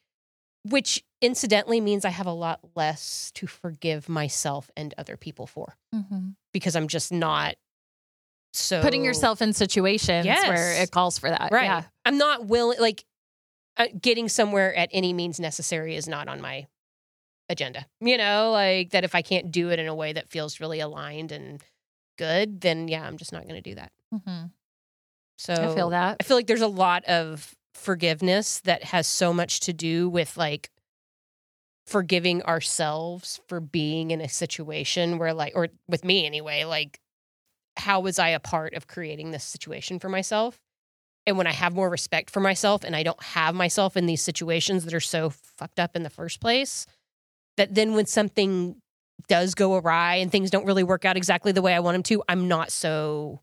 Which 0.63 1.03
incidentally 1.21 1.79
means 1.79 2.03
I 2.03 2.09
have 2.09 2.25
a 2.25 2.31
lot 2.33 2.59
less 2.75 3.31
to 3.35 3.47
forgive 3.47 4.09
myself 4.09 4.69
and 4.75 4.93
other 4.97 5.15
people 5.17 5.47
for 5.47 5.77
Mhm. 5.93 6.35
because 6.51 6.75
I'm 6.75 6.87
just 6.87 7.11
not 7.11 7.55
so 8.53 8.81
Putting 8.81 9.03
yourself 9.03 9.41
in 9.41 9.53
situations 9.53 10.25
where 10.25 10.81
it 10.81 10.91
calls 10.91 11.17
for 11.19 11.29
that. 11.29 11.49
right. 11.51 11.65
Yeah. 11.65 11.83
I'm 12.05 12.17
not 12.17 12.45
willing. 12.47 12.79
Like 12.79 13.05
uh, 13.77 13.87
getting 14.01 14.29
somewhere 14.29 14.73
at 14.75 14.89
any 14.91 15.13
means 15.13 15.39
necessary 15.39 15.95
is 15.95 16.07
not 16.07 16.27
on 16.27 16.41
my 16.41 16.65
agenda. 17.49 17.85
You 18.01 18.17
know, 18.17 18.51
like 18.51 18.91
that 18.91 19.03
if 19.03 19.13
I 19.15 19.21
can't 19.21 19.51
do 19.51 19.69
it 19.69 19.79
in 19.79 19.87
a 19.87 19.93
way 19.95 20.13
that 20.13 20.29
feels 20.29 20.59
really 20.59 20.79
aligned 20.79 21.31
and 21.31 21.61
good, 22.17 22.61
then 22.61 22.87
yeah, 22.87 23.03
I'm 23.05 23.17
just 23.17 23.31
not 23.31 23.43
going 23.43 23.61
to 23.61 23.69
do 23.69 23.75
that. 23.75 23.91
Mhm. 24.13 24.51
So 25.37 25.53
I 25.53 25.75
feel 25.75 25.91
that. 25.91 26.17
I 26.19 26.23
feel 26.23 26.35
like 26.35 26.47
there's 26.47 26.61
a 26.61 26.67
lot 26.67 27.05
of 27.05 27.53
forgiveness 27.75 28.59
that 28.61 28.83
has 28.85 29.05
so 29.05 29.31
much 29.31 29.59
to 29.61 29.73
do 29.73 30.09
with 30.09 30.35
like 30.35 30.71
forgiving 31.85 32.41
ourselves 32.43 33.39
for 33.47 33.59
being 33.59 34.11
in 34.11 34.19
a 34.19 34.27
situation 34.27 35.17
where 35.17 35.33
like 35.33 35.53
or 35.55 35.69
with 35.87 36.03
me 36.03 36.25
anyway 36.25 36.63
like 36.65 36.99
how 37.77 37.99
was 37.99 38.19
i 38.19 38.29
a 38.29 38.39
part 38.39 38.73
of 38.73 38.87
creating 38.87 39.31
this 39.31 39.43
situation 39.43 39.99
for 39.99 40.09
myself? 40.09 40.59
And 41.25 41.37
when 41.37 41.47
i 41.47 41.51
have 41.53 41.73
more 41.75 41.89
respect 41.89 42.29
for 42.29 42.39
myself 42.39 42.83
and 42.83 42.95
i 42.95 43.03
don't 43.03 43.21
have 43.21 43.53
myself 43.55 43.97
in 43.97 44.05
these 44.05 44.21
situations 44.21 44.85
that 44.85 44.93
are 44.93 44.99
so 44.99 45.29
fucked 45.29 45.79
up 45.79 45.95
in 45.95 46.03
the 46.03 46.09
first 46.09 46.39
place 46.39 46.85
that 47.57 47.73
then 47.75 47.93
when 47.95 48.05
something 48.05 48.75
does 49.27 49.55
go 49.55 49.75
awry 49.75 50.15
and 50.15 50.31
things 50.31 50.49
don't 50.51 50.65
really 50.65 50.83
work 50.83 51.03
out 51.05 51.17
exactly 51.17 51.51
the 51.51 51.61
way 51.61 51.73
i 51.73 51.79
want 51.79 51.95
them 51.95 52.03
to 52.03 52.23
i'm 52.29 52.47
not 52.47 52.71
so 52.71 53.41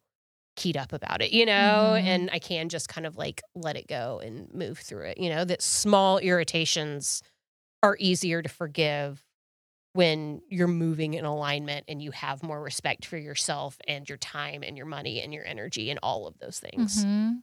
keyed 0.56 0.76
up 0.76 0.92
about 0.92 1.20
it, 1.20 1.32
you 1.32 1.44
know, 1.44 1.52
Mhm. 1.96 2.04
and 2.04 2.30
I 2.32 2.38
can 2.38 2.68
just 2.68 2.88
kind 2.88 3.08
of 3.08 3.16
like 3.16 3.42
let 3.56 3.74
it 3.76 3.88
go 3.88 4.20
and 4.20 4.48
move 4.54 4.78
through 4.78 5.06
it, 5.06 5.18
you 5.18 5.28
know, 5.28 5.44
that 5.44 5.60
small 5.60 6.18
irritations 6.18 7.22
are 7.82 7.96
easier 7.98 8.40
to 8.40 8.48
forgive 8.48 9.20
when 9.94 10.42
you're 10.48 10.68
moving 10.68 11.14
in 11.14 11.24
alignment 11.24 11.84
and 11.88 12.02
you 12.02 12.10
have 12.10 12.42
more 12.42 12.60
respect 12.60 13.06
for 13.06 13.16
yourself 13.16 13.78
and 13.88 14.08
your 14.08 14.18
time 14.18 14.62
and 14.62 14.76
your 14.76 14.86
money 14.86 15.20
and 15.22 15.32
your 15.32 15.44
energy 15.46 15.88
and 15.90 15.98
all 16.02 16.26
of 16.26 16.38
those 16.40 16.58
things. 16.60 17.04
Mhm. 17.04 17.06
Um, 17.08 17.42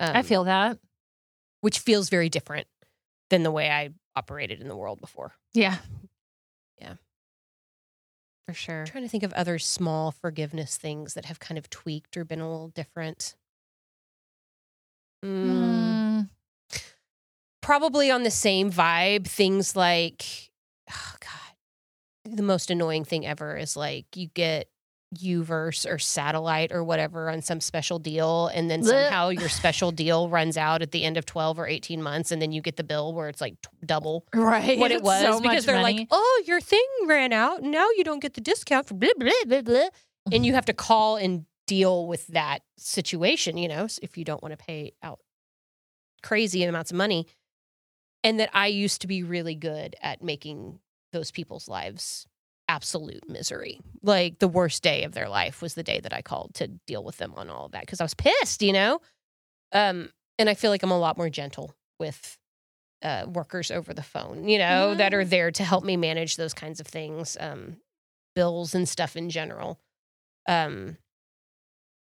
I 0.00 0.22
feel 0.22 0.44
that. 0.44 0.78
which 1.60 1.78
feels 1.80 2.08
very 2.08 2.28
different 2.28 2.66
than 3.30 3.42
the 3.44 3.50
way 3.50 3.70
I 3.70 3.90
operated 4.16 4.60
in 4.60 4.66
the 4.68 4.76
world 4.76 5.00
before. 5.00 5.34
Yeah. 5.52 5.78
Yeah. 6.80 6.94
For 8.46 8.52
sure. 8.54 8.80
I'm 8.80 8.86
trying 8.86 9.04
to 9.04 9.08
think 9.08 9.22
of 9.22 9.32
other 9.34 9.58
small 9.60 10.10
forgiveness 10.10 10.76
things 10.76 11.14
that 11.14 11.24
have 11.26 11.38
kind 11.38 11.58
of 11.58 11.70
tweaked 11.70 12.16
or 12.16 12.24
been 12.24 12.40
a 12.40 12.50
little 12.50 12.68
different. 12.68 13.36
Mm. 15.24 16.28
Mm. 16.28 16.28
probably 17.60 18.10
on 18.10 18.22
the 18.24 18.30
same 18.30 18.72
vibe. 18.72 19.26
Things 19.26 19.76
like, 19.76 20.50
the 22.34 22.42
most 22.42 22.70
annoying 22.70 23.04
thing 23.04 23.26
ever 23.26 23.56
is 23.56 23.76
like 23.76 24.06
you 24.16 24.28
get 24.28 24.68
Uverse 25.22 25.86
or 25.86 25.98
satellite 25.98 26.72
or 26.72 26.82
whatever 26.82 27.28
on 27.28 27.42
some 27.42 27.60
special 27.60 27.98
deal, 27.98 28.46
and 28.48 28.70
then 28.70 28.82
somehow 28.82 29.28
your 29.28 29.50
special 29.50 29.90
deal 29.90 30.30
runs 30.30 30.56
out 30.56 30.80
at 30.80 30.90
the 30.90 31.04
end 31.04 31.18
of 31.18 31.26
12 31.26 31.58
or 31.58 31.66
18 31.66 32.02
months, 32.02 32.30
and 32.32 32.40
then 32.40 32.50
you 32.50 32.62
get 32.62 32.76
the 32.76 32.84
bill 32.84 33.12
where 33.12 33.28
it's 33.28 33.40
like 33.40 33.60
t- 33.60 33.68
double 33.84 34.24
Right. 34.34 34.78
what 34.78 34.90
it 34.90 35.02
was 35.02 35.20
so 35.22 35.40
because 35.40 35.66
they're 35.66 35.82
money. 35.82 35.98
like, 35.98 36.08
oh, 36.10 36.42
your 36.46 36.62
thing 36.62 36.82
ran 37.06 37.34
out, 37.34 37.62
now 37.62 37.86
you 37.96 38.04
don't 38.04 38.20
get 38.20 38.32
the 38.34 38.40
discount 38.40 38.86
for 38.86 38.94
blah, 38.94 39.10
blah, 39.18 39.30
blah, 39.46 39.60
blah. 39.60 39.88
And 40.32 40.46
you 40.46 40.54
have 40.54 40.64
to 40.64 40.72
call 40.72 41.16
and 41.16 41.44
deal 41.66 42.06
with 42.06 42.28
that 42.28 42.60
situation, 42.78 43.58
you 43.58 43.68
know, 43.68 43.86
if 44.00 44.16
you 44.16 44.24
don't 44.24 44.42
want 44.42 44.58
to 44.58 44.64
pay 44.64 44.92
out 45.02 45.18
crazy 46.22 46.64
amounts 46.64 46.90
of 46.90 46.96
money. 46.96 47.26
And 48.24 48.40
that 48.40 48.48
I 48.54 48.68
used 48.68 49.00
to 49.02 49.06
be 49.08 49.22
really 49.24 49.56
good 49.56 49.96
at 50.00 50.22
making 50.22 50.78
those 51.12 51.30
people's 51.30 51.68
lives 51.68 52.26
absolute 52.68 53.28
misery. 53.28 53.80
Like 54.02 54.38
the 54.38 54.48
worst 54.48 54.82
day 54.82 55.04
of 55.04 55.12
their 55.12 55.28
life 55.28 55.60
was 55.60 55.74
the 55.74 55.82
day 55.82 56.00
that 56.00 56.12
I 56.12 56.22
called 56.22 56.54
to 56.54 56.68
deal 56.86 57.04
with 57.04 57.18
them 57.18 57.34
on 57.36 57.50
all 57.50 57.66
of 57.66 57.72
that 57.72 57.82
because 57.82 58.00
I 58.00 58.04
was 58.04 58.14
pissed, 58.14 58.62
you 58.62 58.72
know? 58.72 59.00
Um, 59.72 60.10
and 60.38 60.48
I 60.48 60.54
feel 60.54 60.70
like 60.70 60.82
I'm 60.82 60.90
a 60.90 60.98
lot 60.98 61.16
more 61.18 61.28
gentle 61.30 61.74
with 61.98 62.38
uh, 63.02 63.26
workers 63.26 63.70
over 63.70 63.92
the 63.92 64.02
phone, 64.02 64.48
you 64.48 64.58
know, 64.58 64.94
that 64.94 65.12
are 65.12 65.24
there 65.24 65.50
to 65.50 65.64
help 65.64 65.84
me 65.84 65.96
manage 65.96 66.36
those 66.36 66.54
kinds 66.54 66.80
of 66.80 66.86
things, 66.86 67.36
um, 67.40 67.76
bills 68.34 68.74
and 68.74 68.88
stuff 68.88 69.16
in 69.16 69.28
general. 69.28 69.78
Um, 70.48 70.96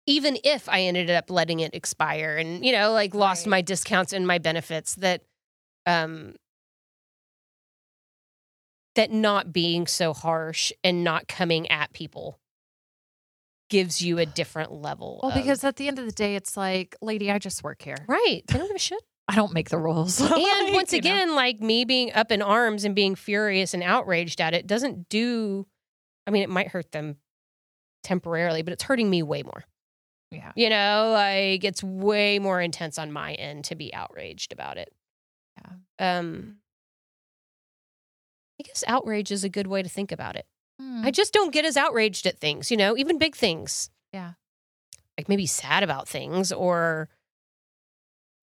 even 0.07 0.36
if 0.45 0.68
I 0.68 0.82
ended 0.82 1.11
up 1.11 1.30
letting 1.30 1.61
it 1.61 1.74
expire 1.74 2.36
and, 2.36 2.64
you 2.64 2.72
know, 2.72 2.93
like 2.93 3.14
lost 3.14 3.47
Right. 3.47 3.51
my 3.51 3.61
discounts 3.62 4.12
and 4.12 4.26
my 4.26 4.38
benefits, 4.38 4.97
that, 4.97 5.22
um, 5.86 6.34
that 8.95 9.11
not 9.11 9.53
being 9.53 9.86
so 9.86 10.12
harsh 10.12 10.72
and 10.84 11.03
not 11.05 11.28
coming 11.28 11.70
at 11.70 11.93
people 11.93 12.38
gives 13.70 14.03
you 14.03 14.18
a 14.18 14.26
different 14.26 14.70
level. 14.72 15.20
Well, 15.22 15.32
of- 15.32 15.36
because 15.38 15.64
at 15.64 15.76
the 15.76 15.88
end 15.88 15.99
of 15.99 16.05
the 16.07 16.12
day, 16.12 16.36
it's 16.36 16.57
like, 16.57 16.95
lady, 17.01 17.30
I 17.30 17.38
just 17.38 17.64
work 17.64 17.82
here. 17.82 17.97
right, 18.07 18.43
they 18.47 18.59
don't 18.59 18.66
give 18.68 18.76
a 18.76 18.78
shit. 18.90 19.03
I 19.28 19.34
don't 19.34 19.55
make 19.55 19.70
the 19.70 19.78
rules. 19.78 20.20
And 20.20 20.30
Like, 20.30 20.74
once 20.74 20.93
you 20.93 21.01
know. 21.01 21.11
again, 21.11 21.34
like 21.34 21.61
me 21.61 21.84
being 21.84 22.12
up 22.12 22.30
in 22.32 22.43
arms 22.43 22.84
and 22.84 22.95
being 22.95 23.14
furious 23.14 23.72
and 23.72 23.82
outraged 23.82 24.40
at 24.40 24.53
it 24.53 24.66
doesn't 24.66 25.09
do. 25.09 25.66
I 26.26 26.30
mean, 26.32 26.43
it 26.43 26.51
might 26.51 26.68
hurt 26.68 26.93
them 26.93 27.16
temporarily, 28.05 28.62
but 28.62 28.72
it's 28.72 28.82
hurting 28.82 29.09
me 29.09 29.22
way 29.22 29.43
more. 29.43 29.64
yeah, 30.32 30.53
You 30.55 30.68
know, 30.70 31.11
like 31.14 31.64
it's 31.64 31.82
way 31.82 32.38
more 32.40 32.61
intense 32.61 32.99
on 32.99 33.11
my 33.12 33.32
end 33.34 33.64
to 33.66 33.74
be 33.76 33.95
outraged 33.95 34.53
about 34.53 34.76
it. 34.76 34.93
Yeah. 35.59 36.18
Um, 36.18 36.57
I 38.61 38.64
guess 38.64 38.84
outrage 38.86 39.30
is 39.30 39.44
a 39.44 39.48
good 39.48 39.66
way 39.66 39.82
to 39.82 39.88
think 39.88 40.12
about 40.12 40.36
it. 40.36 40.46
Hmm. 40.80 41.03
I 41.05 41.11
just 41.11 41.32
don't 41.32 41.53
get 41.53 41.64
as 41.64 41.76
outraged 41.76 42.26
at 42.26 42.38
things, 42.38 42.70
you 42.70 42.76
know, 42.76 42.96
even 42.96 43.18
big 43.18 43.34
things. 43.34 43.90
Yeah. 44.12 44.32
Like 45.18 45.28
maybe 45.28 45.46
sad 45.46 45.82
about 45.82 46.09
things 46.09 46.53
or 46.53 47.09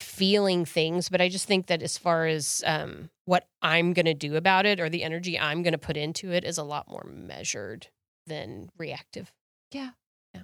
feeling 0.01 0.66
things, 0.66 1.10
but 1.10 1.22
I 1.22 1.30
just 1.30 1.47
think 1.47 1.68
that 1.68 1.82
as 1.82 1.97
far 1.97 2.26
as 2.26 2.64
um, 2.66 3.10
what 3.26 3.47
I'm 3.62 3.93
going 3.93 4.05
to 4.05 4.14
do 4.14 4.36
about 4.36 4.66
it 4.66 4.80
or 4.80 4.89
the 4.89 5.03
energy 5.03 5.38
I'm 5.38 5.62
going 5.64 5.74
to 5.74 5.78
put 5.78 5.97
into 5.97 6.32
it 6.32 6.43
is 6.43 6.57
a 6.57 6.64
lot 6.64 6.89
more 6.89 7.05
measured 7.10 7.88
than 8.28 8.70
reactive. 8.78 9.32
Yeah. 9.72 9.91
Yeah. 10.34 10.43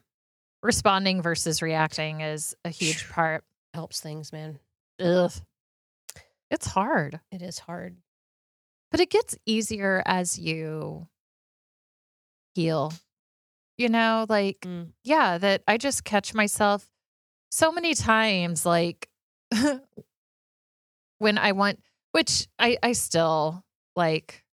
Responding 0.62 1.22
versus 1.22 1.62
reacting 1.62 2.22
is 2.22 2.56
a 2.66 2.70
huge 2.70 3.10
part. 3.10 3.44
Helps 3.74 4.02
things, 4.02 4.32
man. 4.34 4.60
Ugh. 5.00 5.32
It's 6.52 6.68
hard, 6.68 7.20
It 7.32 7.42
is 7.42 7.60
hard. 7.60 7.98
But 8.96 9.02
it 9.02 9.10
gets 9.10 9.36
easier 9.46 10.02
as 10.06 10.40
you 10.40 11.06
heal. 12.54 12.94
You 13.78 13.90
know, 13.90 14.26
like, 14.30 14.62
Mm. 14.62 14.94
yeah, 15.04 15.38
that 15.38 15.64
I 15.68 15.76
just 15.78 16.06
catch 16.06 16.34
myself 16.34 16.88
so 17.52 17.74
many 17.74 17.94
times, 17.94 18.66
like, 18.66 19.10
when 21.18 21.38
I 21.38 21.52
want, 21.52 21.82
which 22.14 22.48
I, 22.58 22.78
I 22.82 22.94
still 22.94 23.66
like, 23.98 24.46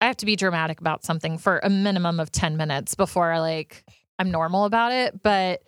I 0.00 0.06
have 0.06 0.16
to 0.16 0.26
be 0.26 0.36
dramatic 0.36 0.80
about 0.80 1.04
something 1.04 1.36
for 1.36 1.60
a 1.62 1.68
minimum 1.68 2.20
of 2.20 2.32
10 2.32 2.56
minutes 2.56 2.94
before 2.94 3.32
I 3.32 3.40
like 3.40 3.84
I'm 4.18 4.30
normal 4.30 4.64
about 4.64 4.92
it. 4.92 5.22
But 5.22 5.60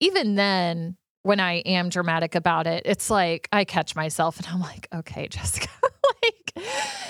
even 0.00 0.34
then, 0.34 0.96
when 1.22 1.38
I 1.38 1.58
am 1.58 1.88
dramatic 1.88 2.34
about 2.34 2.66
it, 2.66 2.82
it's 2.84 3.10
like 3.10 3.48
I 3.52 3.64
catch 3.64 3.94
myself 3.94 4.38
and 4.38 4.46
I'm 4.48 4.58
like, 4.60 4.88
okay, 4.92 5.28
Jessica, 5.30 5.68
like 6.22 6.52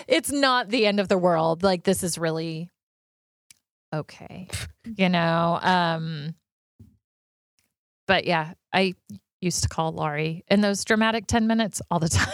it's 0.09 0.31
not 0.33 0.69
the 0.69 0.87
end 0.87 1.01
of 1.01 1.09
the 1.09 1.19
world. 1.19 1.63
Like 1.63 1.85
this 1.85 2.03
is 2.03 2.19
really 2.19 2.69
okay. 3.93 4.49
You 4.97 5.09
know? 5.09 5.59
Um 5.63 6.35
but 8.09 8.25
yeah, 8.25 8.55
I 8.73 8.95
used 9.41 9.63
to 9.63 9.69
call 9.69 9.93
Laurie 9.93 10.45
in 10.49 10.61
those 10.61 10.85
dramatic 10.85 11.27
10 11.27 11.47
minutes 11.47 11.81
all 11.91 11.99
the 12.01 12.09
time. 12.11 12.29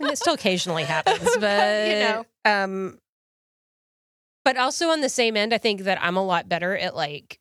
And 0.00 0.10
it 0.10 0.18
still 0.18 0.34
occasionally 0.34 0.84
happens, 0.94 1.36
but 1.40 1.88
You 1.88 1.94
know. 2.00 2.24
um 2.44 2.98
but 4.44 4.56
also 4.56 4.88
on 4.88 5.00
the 5.00 5.08
same 5.08 5.36
end, 5.36 5.52
I 5.52 5.58
think 5.58 5.82
that 5.82 5.98
I'm 6.02 6.16
a 6.16 6.24
lot 6.24 6.48
better 6.48 6.76
at 6.76 6.94
like 6.96 7.38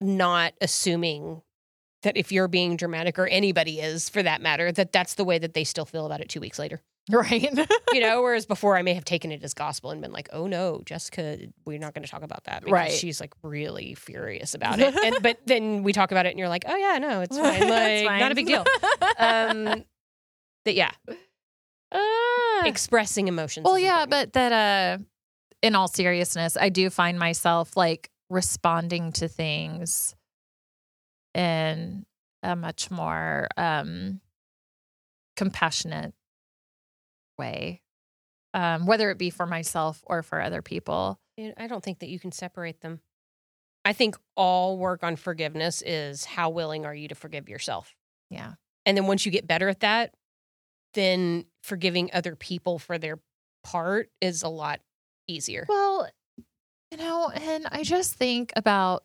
not 0.00 0.54
assuming 0.60 1.42
that 2.04 2.16
if 2.16 2.32
you're 2.32 2.48
being 2.48 2.76
dramatic 2.76 3.18
or 3.18 3.26
anybody 3.26 3.80
is 3.80 4.08
for 4.08 4.22
that 4.22 4.40
matter, 4.40 4.72
that 4.72 4.92
that's 4.92 5.14
the 5.14 5.24
way 5.24 5.38
that 5.38 5.52
they 5.52 5.64
still 5.64 5.84
feel 5.84 6.06
about 6.06 6.20
it 6.22 6.28
two 6.30 6.40
weeks 6.40 6.58
later. 6.58 6.80
right. 7.10 7.42
You 7.92 8.00
know, 8.00 8.22
whereas 8.22 8.46
before 8.46 8.78
I 8.78 8.82
may 8.82 8.94
have 8.94 9.04
taken 9.04 9.30
it 9.30 9.42
as 9.44 9.52
gospel 9.52 9.90
and 9.90 10.00
been 10.00 10.12
like, 10.12 10.30
"Oh 10.32 10.46
no, 10.46 10.80
Jessica, 10.86 11.36
we're 11.66 11.78
not 11.78 11.92
going 11.92 12.02
to 12.04 12.10
talk 12.10 12.22
about 12.22 12.44
that." 12.44 12.60
Because 12.62 12.72
Right. 12.72 12.90
She's 12.92 13.20
like 13.20 13.34
really 13.42 13.92
furious 13.94 14.54
about 14.54 14.80
it, 14.80 14.94
and 15.04 15.16
but 15.22 15.38
then 15.44 15.82
we 15.82 15.92
talk 15.92 16.12
about 16.12 16.24
it, 16.24 16.30
and 16.30 16.38
you're 16.38 16.48
like, 16.48 16.64
"Oh 16.66 16.76
yeah, 16.76 16.96
no, 16.98 17.20
it's 17.20 17.36
fine, 17.36 17.60
like 17.68 17.90
It's 17.90 18.06
fine. 18.08 18.20
not 18.20 18.32
a 18.32 18.34
big 18.34 18.46
deal." 18.46 18.64
Um, 19.18 19.84
that 20.64 20.74
yeah, 20.74 20.92
Ah. 21.92 22.62
expressing 22.64 23.28
emotions. 23.28 23.64
Well, 23.64 23.78
yeah, 23.78 24.02
important. 24.04 24.10
but 24.10 24.32
that 24.34 24.52
uh 24.52 25.04
in 25.62 25.74
all 25.74 25.88
seriousness, 25.88 26.56
I 26.58 26.68
do 26.68 26.90
find 26.90 27.18
myself 27.18 27.76
like 27.76 28.10
responding 28.30 29.12
to 29.12 29.28
things 29.28 30.14
in 31.34 32.06
a 32.42 32.54
much 32.56 32.90
more 32.90 33.48
um 33.56 34.20
compassionate 35.36 36.14
way. 37.38 37.82
Um, 38.52 38.86
whether 38.86 39.10
it 39.10 39.18
be 39.18 39.30
for 39.30 39.46
myself 39.46 40.00
or 40.06 40.22
for 40.22 40.40
other 40.40 40.62
people. 40.62 41.18
I 41.36 41.66
don't 41.66 41.82
think 41.82 41.98
that 41.98 42.08
you 42.08 42.20
can 42.20 42.30
separate 42.30 42.80
them. 42.80 43.00
I 43.84 43.92
think 43.92 44.16
all 44.36 44.78
work 44.78 45.02
on 45.02 45.16
forgiveness 45.16 45.82
is 45.82 46.24
how 46.24 46.50
willing 46.50 46.86
are 46.86 46.94
you 46.94 47.08
to 47.08 47.16
forgive 47.16 47.48
yourself, 47.48 47.92
Yeah. 48.30 48.52
and 48.86 48.96
then 48.96 49.06
once 49.08 49.26
you 49.26 49.32
get 49.32 49.46
better 49.48 49.68
at 49.68 49.80
that, 49.80 50.14
then 50.94 51.46
forgiving 51.64 52.10
other 52.12 52.36
people 52.36 52.78
for 52.78 52.96
their 52.96 53.18
part 53.64 54.10
is 54.20 54.42
a 54.44 54.48
lot 54.48 54.80
easier. 55.26 55.66
Well, 55.68 56.08
you 56.92 56.96
know, 56.98 57.28
and 57.30 57.66
I 57.72 57.82
just 57.82 58.14
think 58.14 58.52
about 58.54 59.02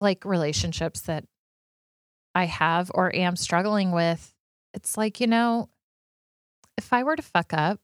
like 0.00 0.24
relationships 0.24 1.02
that 1.02 1.24
I 2.34 2.44
have 2.46 2.90
or 2.94 3.14
am 3.14 3.36
struggling 3.36 3.92
with. 3.92 4.32
It's 4.74 4.96
like, 4.96 5.20
you 5.20 5.26
know, 5.26 5.68
if 6.76 6.92
I 6.92 7.02
were 7.02 7.16
to 7.16 7.22
fuck 7.22 7.52
up, 7.54 7.80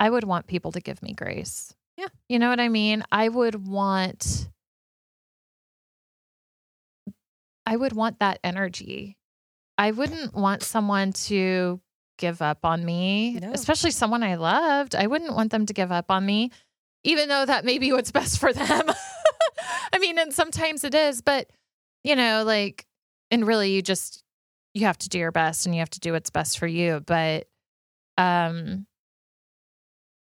I 0.00 0.10
would 0.10 0.24
want 0.24 0.46
people 0.46 0.72
to 0.72 0.80
give 0.80 1.02
me 1.02 1.12
grace. 1.12 1.72
Yeah. 1.96 2.08
You 2.28 2.38
know 2.38 2.48
what 2.50 2.60
I 2.60 2.68
mean? 2.68 3.04
I 3.10 3.28
would 3.28 3.66
want 3.66 4.48
I 7.64 7.76
would 7.76 7.92
want 7.92 8.20
that 8.20 8.38
energy. 8.44 9.16
I 9.78 9.90
wouldn't 9.90 10.34
want 10.34 10.62
someone 10.62 11.12
to 11.14 11.80
give 12.18 12.40
up 12.40 12.64
on 12.64 12.84
me, 12.84 13.38
No. 13.40 13.50
especially 13.52 13.90
someone 13.90 14.22
I 14.22 14.36
loved. 14.36 14.94
I 14.94 15.06
wouldn't 15.06 15.34
want 15.34 15.50
them 15.50 15.66
to 15.66 15.72
give 15.74 15.90
up 15.92 16.10
on 16.10 16.24
me, 16.24 16.50
even 17.04 17.28
though 17.28 17.44
that 17.44 17.64
may 17.64 17.78
be 17.78 17.92
what's 17.92 18.12
best 18.12 18.38
for 18.38 18.52
them. 18.52 18.86
I 19.92 19.98
mean, 19.98 20.18
and 20.18 20.32
sometimes 20.32 20.84
it 20.84 20.94
is, 20.94 21.20
but 21.22 21.50
you 22.04 22.14
know, 22.14 22.44
like, 22.44 22.86
and 23.30 23.46
really 23.46 23.72
you 23.72 23.82
just, 23.82 24.22
you 24.74 24.86
have 24.86 24.98
to 24.98 25.08
do 25.08 25.18
your 25.18 25.32
best 25.32 25.66
and 25.66 25.74
you 25.74 25.80
have 25.80 25.90
to 25.90 26.00
do 26.00 26.12
what's 26.12 26.30
best 26.30 26.58
for 26.58 26.66
you. 26.66 27.00
But, 27.04 27.48
um, 28.16 28.86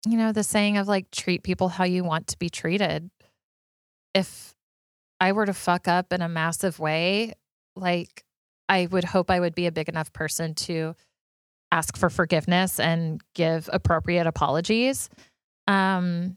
you 0.07 0.17
know, 0.17 0.33
the 0.33 0.43
saying 0.43 0.79
of 0.79 0.89
like, 0.89 1.11
treat 1.11 1.43
people 1.43 1.69
how 1.69 1.85
you 1.85 2.03
want 2.03 2.27
to 2.29 2.39
be 2.39 2.51
treated. 2.51 3.11
If 4.15 4.55
I 5.21 5.33
were 5.33 5.47
to 5.47 5.55
fuck 5.55 5.87
up 5.87 6.13
in 6.13 6.23
a 6.23 6.29
massive 6.29 6.81
way, 6.81 7.35
like, 7.77 8.25
I 8.69 8.87
would 8.87 9.05
hope 9.05 9.31
I 9.31 9.41
would 9.41 9.55
be 9.55 9.67
a 9.67 9.73
big 9.73 9.89
enough 9.89 10.13
person 10.13 10.55
to 10.55 10.95
ask 11.71 11.97
for 11.97 12.11
forgiveness 12.11 12.81
and 12.81 13.21
give 13.35 13.69
appropriate 13.73 14.27
apologies. 14.27 15.09
Um, 15.67 16.37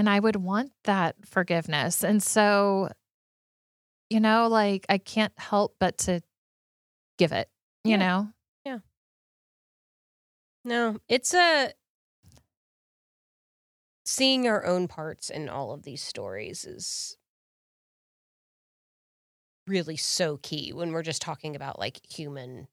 and 0.00 0.08
I 0.08 0.18
would 0.18 0.36
want 0.36 0.72
that 0.84 1.14
forgiveness. 1.26 2.02
And 2.02 2.22
so, 2.22 2.88
you 4.08 4.18
know, 4.18 4.48
like 4.48 4.86
I 4.88 4.96
can't 4.96 5.38
help 5.38 5.76
but 5.78 5.98
to 5.98 6.22
give 7.18 7.32
it, 7.32 7.50
you 7.84 7.90
Yeah. 7.92 7.96
know? 7.98 8.32
Yeah. 8.64 8.78
No, 10.64 10.96
it's 11.06 11.34
a 11.34 11.74
seeing 14.06 14.48
our 14.48 14.64
own 14.64 14.88
parts 14.88 15.28
in 15.28 15.50
all 15.50 15.70
of 15.70 15.82
these 15.82 16.02
stories 16.02 16.64
is 16.64 17.18
really 19.66 19.98
so 19.98 20.38
key 20.38 20.72
when 20.72 20.92
we're 20.92 21.02
just 21.02 21.20
talking 21.20 21.54
about 21.54 21.78
like 21.78 22.00
human 22.10 22.68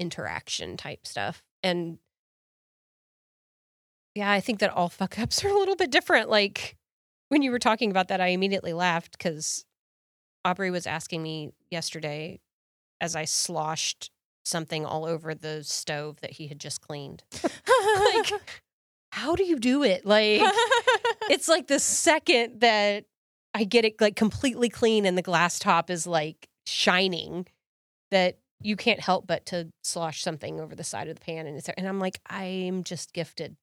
interaction 0.00 0.76
type 0.76 1.06
stuff. 1.06 1.44
And 1.62 1.98
yeah, 4.14 4.30
I 4.30 4.40
think 4.40 4.60
that 4.60 4.70
all 4.70 4.88
fuck 4.90 5.18
ups 5.18 5.44
are 5.44 5.48
a 5.48 5.58
little 5.58 5.76
bit 5.76 5.90
different. 5.90 6.28
Like 6.28 6.76
when 7.28 7.42
you 7.42 7.50
were 7.50 7.58
talking 7.58 7.90
about 7.90 8.08
that, 8.08 8.20
I 8.20 8.28
immediately 8.28 8.72
laughed 8.72 9.12
because 9.18 9.64
Aubrey 10.44 10.70
was 10.70 10.86
asking 10.86 11.22
me 11.22 11.52
yesterday 11.70 12.40
as 13.00 13.16
I 13.16 13.24
sloshed 13.24 14.10
something 14.44 14.84
all 14.84 15.04
over 15.04 15.34
the 15.34 15.62
stove 15.62 16.20
that 16.20 16.32
he 16.32 16.48
had 16.48 16.58
just 16.58 16.80
cleaned. 16.80 17.22
like, 17.42 18.32
how 19.12 19.34
do 19.34 19.44
you 19.44 19.58
do 19.58 19.82
it? 19.82 20.04
Like, 20.04 20.42
it's 21.30 21.48
like 21.48 21.68
the 21.68 21.78
second 21.78 22.60
that 22.60 23.04
I 23.54 23.64
get 23.64 23.84
it 23.84 24.00
like 24.00 24.16
completely 24.16 24.68
clean 24.68 25.06
and 25.06 25.16
the 25.16 25.22
glass 25.22 25.58
top 25.58 25.90
is 25.90 26.06
like 26.06 26.48
shining 26.66 27.46
that 28.10 28.38
you 28.60 28.76
can't 28.76 29.00
help 29.00 29.26
but 29.26 29.46
to 29.46 29.68
slosh 29.82 30.22
something 30.22 30.60
over 30.60 30.74
the 30.74 30.84
side 30.84 31.08
of 31.08 31.16
the 31.16 31.20
pan 31.20 31.46
and 31.46 31.56
it's 31.56 31.68
and 31.68 31.86
I'm 31.86 31.98
like 31.98 32.20
I'm 32.26 32.84
just 32.84 33.12
gifted 33.12 33.56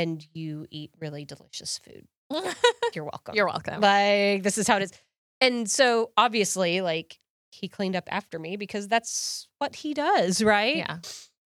and 0.00 0.26
you 0.32 0.66
eat 0.70 0.90
really 0.98 1.24
delicious 1.24 1.78
food. 1.78 2.06
You're 2.94 3.04
welcome. 3.04 3.34
You're 3.34 3.46
welcome. 3.46 3.80
Like 3.80 4.42
this 4.42 4.56
is 4.56 4.66
how 4.66 4.76
it 4.76 4.84
is. 4.84 4.92
And 5.40 5.70
so 5.70 6.10
obviously 6.16 6.80
like 6.80 7.18
he 7.50 7.68
cleaned 7.68 7.96
up 7.96 8.08
after 8.10 8.38
me 8.38 8.56
because 8.56 8.88
that's 8.88 9.48
what 9.58 9.76
he 9.76 9.92
does, 9.94 10.42
right? 10.42 10.76
yeah. 10.76 10.98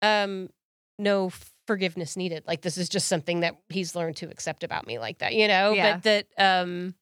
Um 0.02 0.50
no 0.98 1.32
forgiveness 1.68 2.16
needed. 2.16 2.44
Like 2.48 2.62
this 2.62 2.78
is 2.78 2.88
just 2.90 3.08
something 3.08 3.42
that 3.42 3.56
he's 3.70 3.96
learned 3.96 4.16
to 4.18 4.30
accept 4.30 4.64
about 4.64 4.88
me 4.88 4.98
like 4.98 5.20
that, 5.20 5.34
you 5.34 5.48
know? 5.48 5.74
Yeah. 5.74 5.96
But 5.96 6.04
that 6.04 6.28
um 6.38 6.96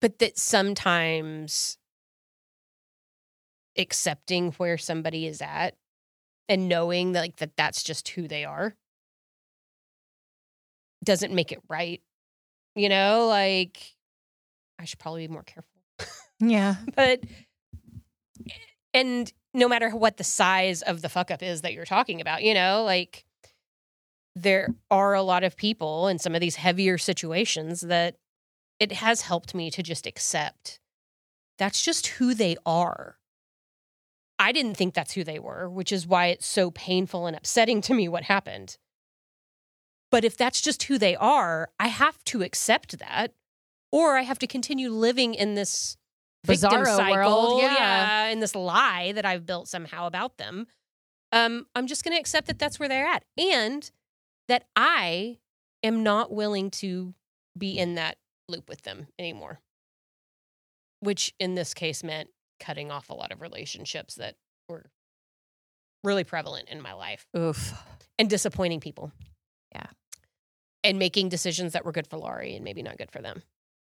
but 0.00 0.18
that 0.20 0.38
sometimes 0.38 1.76
accepting 3.76 4.52
where 4.52 4.78
somebody 4.78 5.26
is 5.26 5.42
at 5.42 5.76
and 6.48 6.68
knowing 6.68 7.12
that 7.12 7.20
like 7.20 7.36
that 7.36 7.56
that's 7.56 7.82
just 7.82 8.08
who 8.08 8.26
they 8.26 8.44
are 8.44 8.74
doesn't 11.04 11.32
make 11.32 11.52
it 11.52 11.60
right. 11.68 12.00
You 12.74 12.88
know, 12.88 13.26
like 13.26 13.94
I 14.78 14.84
should 14.84 14.98
probably 14.98 15.26
be 15.26 15.32
more 15.32 15.42
careful. 15.42 15.70
Yeah. 16.40 16.76
But 16.96 17.20
and 18.92 19.32
no 19.54 19.68
matter 19.68 19.90
what 19.90 20.16
the 20.16 20.24
size 20.24 20.82
of 20.82 21.02
the 21.02 21.08
fuck 21.08 21.30
up 21.30 21.42
is 21.42 21.62
that 21.62 21.72
you're 21.72 21.84
talking 21.84 22.20
about, 22.20 22.42
you 22.42 22.54
know, 22.54 22.82
like 22.84 23.24
there 24.34 24.68
are 24.90 25.14
a 25.14 25.22
lot 25.22 25.44
of 25.44 25.56
people 25.56 26.08
in 26.08 26.18
some 26.18 26.34
of 26.34 26.40
these 26.40 26.56
heavier 26.56 26.98
situations 26.98 27.82
that 27.82 28.16
it 28.78 28.92
has 28.92 29.22
helped 29.22 29.54
me 29.54 29.70
to 29.70 29.82
just 29.82 30.06
accept 30.06 30.80
that's 31.60 31.82
just 31.82 32.06
who 32.06 32.32
they 32.32 32.56
are. 32.64 33.18
I 34.38 34.50
didn't 34.50 34.76
think 34.76 34.94
that's 34.94 35.12
who 35.12 35.22
they 35.22 35.38
were, 35.38 35.68
which 35.68 35.92
is 35.92 36.06
why 36.06 36.28
it's 36.28 36.46
so 36.46 36.70
painful 36.70 37.26
and 37.26 37.36
upsetting 37.36 37.82
to 37.82 37.92
me 37.92 38.08
what 38.08 38.22
happened. 38.24 38.78
But 40.10 40.24
if 40.24 40.36
that's 40.36 40.60
just 40.60 40.84
who 40.84 40.98
they 40.98 41.16
are, 41.16 41.70
I 41.78 41.88
have 41.88 42.22
to 42.24 42.42
accept 42.42 42.98
that, 42.98 43.32
or 43.92 44.16
I 44.16 44.22
have 44.22 44.38
to 44.40 44.46
continue 44.46 44.90
living 44.90 45.34
in 45.34 45.54
this 45.54 45.96
victim 46.44 46.70
Bizarro 46.70 46.96
cycle, 46.96 47.14
world, 47.14 47.62
yeah. 47.62 48.26
in 48.26 48.40
this 48.40 48.54
lie 48.54 49.12
that 49.12 49.24
I've 49.24 49.46
built 49.46 49.68
somehow 49.68 50.06
about 50.06 50.36
them. 50.38 50.66
Um, 51.32 51.66
I'm 51.76 51.86
just 51.86 52.02
going 52.02 52.14
to 52.14 52.20
accept 52.20 52.48
that 52.48 52.58
that's 52.58 52.80
where 52.80 52.88
they're 52.88 53.06
at, 53.06 53.24
and 53.38 53.88
that 54.48 54.64
I 54.74 55.38
am 55.82 56.02
not 56.02 56.32
willing 56.32 56.70
to 56.70 57.14
be 57.56 57.78
in 57.78 57.94
that 57.94 58.16
loop 58.48 58.68
with 58.68 58.82
them 58.82 59.06
anymore. 59.18 59.60
Which 61.00 61.32
in 61.38 61.54
this 61.54 61.72
case 61.72 62.02
meant 62.02 62.30
cutting 62.58 62.90
off 62.90 63.10
a 63.10 63.14
lot 63.14 63.32
of 63.32 63.40
relationships 63.40 64.16
that 64.16 64.34
were 64.68 64.90
really 66.04 66.24
prevalent 66.24 66.68
in 66.68 66.80
my 66.80 66.92
life 66.92 67.26
Oof. 67.36 67.72
and 68.18 68.28
disappointing 68.28 68.80
people. 68.80 69.12
And 70.82 70.98
making 70.98 71.28
decisions 71.28 71.74
that 71.74 71.84
were 71.84 71.92
good 71.92 72.06
for 72.06 72.16
Laurie 72.16 72.54
and 72.54 72.64
maybe 72.64 72.82
not 72.82 72.96
good 72.96 73.10
for 73.10 73.20
them. 73.20 73.42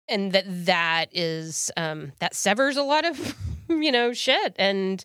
And 0.10 0.34
that 0.34 0.44
that 0.66 1.06
is 1.14 1.72
um 1.78 2.12
that 2.20 2.36
severs 2.36 2.76
a 2.76 2.84
lot 2.84 3.06
of 3.06 3.36
you 3.70 3.92
know 3.92 4.12
shit 4.12 4.54
and 4.58 5.04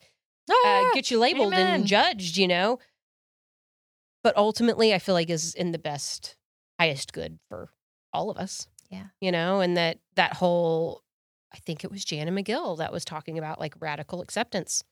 uh, 0.51 0.55
Ah, 0.65 0.91
get 0.95 1.11
you 1.11 1.19
labeled 1.19 1.53
amen. 1.53 1.75
and 1.81 1.87
judged, 1.87 2.37
you 2.37 2.49
know. 2.49 2.79
But 4.25 4.37
ultimately 4.37 4.93
I 4.93 4.99
feel 4.99 5.15
like 5.15 5.31
is 5.31 5.55
in 5.55 5.71
the 5.73 5.79
best 5.79 6.37
highest 6.81 7.13
good 7.13 7.39
for 7.49 7.69
all 8.13 8.31
of 8.31 8.37
us. 8.39 8.67
Yeah. 8.91 9.07
You 9.21 9.31
know, 9.31 9.61
and 9.61 9.77
that 9.77 9.99
that 10.17 10.35
whole 10.35 11.03
I 11.55 11.59
think 11.59 11.85
it 11.85 11.91
was 11.91 12.05
Jana 12.05 12.33
McGill 12.33 12.79
that 12.79 12.93
was 12.93 13.05
talking 13.05 13.39
about 13.39 13.61
like 13.61 13.75
radical 13.81 14.21
acceptance. 14.21 14.83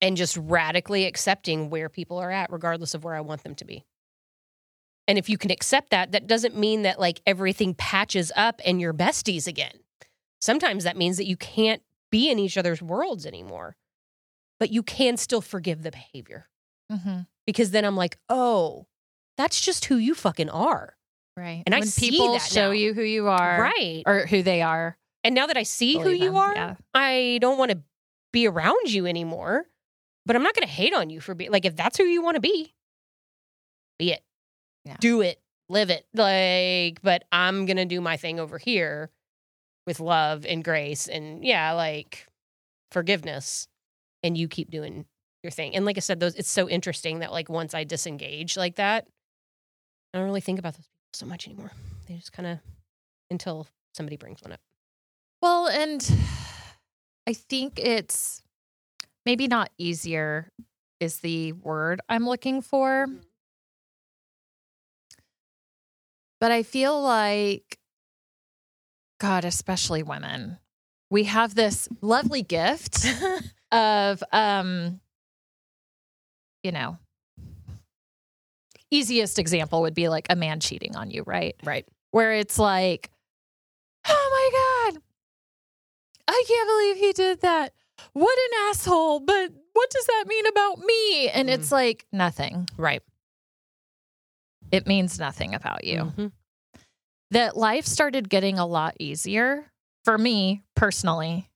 And 0.00 0.16
just 0.16 0.36
radically 0.36 1.06
accepting 1.06 1.68
where 1.68 1.88
people 1.88 2.18
are 2.18 2.30
at 2.30 2.52
regardless 2.52 2.94
of 2.94 3.02
where 3.02 3.16
I 3.16 3.20
want 3.20 3.42
them 3.42 3.56
to 3.56 3.64
be. 3.64 3.84
And 5.12 5.18
if 5.18 5.28
you 5.28 5.36
can 5.36 5.50
accept 5.50 5.90
that, 5.90 6.12
that 6.12 6.26
doesn't 6.26 6.56
mean 6.56 6.82
that 6.82 6.98
like 6.98 7.20
everything 7.26 7.74
patches 7.74 8.32
up 8.34 8.62
and 8.64 8.80
you're 8.80 8.94
besties 8.94 9.46
again. 9.46 9.74
Sometimes 10.40 10.84
that 10.84 10.96
means 10.96 11.18
that 11.18 11.26
you 11.26 11.36
can't 11.36 11.82
be 12.10 12.30
in 12.30 12.38
each 12.38 12.56
other's 12.56 12.80
worlds 12.80 13.26
anymore, 13.26 13.76
but 14.58 14.70
you 14.72 14.82
can 14.82 15.18
still 15.18 15.42
forgive 15.42 15.82
the 15.82 15.90
behavior. 15.90 16.48
Mhm. 16.90 17.26
Because 17.46 17.72
then 17.72 17.84
I'm 17.84 17.94
like, 17.94 18.16
oh, 18.30 18.86
that's 19.36 19.60
just 19.60 19.84
who 19.84 19.96
you 19.96 20.14
fucking 20.14 20.48
are. 20.48 20.96
Right. 21.36 21.62
And 21.66 21.74
I 21.74 21.80
when 21.80 21.88
see 21.88 22.08
people 22.08 22.32
that 22.32 22.38
show 22.40 22.68
now. 22.68 22.70
you 22.70 22.94
who 22.94 23.02
you 23.02 23.28
are, 23.28 23.60
right. 23.60 24.02
or 24.06 24.20
who 24.26 24.42
they 24.42 24.62
are, 24.62 24.96
And 25.24 25.34
now 25.34 25.46
that 25.46 25.58
I 25.58 25.62
see 25.64 25.98
who 25.98 26.04
believe 26.04 26.22
you 26.22 26.28
them. 26.30 26.36
are, 26.36 26.54
Yeah. 26.54 26.74
I 26.94 27.36
don't 27.42 27.58
want 27.58 27.70
to 27.72 27.82
be 28.32 28.48
around 28.48 28.90
you 28.90 29.04
anymore. 29.04 29.66
But 30.24 30.36
I'm 30.36 30.42
not 30.42 30.54
going 30.54 30.66
to 30.66 30.72
hate 30.72 30.94
on 30.94 31.10
you 31.10 31.20
for 31.20 31.34
being 31.34 31.50
like, 31.50 31.66
if 31.66 31.76
that's 31.76 31.98
who 31.98 32.04
you 32.04 32.22
want 32.22 32.36
to 32.36 32.40
be, 32.40 32.72
be 33.98 34.12
it. 34.12 34.22
Yeah. 34.84 34.96
Do 35.00 35.20
it. 35.20 35.40
Live 35.68 35.90
it. 35.90 36.06
Like, 36.14 37.00
but 37.02 37.24
I'm 37.32 37.66
going 37.66 37.76
to 37.76 37.84
do 37.84 38.00
my 38.00 38.16
thing 38.16 38.40
over 38.40 38.58
here 38.58 39.10
with 39.86 40.00
love 40.00 40.44
and 40.46 40.62
grace 40.62 41.08
and, 41.08 41.44
yeah, 41.44 41.72
like 41.72 42.26
forgiveness. 42.90 43.68
And 44.22 44.36
you 44.36 44.46
keep 44.48 44.70
doing 44.70 45.06
your 45.42 45.50
thing. 45.50 45.74
And 45.74 45.84
like 45.84 45.96
I 45.96 46.00
said, 46.00 46.20
those, 46.20 46.34
it's 46.36 46.50
so 46.50 46.68
interesting 46.68 47.20
that, 47.20 47.32
like, 47.32 47.48
once 47.48 47.74
I 47.74 47.84
disengage 47.84 48.56
like 48.56 48.76
that, 48.76 49.06
I 50.14 50.18
don't 50.18 50.26
really 50.26 50.40
think 50.40 50.58
about 50.58 50.74
those 50.74 50.86
people 50.86 51.14
so 51.14 51.26
much 51.26 51.46
anymore. 51.46 51.72
They 52.06 52.14
just 52.14 52.32
kind 52.32 52.46
of, 52.46 52.58
until 53.30 53.66
somebody 53.94 54.16
brings 54.16 54.40
one 54.42 54.52
up. 54.52 54.60
Well, 55.40 55.66
and 55.66 56.08
I 57.26 57.32
think 57.32 57.78
it's 57.78 58.42
maybe 59.26 59.48
not 59.48 59.70
easier 59.78 60.52
is 61.00 61.18
the 61.18 61.52
word 61.52 62.00
I'm 62.08 62.26
looking 62.26 62.62
for. 62.62 63.06
Mm-hmm. 63.08 63.16
But 66.42 66.50
I 66.50 66.64
feel 66.64 67.00
like, 67.00 67.78
God, 69.20 69.44
especially 69.44 70.02
women, 70.02 70.58
we 71.08 71.22
have 71.22 71.54
this 71.54 71.88
lovely 72.00 72.42
gift 72.42 73.06
of, 73.70 74.24
um, 74.32 74.98
you 76.64 76.72
know, 76.72 76.98
easiest 78.90 79.38
example 79.38 79.82
would 79.82 79.94
be 79.94 80.08
like 80.08 80.26
a 80.30 80.34
man 80.34 80.58
cheating 80.58 80.96
on 80.96 81.12
you, 81.12 81.22
right? 81.24 81.54
right. 81.62 81.86
where 82.10 82.32
it's 82.32 82.58
like, 82.58 83.08
oh 84.08 84.90
my 84.90 84.90
God, 84.96 85.02
I 86.26 86.44
can't 86.48 86.68
believe 86.68 86.96
he 86.96 87.12
did 87.12 87.40
that. 87.42 87.72
What 88.14 88.36
an 88.36 88.68
asshole. 88.68 89.20
But 89.20 89.52
what 89.74 89.90
does 89.90 90.06
that 90.06 90.24
mean 90.26 90.46
about 90.48 90.80
me? 90.80 91.28
And 91.28 91.48
Mhm. 91.48 91.52
it's 91.52 91.70
like, 91.70 92.04
nothing. 92.10 92.68
Right. 92.76 93.00
It 94.72 94.86
means 94.86 95.18
nothing 95.20 95.54
about 95.54 95.84
you. 95.84 95.98
Mhm. 96.16 96.32
That 97.30 97.56
life 97.56 97.86
started 97.86 98.28
getting 98.28 98.58
a 98.58 98.66
lot 98.66 98.96
easier 98.98 99.70
for 100.04 100.18
me 100.18 100.64
personally 100.74 101.48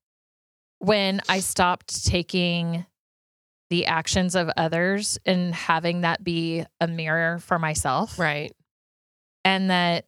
when 0.79 1.21
I 1.29 1.41
stopped 1.41 2.05
taking 2.07 2.87
the 3.71 3.87
actions 3.87 4.35
of 4.37 4.49
others 4.57 5.19
and 5.27 5.53
having 5.55 6.03
that 6.03 6.23
be 6.23 6.65
a 6.81 6.87
mirror 6.87 7.39
for 7.41 7.59
myself. 7.59 8.19
Right. 8.19 8.53
and 9.45 9.71
that 9.71 10.07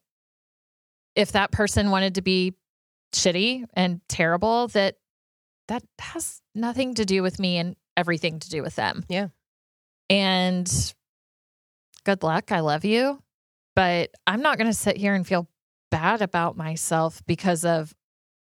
if 1.15 1.31
that 1.33 1.53
person 1.53 1.91
wanted 1.93 2.17
to 2.17 2.23
be 2.23 2.55
shitty 3.15 3.65
and 3.73 4.01
terrible 4.09 4.67
that 4.69 4.97
that 5.69 5.85
has 6.01 6.43
nothing 6.57 6.95
to 6.95 7.05
do 7.05 7.23
with 7.23 7.39
me 7.39 7.57
and 7.59 7.77
everything 7.97 8.41
to 8.41 8.49
do 8.51 8.63
with 8.63 8.75
them 8.75 9.05
Yeah. 9.09 9.29
and 10.11 10.95
good 12.09 12.23
luck 12.23 12.51
i 12.53 12.61
love 12.61 12.87
you 12.87 13.23
but 13.77 14.11
i'm 14.27 14.41
not 14.41 14.57
going 14.57 14.67
to 14.67 14.73
sit 14.73 14.97
here 14.97 15.15
and 15.15 15.27
feel 15.27 15.47
bad 15.91 16.23
about 16.23 16.57
myself 16.57 17.21
because 17.27 17.67
of 17.67 17.95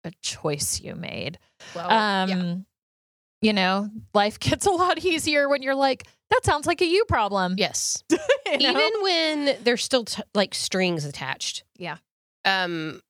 a 0.02 0.10
choice 0.20 0.80
you 0.80 0.96
made 0.96 1.38
Well, 1.76 1.88
um 1.88 2.28
yeah. 2.28 2.54
you 3.40 3.52
know 3.52 3.88
life 4.14 4.40
gets 4.48 4.66
a 4.66 4.70
lot 4.70 5.04
easier 5.04 5.48
when 5.48 5.62
you're 5.62 5.76
like 5.76 6.08
that 6.30 6.44
sounds 6.44 6.66
like 6.66 6.80
a 6.80 6.86
you 6.86 7.04
problem 7.04 7.54
Yes. 7.56 8.02
you 8.10 8.18
know? 8.58 8.70
Even 8.70 8.90
when 9.02 9.56
there's 9.62 9.84
still 9.84 10.06
t- 10.06 10.22
like 10.34 10.54
strings 10.54 11.04
attached. 11.04 11.62
Yeah. 11.76 11.98
Um, 12.46 13.00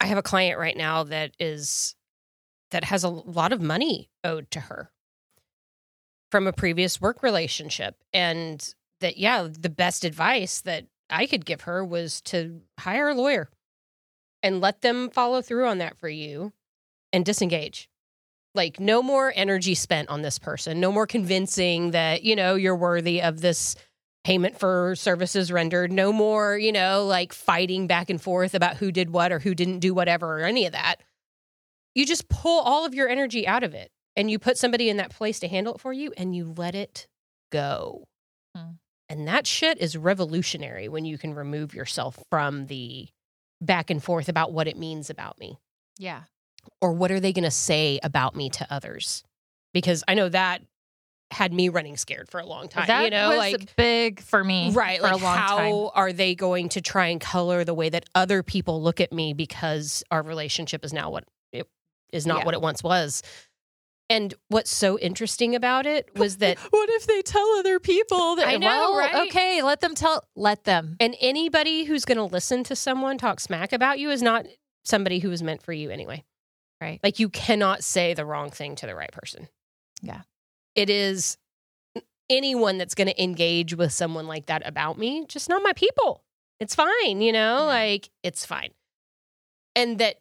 I 0.00 0.06
have 0.06 0.16
a 0.16 0.22
client 0.22 0.58
right 0.58 0.76
now 0.76 1.04
that 1.04 1.32
is 1.38 1.94
that 2.70 2.84
has 2.84 3.04
a 3.04 3.08
lot 3.10 3.52
of 3.52 3.60
money 3.60 4.08
owed 4.24 4.50
to 4.52 4.60
her 4.60 4.90
from 6.32 6.46
a 6.46 6.52
previous 6.52 6.98
work 7.00 7.22
relationship, 7.22 7.96
and 8.14 8.74
that 9.00 9.16
yeah, 9.18 9.48
the 9.50 9.70
best 9.70 10.04
advice 10.04 10.60
that 10.62 10.86
I 11.10 11.26
could 11.26 11.44
give 11.44 11.62
her 11.62 11.84
was 11.84 12.20
to 12.22 12.60
hire 12.78 13.08
a 13.08 13.14
lawyer 13.14 13.50
and 14.42 14.60
let 14.60 14.80
them 14.80 15.10
follow 15.10 15.42
through 15.42 15.66
on 15.66 15.78
that 15.78 15.98
for 15.98 16.08
you 16.08 16.52
and 17.12 17.24
disengage. 17.24 17.88
Like 18.54 18.80
no 18.80 19.02
more 19.02 19.32
energy 19.34 19.74
spent 19.74 20.08
on 20.08 20.22
this 20.22 20.38
person, 20.38 20.80
no 20.80 20.90
more 20.90 21.06
convincing 21.06 21.92
that, 21.92 22.22
you 22.22 22.34
know, 22.34 22.54
you're 22.54 22.76
worthy 22.76 23.22
of 23.22 23.40
this 23.40 23.76
payment 24.24 24.58
for 24.58 24.94
services 24.96 25.52
rendered, 25.52 25.92
no 25.92 26.12
more, 26.12 26.58
you 26.58 26.72
know, 26.72 27.06
like 27.06 27.32
fighting 27.32 27.86
back 27.86 28.10
and 28.10 28.20
forth 28.20 28.54
about 28.54 28.76
who 28.76 28.92
did 28.92 29.10
what 29.10 29.32
or 29.32 29.38
who 29.38 29.54
didn't 29.54 29.78
do 29.78 29.94
whatever 29.94 30.40
or 30.40 30.44
any 30.44 30.66
of 30.66 30.72
that. 30.72 30.96
You 31.94 32.04
just 32.04 32.28
pull 32.28 32.60
all 32.60 32.84
of 32.84 32.94
your 32.94 33.08
energy 33.08 33.46
out 33.46 33.62
of 33.62 33.74
it 33.74 33.90
and 34.16 34.30
you 34.30 34.38
put 34.38 34.58
somebody 34.58 34.88
in 34.88 34.98
that 34.98 35.10
place 35.10 35.40
to 35.40 35.48
handle 35.48 35.74
it 35.74 35.80
for 35.80 35.92
you 35.92 36.12
and 36.16 36.34
you 36.34 36.52
let 36.56 36.74
it 36.74 37.06
go. 37.50 38.04
And 39.10 39.28
that 39.28 39.46
shit 39.46 39.76
is 39.78 39.96
revolutionary 39.96 40.88
when 40.88 41.04
you 41.04 41.18
can 41.18 41.34
remove 41.34 41.74
yourself 41.74 42.18
from 42.30 42.66
the 42.68 43.08
back 43.60 43.90
and 43.90 44.02
forth 44.02 44.28
about 44.30 44.52
what 44.52 44.66
it 44.68 44.78
means 44.78 45.10
about 45.10 45.38
me 45.38 45.58
yeah 45.98 46.22
or 46.80 46.92
what 46.92 47.10
are 47.10 47.20
they 47.20 47.30
going 47.32 47.44
to 47.44 47.50
say 47.50 48.00
about 48.02 48.34
me 48.34 48.48
to 48.48 48.66
others 48.72 49.22
because 49.74 50.02
i 50.08 50.14
know 50.14 50.30
that 50.30 50.62
had 51.30 51.52
me 51.52 51.68
running 51.68 51.96
scared 51.96 52.28
for 52.30 52.40
a 52.40 52.46
long 52.46 52.68
time. 52.68 52.86
that 52.86 53.04
you 53.04 53.10
know, 53.10 53.28
was 53.28 53.38
like 53.38 53.76
big 53.76 54.20
for 54.20 54.42
me, 54.42 54.72
right, 54.72 54.98
For 54.98 55.04
like 55.08 55.20
a 55.20 55.24
long 55.24 55.36
how 55.36 55.56
time. 55.58 55.90
are 55.94 56.12
they 56.12 56.34
going 56.34 56.70
to 56.70 56.80
try 56.80 57.06
and 57.08 57.20
color 57.20 57.62
the 57.64 57.74
way 57.74 57.88
that 57.90 58.04
other 58.16 58.42
people 58.42 58.82
look 58.82 59.00
at 59.00 59.12
me 59.12 59.32
because 59.32 60.02
our 60.10 60.22
relationship 60.22 60.84
is 60.84 60.92
now 60.92 61.10
what 61.10 61.24
it 61.52 61.68
is 62.12 62.26
not 62.26 62.38
Yeah. 62.38 62.44
what 62.46 62.54
it 62.54 62.60
once 62.60 62.82
was. 62.82 63.22
And 64.10 64.34
what's 64.48 64.70
so 64.70 64.98
interesting 64.98 65.54
about 65.54 65.86
it 65.86 66.10
was 66.16 66.38
that 66.38 66.58
What 66.70 66.90
if 66.90 67.06
they 67.06 67.22
tell 67.22 67.48
other 67.58 67.78
people 67.80 68.36
that? 68.36 68.48
I 68.48 68.56
know, 68.56 68.66
well, 68.66 68.96
right? 68.98 69.28
Okay, 69.28 69.62
let 69.62 69.80
them 69.80 69.94
tell. 69.94 70.24
Let 70.36 70.64
them. 70.64 70.96
and 71.00 71.16
anybody 71.20 71.84
who's 71.84 72.04
going 72.04 72.18
to 72.18 72.24
listen 72.24 72.64
to 72.64 72.76
someone 72.76 73.16
talk 73.18 73.38
smack 73.40 73.72
about 73.72 73.98
you 74.00 74.10
is 74.10 74.20
not 74.20 74.46
somebody 74.84 75.20
who 75.20 75.30
is 75.30 75.42
meant 75.42 75.62
for 75.62 75.72
you 75.72 75.90
anyway. 75.90 76.24
Right. 76.80 76.98
Like 77.04 77.18
you 77.20 77.28
cannot 77.28 77.84
say 77.84 78.12
the 78.14 78.24
wrong 78.26 78.50
thing 78.50 78.74
to 78.76 78.86
the 78.86 78.94
right 78.96 79.12
person. 79.12 79.48
Yeah. 80.02 80.22
It 80.74 80.90
is 80.90 81.36
anyone 82.28 82.78
that's 82.78 82.94
going 82.94 83.08
to 83.08 83.22
engage 83.22 83.74
with 83.74 83.92
someone 83.92 84.26
like 84.26 84.46
that 84.46 84.66
about 84.66 84.98
me, 84.98 85.24
just 85.28 85.48
not 85.48 85.62
my 85.62 85.72
people. 85.74 86.24
It's 86.58 86.74
fine, 86.74 87.20
you 87.20 87.32
know, 87.32 87.58
Yeah. 87.58 87.62
like 87.62 88.10
it's 88.22 88.44
fine. 88.46 88.70
And 89.76 89.98
that 89.98 90.16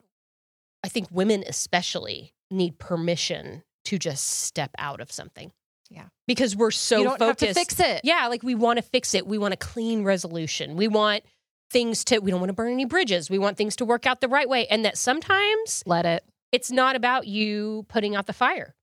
I 0.83 0.89
think 0.89 1.07
women 1.11 1.43
especially 1.47 2.33
need 2.51 2.77
permission 2.79 3.63
to 3.89 3.99
just 3.99 4.25
step 4.41 4.71
out 4.77 5.01
of 5.01 5.11
something. 5.11 5.51
Yeah. 5.89 6.05
Because 6.27 6.55
we're 6.55 6.71
so 6.71 6.99
you 6.99 7.03
don't 7.05 7.19
focused. 7.19 7.41
have 7.41 7.49
to 7.49 7.59
fix 7.59 7.79
it. 7.79 8.01
Yeah, 8.03 8.27
like 8.27 8.43
we 8.43 8.53
want 8.55 8.77
to 8.77 8.83
fix 8.83 9.15
it. 9.15 9.25
We 9.25 9.37
want 9.37 9.53
a 9.53 9.57
clean 9.57 10.03
resolution. 10.03 10.75
We 10.75 10.87
want 10.87 11.23
things 11.71 12.03
to, 12.05 12.19
we 12.19 12.29
don't 12.31 12.39
want 12.39 12.49
to 12.49 12.53
burn 12.53 12.71
any 12.71 12.85
bridges. 12.85 13.29
We 13.29 13.39
want 13.39 13.57
things 13.57 13.75
to 13.77 13.85
work 13.85 14.05
out 14.05 14.21
the 14.21 14.27
right 14.27 14.47
way. 14.47 14.67
And 14.67 14.85
that 14.85 14.97
sometimes 14.97 15.83
Let 15.85 16.05
it. 16.05 16.23
it's 16.51 16.69
not 16.71 16.95
about 16.95 17.25
you 17.27 17.85
putting 17.89 18.15
out 18.15 18.27
the 18.27 18.33
fire. 18.33 18.75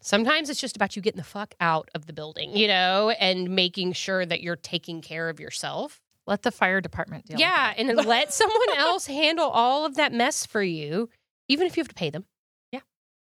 Sometimes 0.00 0.50
it's 0.50 0.60
just 0.60 0.74
about 0.74 0.96
you 0.96 1.02
getting 1.02 1.18
the 1.18 1.24
fuck 1.24 1.54
out 1.60 1.88
of 1.94 2.06
the 2.06 2.12
building, 2.12 2.56
you 2.56 2.66
know, 2.66 3.10
and 3.10 3.50
making 3.54 3.92
sure 3.92 4.26
that 4.26 4.40
you're 4.40 4.56
taking 4.56 5.00
care 5.00 5.28
of 5.28 5.38
yourself. 5.38 6.00
Let 6.26 6.42
the 6.42 6.50
fire 6.50 6.80
department 6.80 7.26
deal. 7.26 7.38
yeah, 7.38 7.72
and 7.76 7.94
let 8.06 8.32
someone 8.32 8.76
else 8.76 9.06
handle 9.22 9.48
all 9.48 9.84
of 9.84 9.94
that 9.96 10.12
mess 10.12 10.44
for 10.46 10.62
you, 10.62 11.08
even 11.48 11.66
if 11.68 11.76
you 11.76 11.80
have 11.80 11.88
to 11.88 11.94
pay 11.94 12.10
them. 12.10 12.24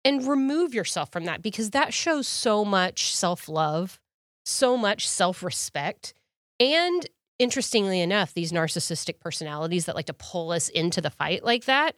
And 0.04 0.26
remove 0.26 0.74
yourself 0.74 1.10
from 1.10 1.24
that 1.24 1.42
because 1.42 1.70
that 1.70 1.94
shows 1.94 2.28
so 2.28 2.64
much 2.64 3.14
self 3.14 3.48
love, 3.48 3.98
so 4.44 4.76
much 4.76 5.08
self 5.08 5.42
respect. 5.42 6.12
And 6.60 7.06
interestingly 7.38 8.00
enough, 8.00 8.34
these 8.34 8.52
narcissistic 8.52 9.18
personalities 9.18 9.86
that 9.86 9.94
like 9.94 10.06
to 10.06 10.12
pull 10.12 10.50
us 10.50 10.68
into 10.68 11.00
the 11.00 11.10
fight 11.10 11.42
like 11.44 11.64
that, 11.64 11.96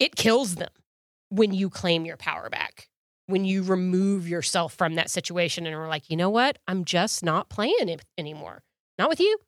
it 0.00 0.16
kills 0.16 0.54
them 0.56 0.70
when 1.28 1.52
you 1.52 1.68
claim 1.68 2.06
your 2.06 2.16
power 2.16 2.48
back, 2.48 2.88
when 3.26 3.44
you 3.44 3.62
remove 3.62 4.28
yourself 4.28 4.74
from 4.74 4.94
that 4.94 5.10
situation 5.10 5.66
and 5.66 5.74
are 5.74 5.88
like, 5.88 6.08
you 6.10 6.16
know 6.16 6.30
what? 6.30 6.58
I'm 6.66 6.84
just 6.84 7.24
not 7.24 7.48
playing 7.48 7.88
it 7.88 8.02
anymore. 8.16 8.62
Not 8.98 9.08
with 9.08 9.20
you. 9.20 9.38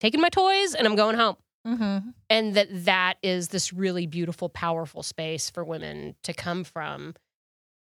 Taking 0.00 0.20
my 0.20 0.28
toys 0.28 0.74
and 0.74 0.86
I'm 0.86 0.96
going 0.96 1.16
home 1.16 1.36
Mhm. 1.66 2.14
and 2.30 2.54
that 2.54 2.68
that 2.86 3.18
is 3.22 3.48
this 3.48 3.72
really 3.72 4.06
beautiful 4.06 4.48
powerful 4.48 5.02
space 5.02 5.50
for 5.50 5.64
women 5.64 6.14
to 6.22 6.32
come 6.32 6.64
from. 6.64 7.14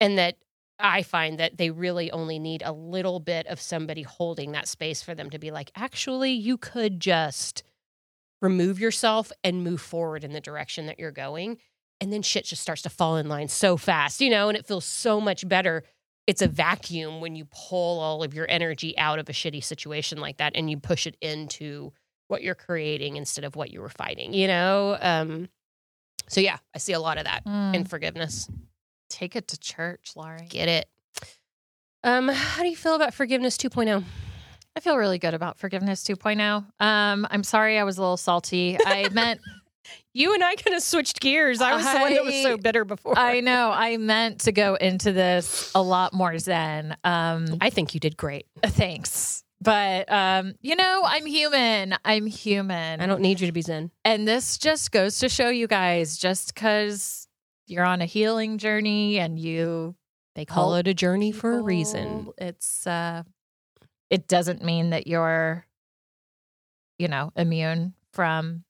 And 0.01 0.17
that 0.17 0.37
i 0.79 1.03
find 1.03 1.39
that 1.39 1.57
they 1.57 1.71
really 1.71 2.11
only 2.11 2.39
need 2.39 2.61
a 2.65 2.71
little 2.73 3.19
bit 3.19 3.47
of 3.47 3.61
somebody 3.61 4.03
holding 4.03 4.51
that 4.53 4.67
space 4.67 5.01
for 5.03 5.15
them 5.15 5.29
to 5.29 5.39
be 5.39 5.51
like 5.51 5.71
actually 5.75 6.31
you 6.33 6.57
could 6.57 6.99
just 6.99 7.63
remove 8.41 8.79
yourself 8.79 9.31
and 9.43 9.63
move 9.63 9.81
forward 9.81 10.23
in 10.23 10.33
the 10.33 10.41
direction 10.41 10.87
that 10.87 10.99
you're 10.99 11.11
going. 11.11 11.57
And 12.01 12.13
then 12.13 12.21
shit 12.23 12.45
just 12.45 12.61
starts 12.61 12.81
to 12.83 12.89
fall 12.89 13.17
in 13.17 13.29
line 13.29 13.47
so 13.49 13.77
fast 13.77 14.21
you 14.21 14.29
know 14.29 14.49
and 14.49 14.57
it 14.57 14.65
feels 14.67 14.85
so 14.85 15.21
much 15.21 15.47
better. 15.47 15.83
It's 16.27 16.41
a 16.43 16.47
vacuum 16.47 17.21
when 17.21 17.35
you 17.35 17.45
pull 17.45 17.99
all 18.01 18.23
of 18.23 18.33
your 18.33 18.47
energy 18.49 18.97
out 18.97 19.19
of 19.19 19.29
a 19.29 19.33
shitty 19.33 19.63
situation 19.63 20.19
like 20.19 20.37
that 20.37 20.53
and 20.55 20.69
you 20.69 20.77
push 20.77 21.07
it 21.07 21.17
into 21.21 21.93
what 22.27 22.41
you're 22.43 22.55
creating 22.55 23.15
instead 23.17 23.43
of 23.43 23.55
what 23.55 23.71
you 23.71 23.81
were 23.81 23.89
fighting, 23.89 24.33
you 24.33 24.47
know? 24.47 24.97
Um, 24.99 25.49
so 26.27 26.41
yeah, 26.41 26.57
I 26.73 26.79
see 26.79 26.93
a 26.93 26.99
lot 26.99 27.17
of 27.17 27.25
that 27.25 27.45
Mm. 27.45 27.75
in 27.75 27.83
forgiveness. 27.85 28.49
Take 29.09 29.35
it 29.35 29.47
to 29.49 29.59
church, 29.59 30.13
Laurie. 30.15 30.47
Get 30.49 30.67
it. 30.67 30.87
Um, 32.03 32.27
how 32.29 32.63
do 32.63 32.69
you 32.69 32.75
feel 32.75 32.95
about 32.95 33.13
forgiveness 33.13 33.57
oh? 33.63 33.69
2.0? 33.69 34.03
I 34.75 34.79
feel 34.81 34.97
really 34.97 35.19
good 35.19 35.33
about 35.33 35.57
forgiveness 35.57 36.03
2.0. 36.03 36.65
Um, 36.79 37.27
I'm 37.31 37.43
sorry 37.43 37.79
I 37.79 37.83
was 37.83 37.97
a 37.97 38.01
little 38.01 38.17
salty. 38.17 38.77
I 38.85 39.09
meant 39.09 39.39
You 40.13 40.33
and 40.33 40.43
I 40.43 40.55
kind 40.55 40.75
of 40.75 40.81
switched 40.81 41.19
gears. 41.19 41.61
I 41.61 41.75
was 41.75 41.85
the 41.85 41.99
one 41.99 42.13
that 42.15 42.25
was 42.25 42.41
so 42.41 42.57
bitter 42.57 42.85
before. 42.85 43.17
I 43.19 43.41
know 43.41 43.69
I 43.71 43.97
meant 43.97 44.41
to 44.41 44.51
go 44.51 44.73
into 44.75 45.11
this 45.11 45.71
a 45.75 45.81
lot 45.81 46.11
more 46.11 46.37
zen. 46.39 46.97
Um, 47.03 47.45
I 47.61 47.69
think 47.69 47.93
you 47.93 47.99
did 47.99 48.17
great. 48.17 48.47
thanks. 48.65 49.43
But 49.61 50.11
um, 50.11 50.53
you 50.61 50.75
know, 50.75 51.01
I'm 51.05 51.25
human. 51.25 51.95
I'm 52.05 52.25
human. 52.27 53.01
I 53.01 53.05
don't 53.07 53.21
need 53.21 53.39
you 53.39 53.47
to 53.47 53.53
be 53.53 53.61
zen. 53.61 53.91
and 54.03 54.27
this 54.27 54.57
just 54.57 54.91
goes 54.91 55.19
to 55.19 55.29
show 55.29 55.49
you 55.49 55.67
guys 55.67 56.17
just 56.17 56.53
because 56.53 57.27
you're 57.67 57.85
on 57.85 58.01
a 58.01 58.05
healing 58.05 58.57
journey 58.59 59.17
and 59.17 59.39
you 59.39 59.95
They 60.35 60.45
call 60.45 60.73
Help 60.73 60.85
it 60.85 60.89
a 60.89 60.93
journey 60.93 61.31
for 61.31 61.57
a 61.57 61.61
reason. 61.61 62.31
It's 62.37 62.85
uh 62.85 63.23
it 64.09 64.27
doesn't 64.27 64.63
mean 64.63 64.91
that 64.91 65.07
you're 65.07 65.65
you 66.97 67.07
know, 67.07 67.31
immune 67.35 67.93
from 68.13 68.63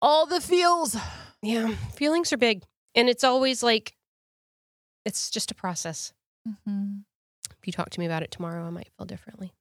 all 0.00 0.26
the 0.26 0.40
feels. 0.40 0.96
Yeah, 1.42 1.74
feelings 1.94 2.32
are 2.32 2.36
big. 2.36 2.62
And 2.94 3.08
it's 3.08 3.24
always 3.24 3.62
like, 3.62 3.94
it's 5.04 5.30
just 5.30 5.50
a 5.50 5.54
process. 5.54 6.12
If 7.62 7.66
you 7.68 7.72
talk 7.72 7.90
to 7.90 8.00
me 8.00 8.06
about 8.06 8.22
it 8.24 8.32
tomorrow, 8.32 8.64
I 8.66 8.70
might 8.70 8.88
feel 8.98 9.06
differently. 9.06 9.52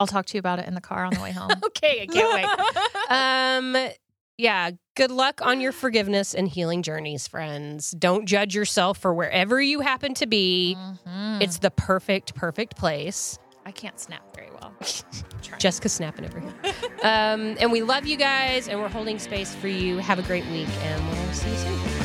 I'll 0.00 0.08
talk 0.08 0.26
to 0.26 0.34
you 0.36 0.40
about 0.40 0.58
it 0.58 0.66
in 0.66 0.74
the 0.74 0.80
car 0.80 1.04
on 1.04 1.14
the 1.14 1.20
way 1.20 1.30
home. 1.32 1.52
Okay, 1.66 2.02
I 2.02 2.06
can't 2.06 2.34
wait. 2.34 3.76
um 3.86 3.92
yeah 4.38 4.70
good 4.96 5.10
luck 5.10 5.40
on 5.46 5.60
your 5.60 5.72
forgiveness 5.72 6.34
and 6.34 6.46
healing 6.48 6.82
journeys 6.82 7.26
friends 7.28 7.92
don't 7.92 8.26
judge 8.26 8.54
yourself 8.54 8.98
for 8.98 9.14
wherever 9.14 9.60
you 9.62 9.80
happen 9.80 10.12
to 10.14 10.26
be 10.26 10.76
Mhm. 10.78 11.40
it's 11.40 11.58
the 11.60 11.70
perfect 11.70 12.34
perfect 12.34 12.76
place 12.76 13.38
I 13.64 13.70
can't 13.72 13.98
snap 13.98 14.22
very 14.34 14.50
well. 14.50 14.74
Jessica's 15.58 15.92
snapping 15.92 16.24
over 16.26 16.40
here 16.40 16.54
um 17.02 17.56
and 17.60 17.70
we 17.72 17.82
love 17.82 18.04
you 18.06 18.16
guys 18.18 18.68
and 18.68 18.80
we're 18.80 18.88
holding 18.88 19.18
space 19.18 19.54
for 19.54 19.68
you 19.68 19.98
have 19.98 20.18
a 20.18 20.22
great 20.22 20.44
week 20.46 20.68
and 20.82 21.06
we'll 21.08 21.32
see 21.32 21.48
you 21.50 21.56
soon 21.56 21.95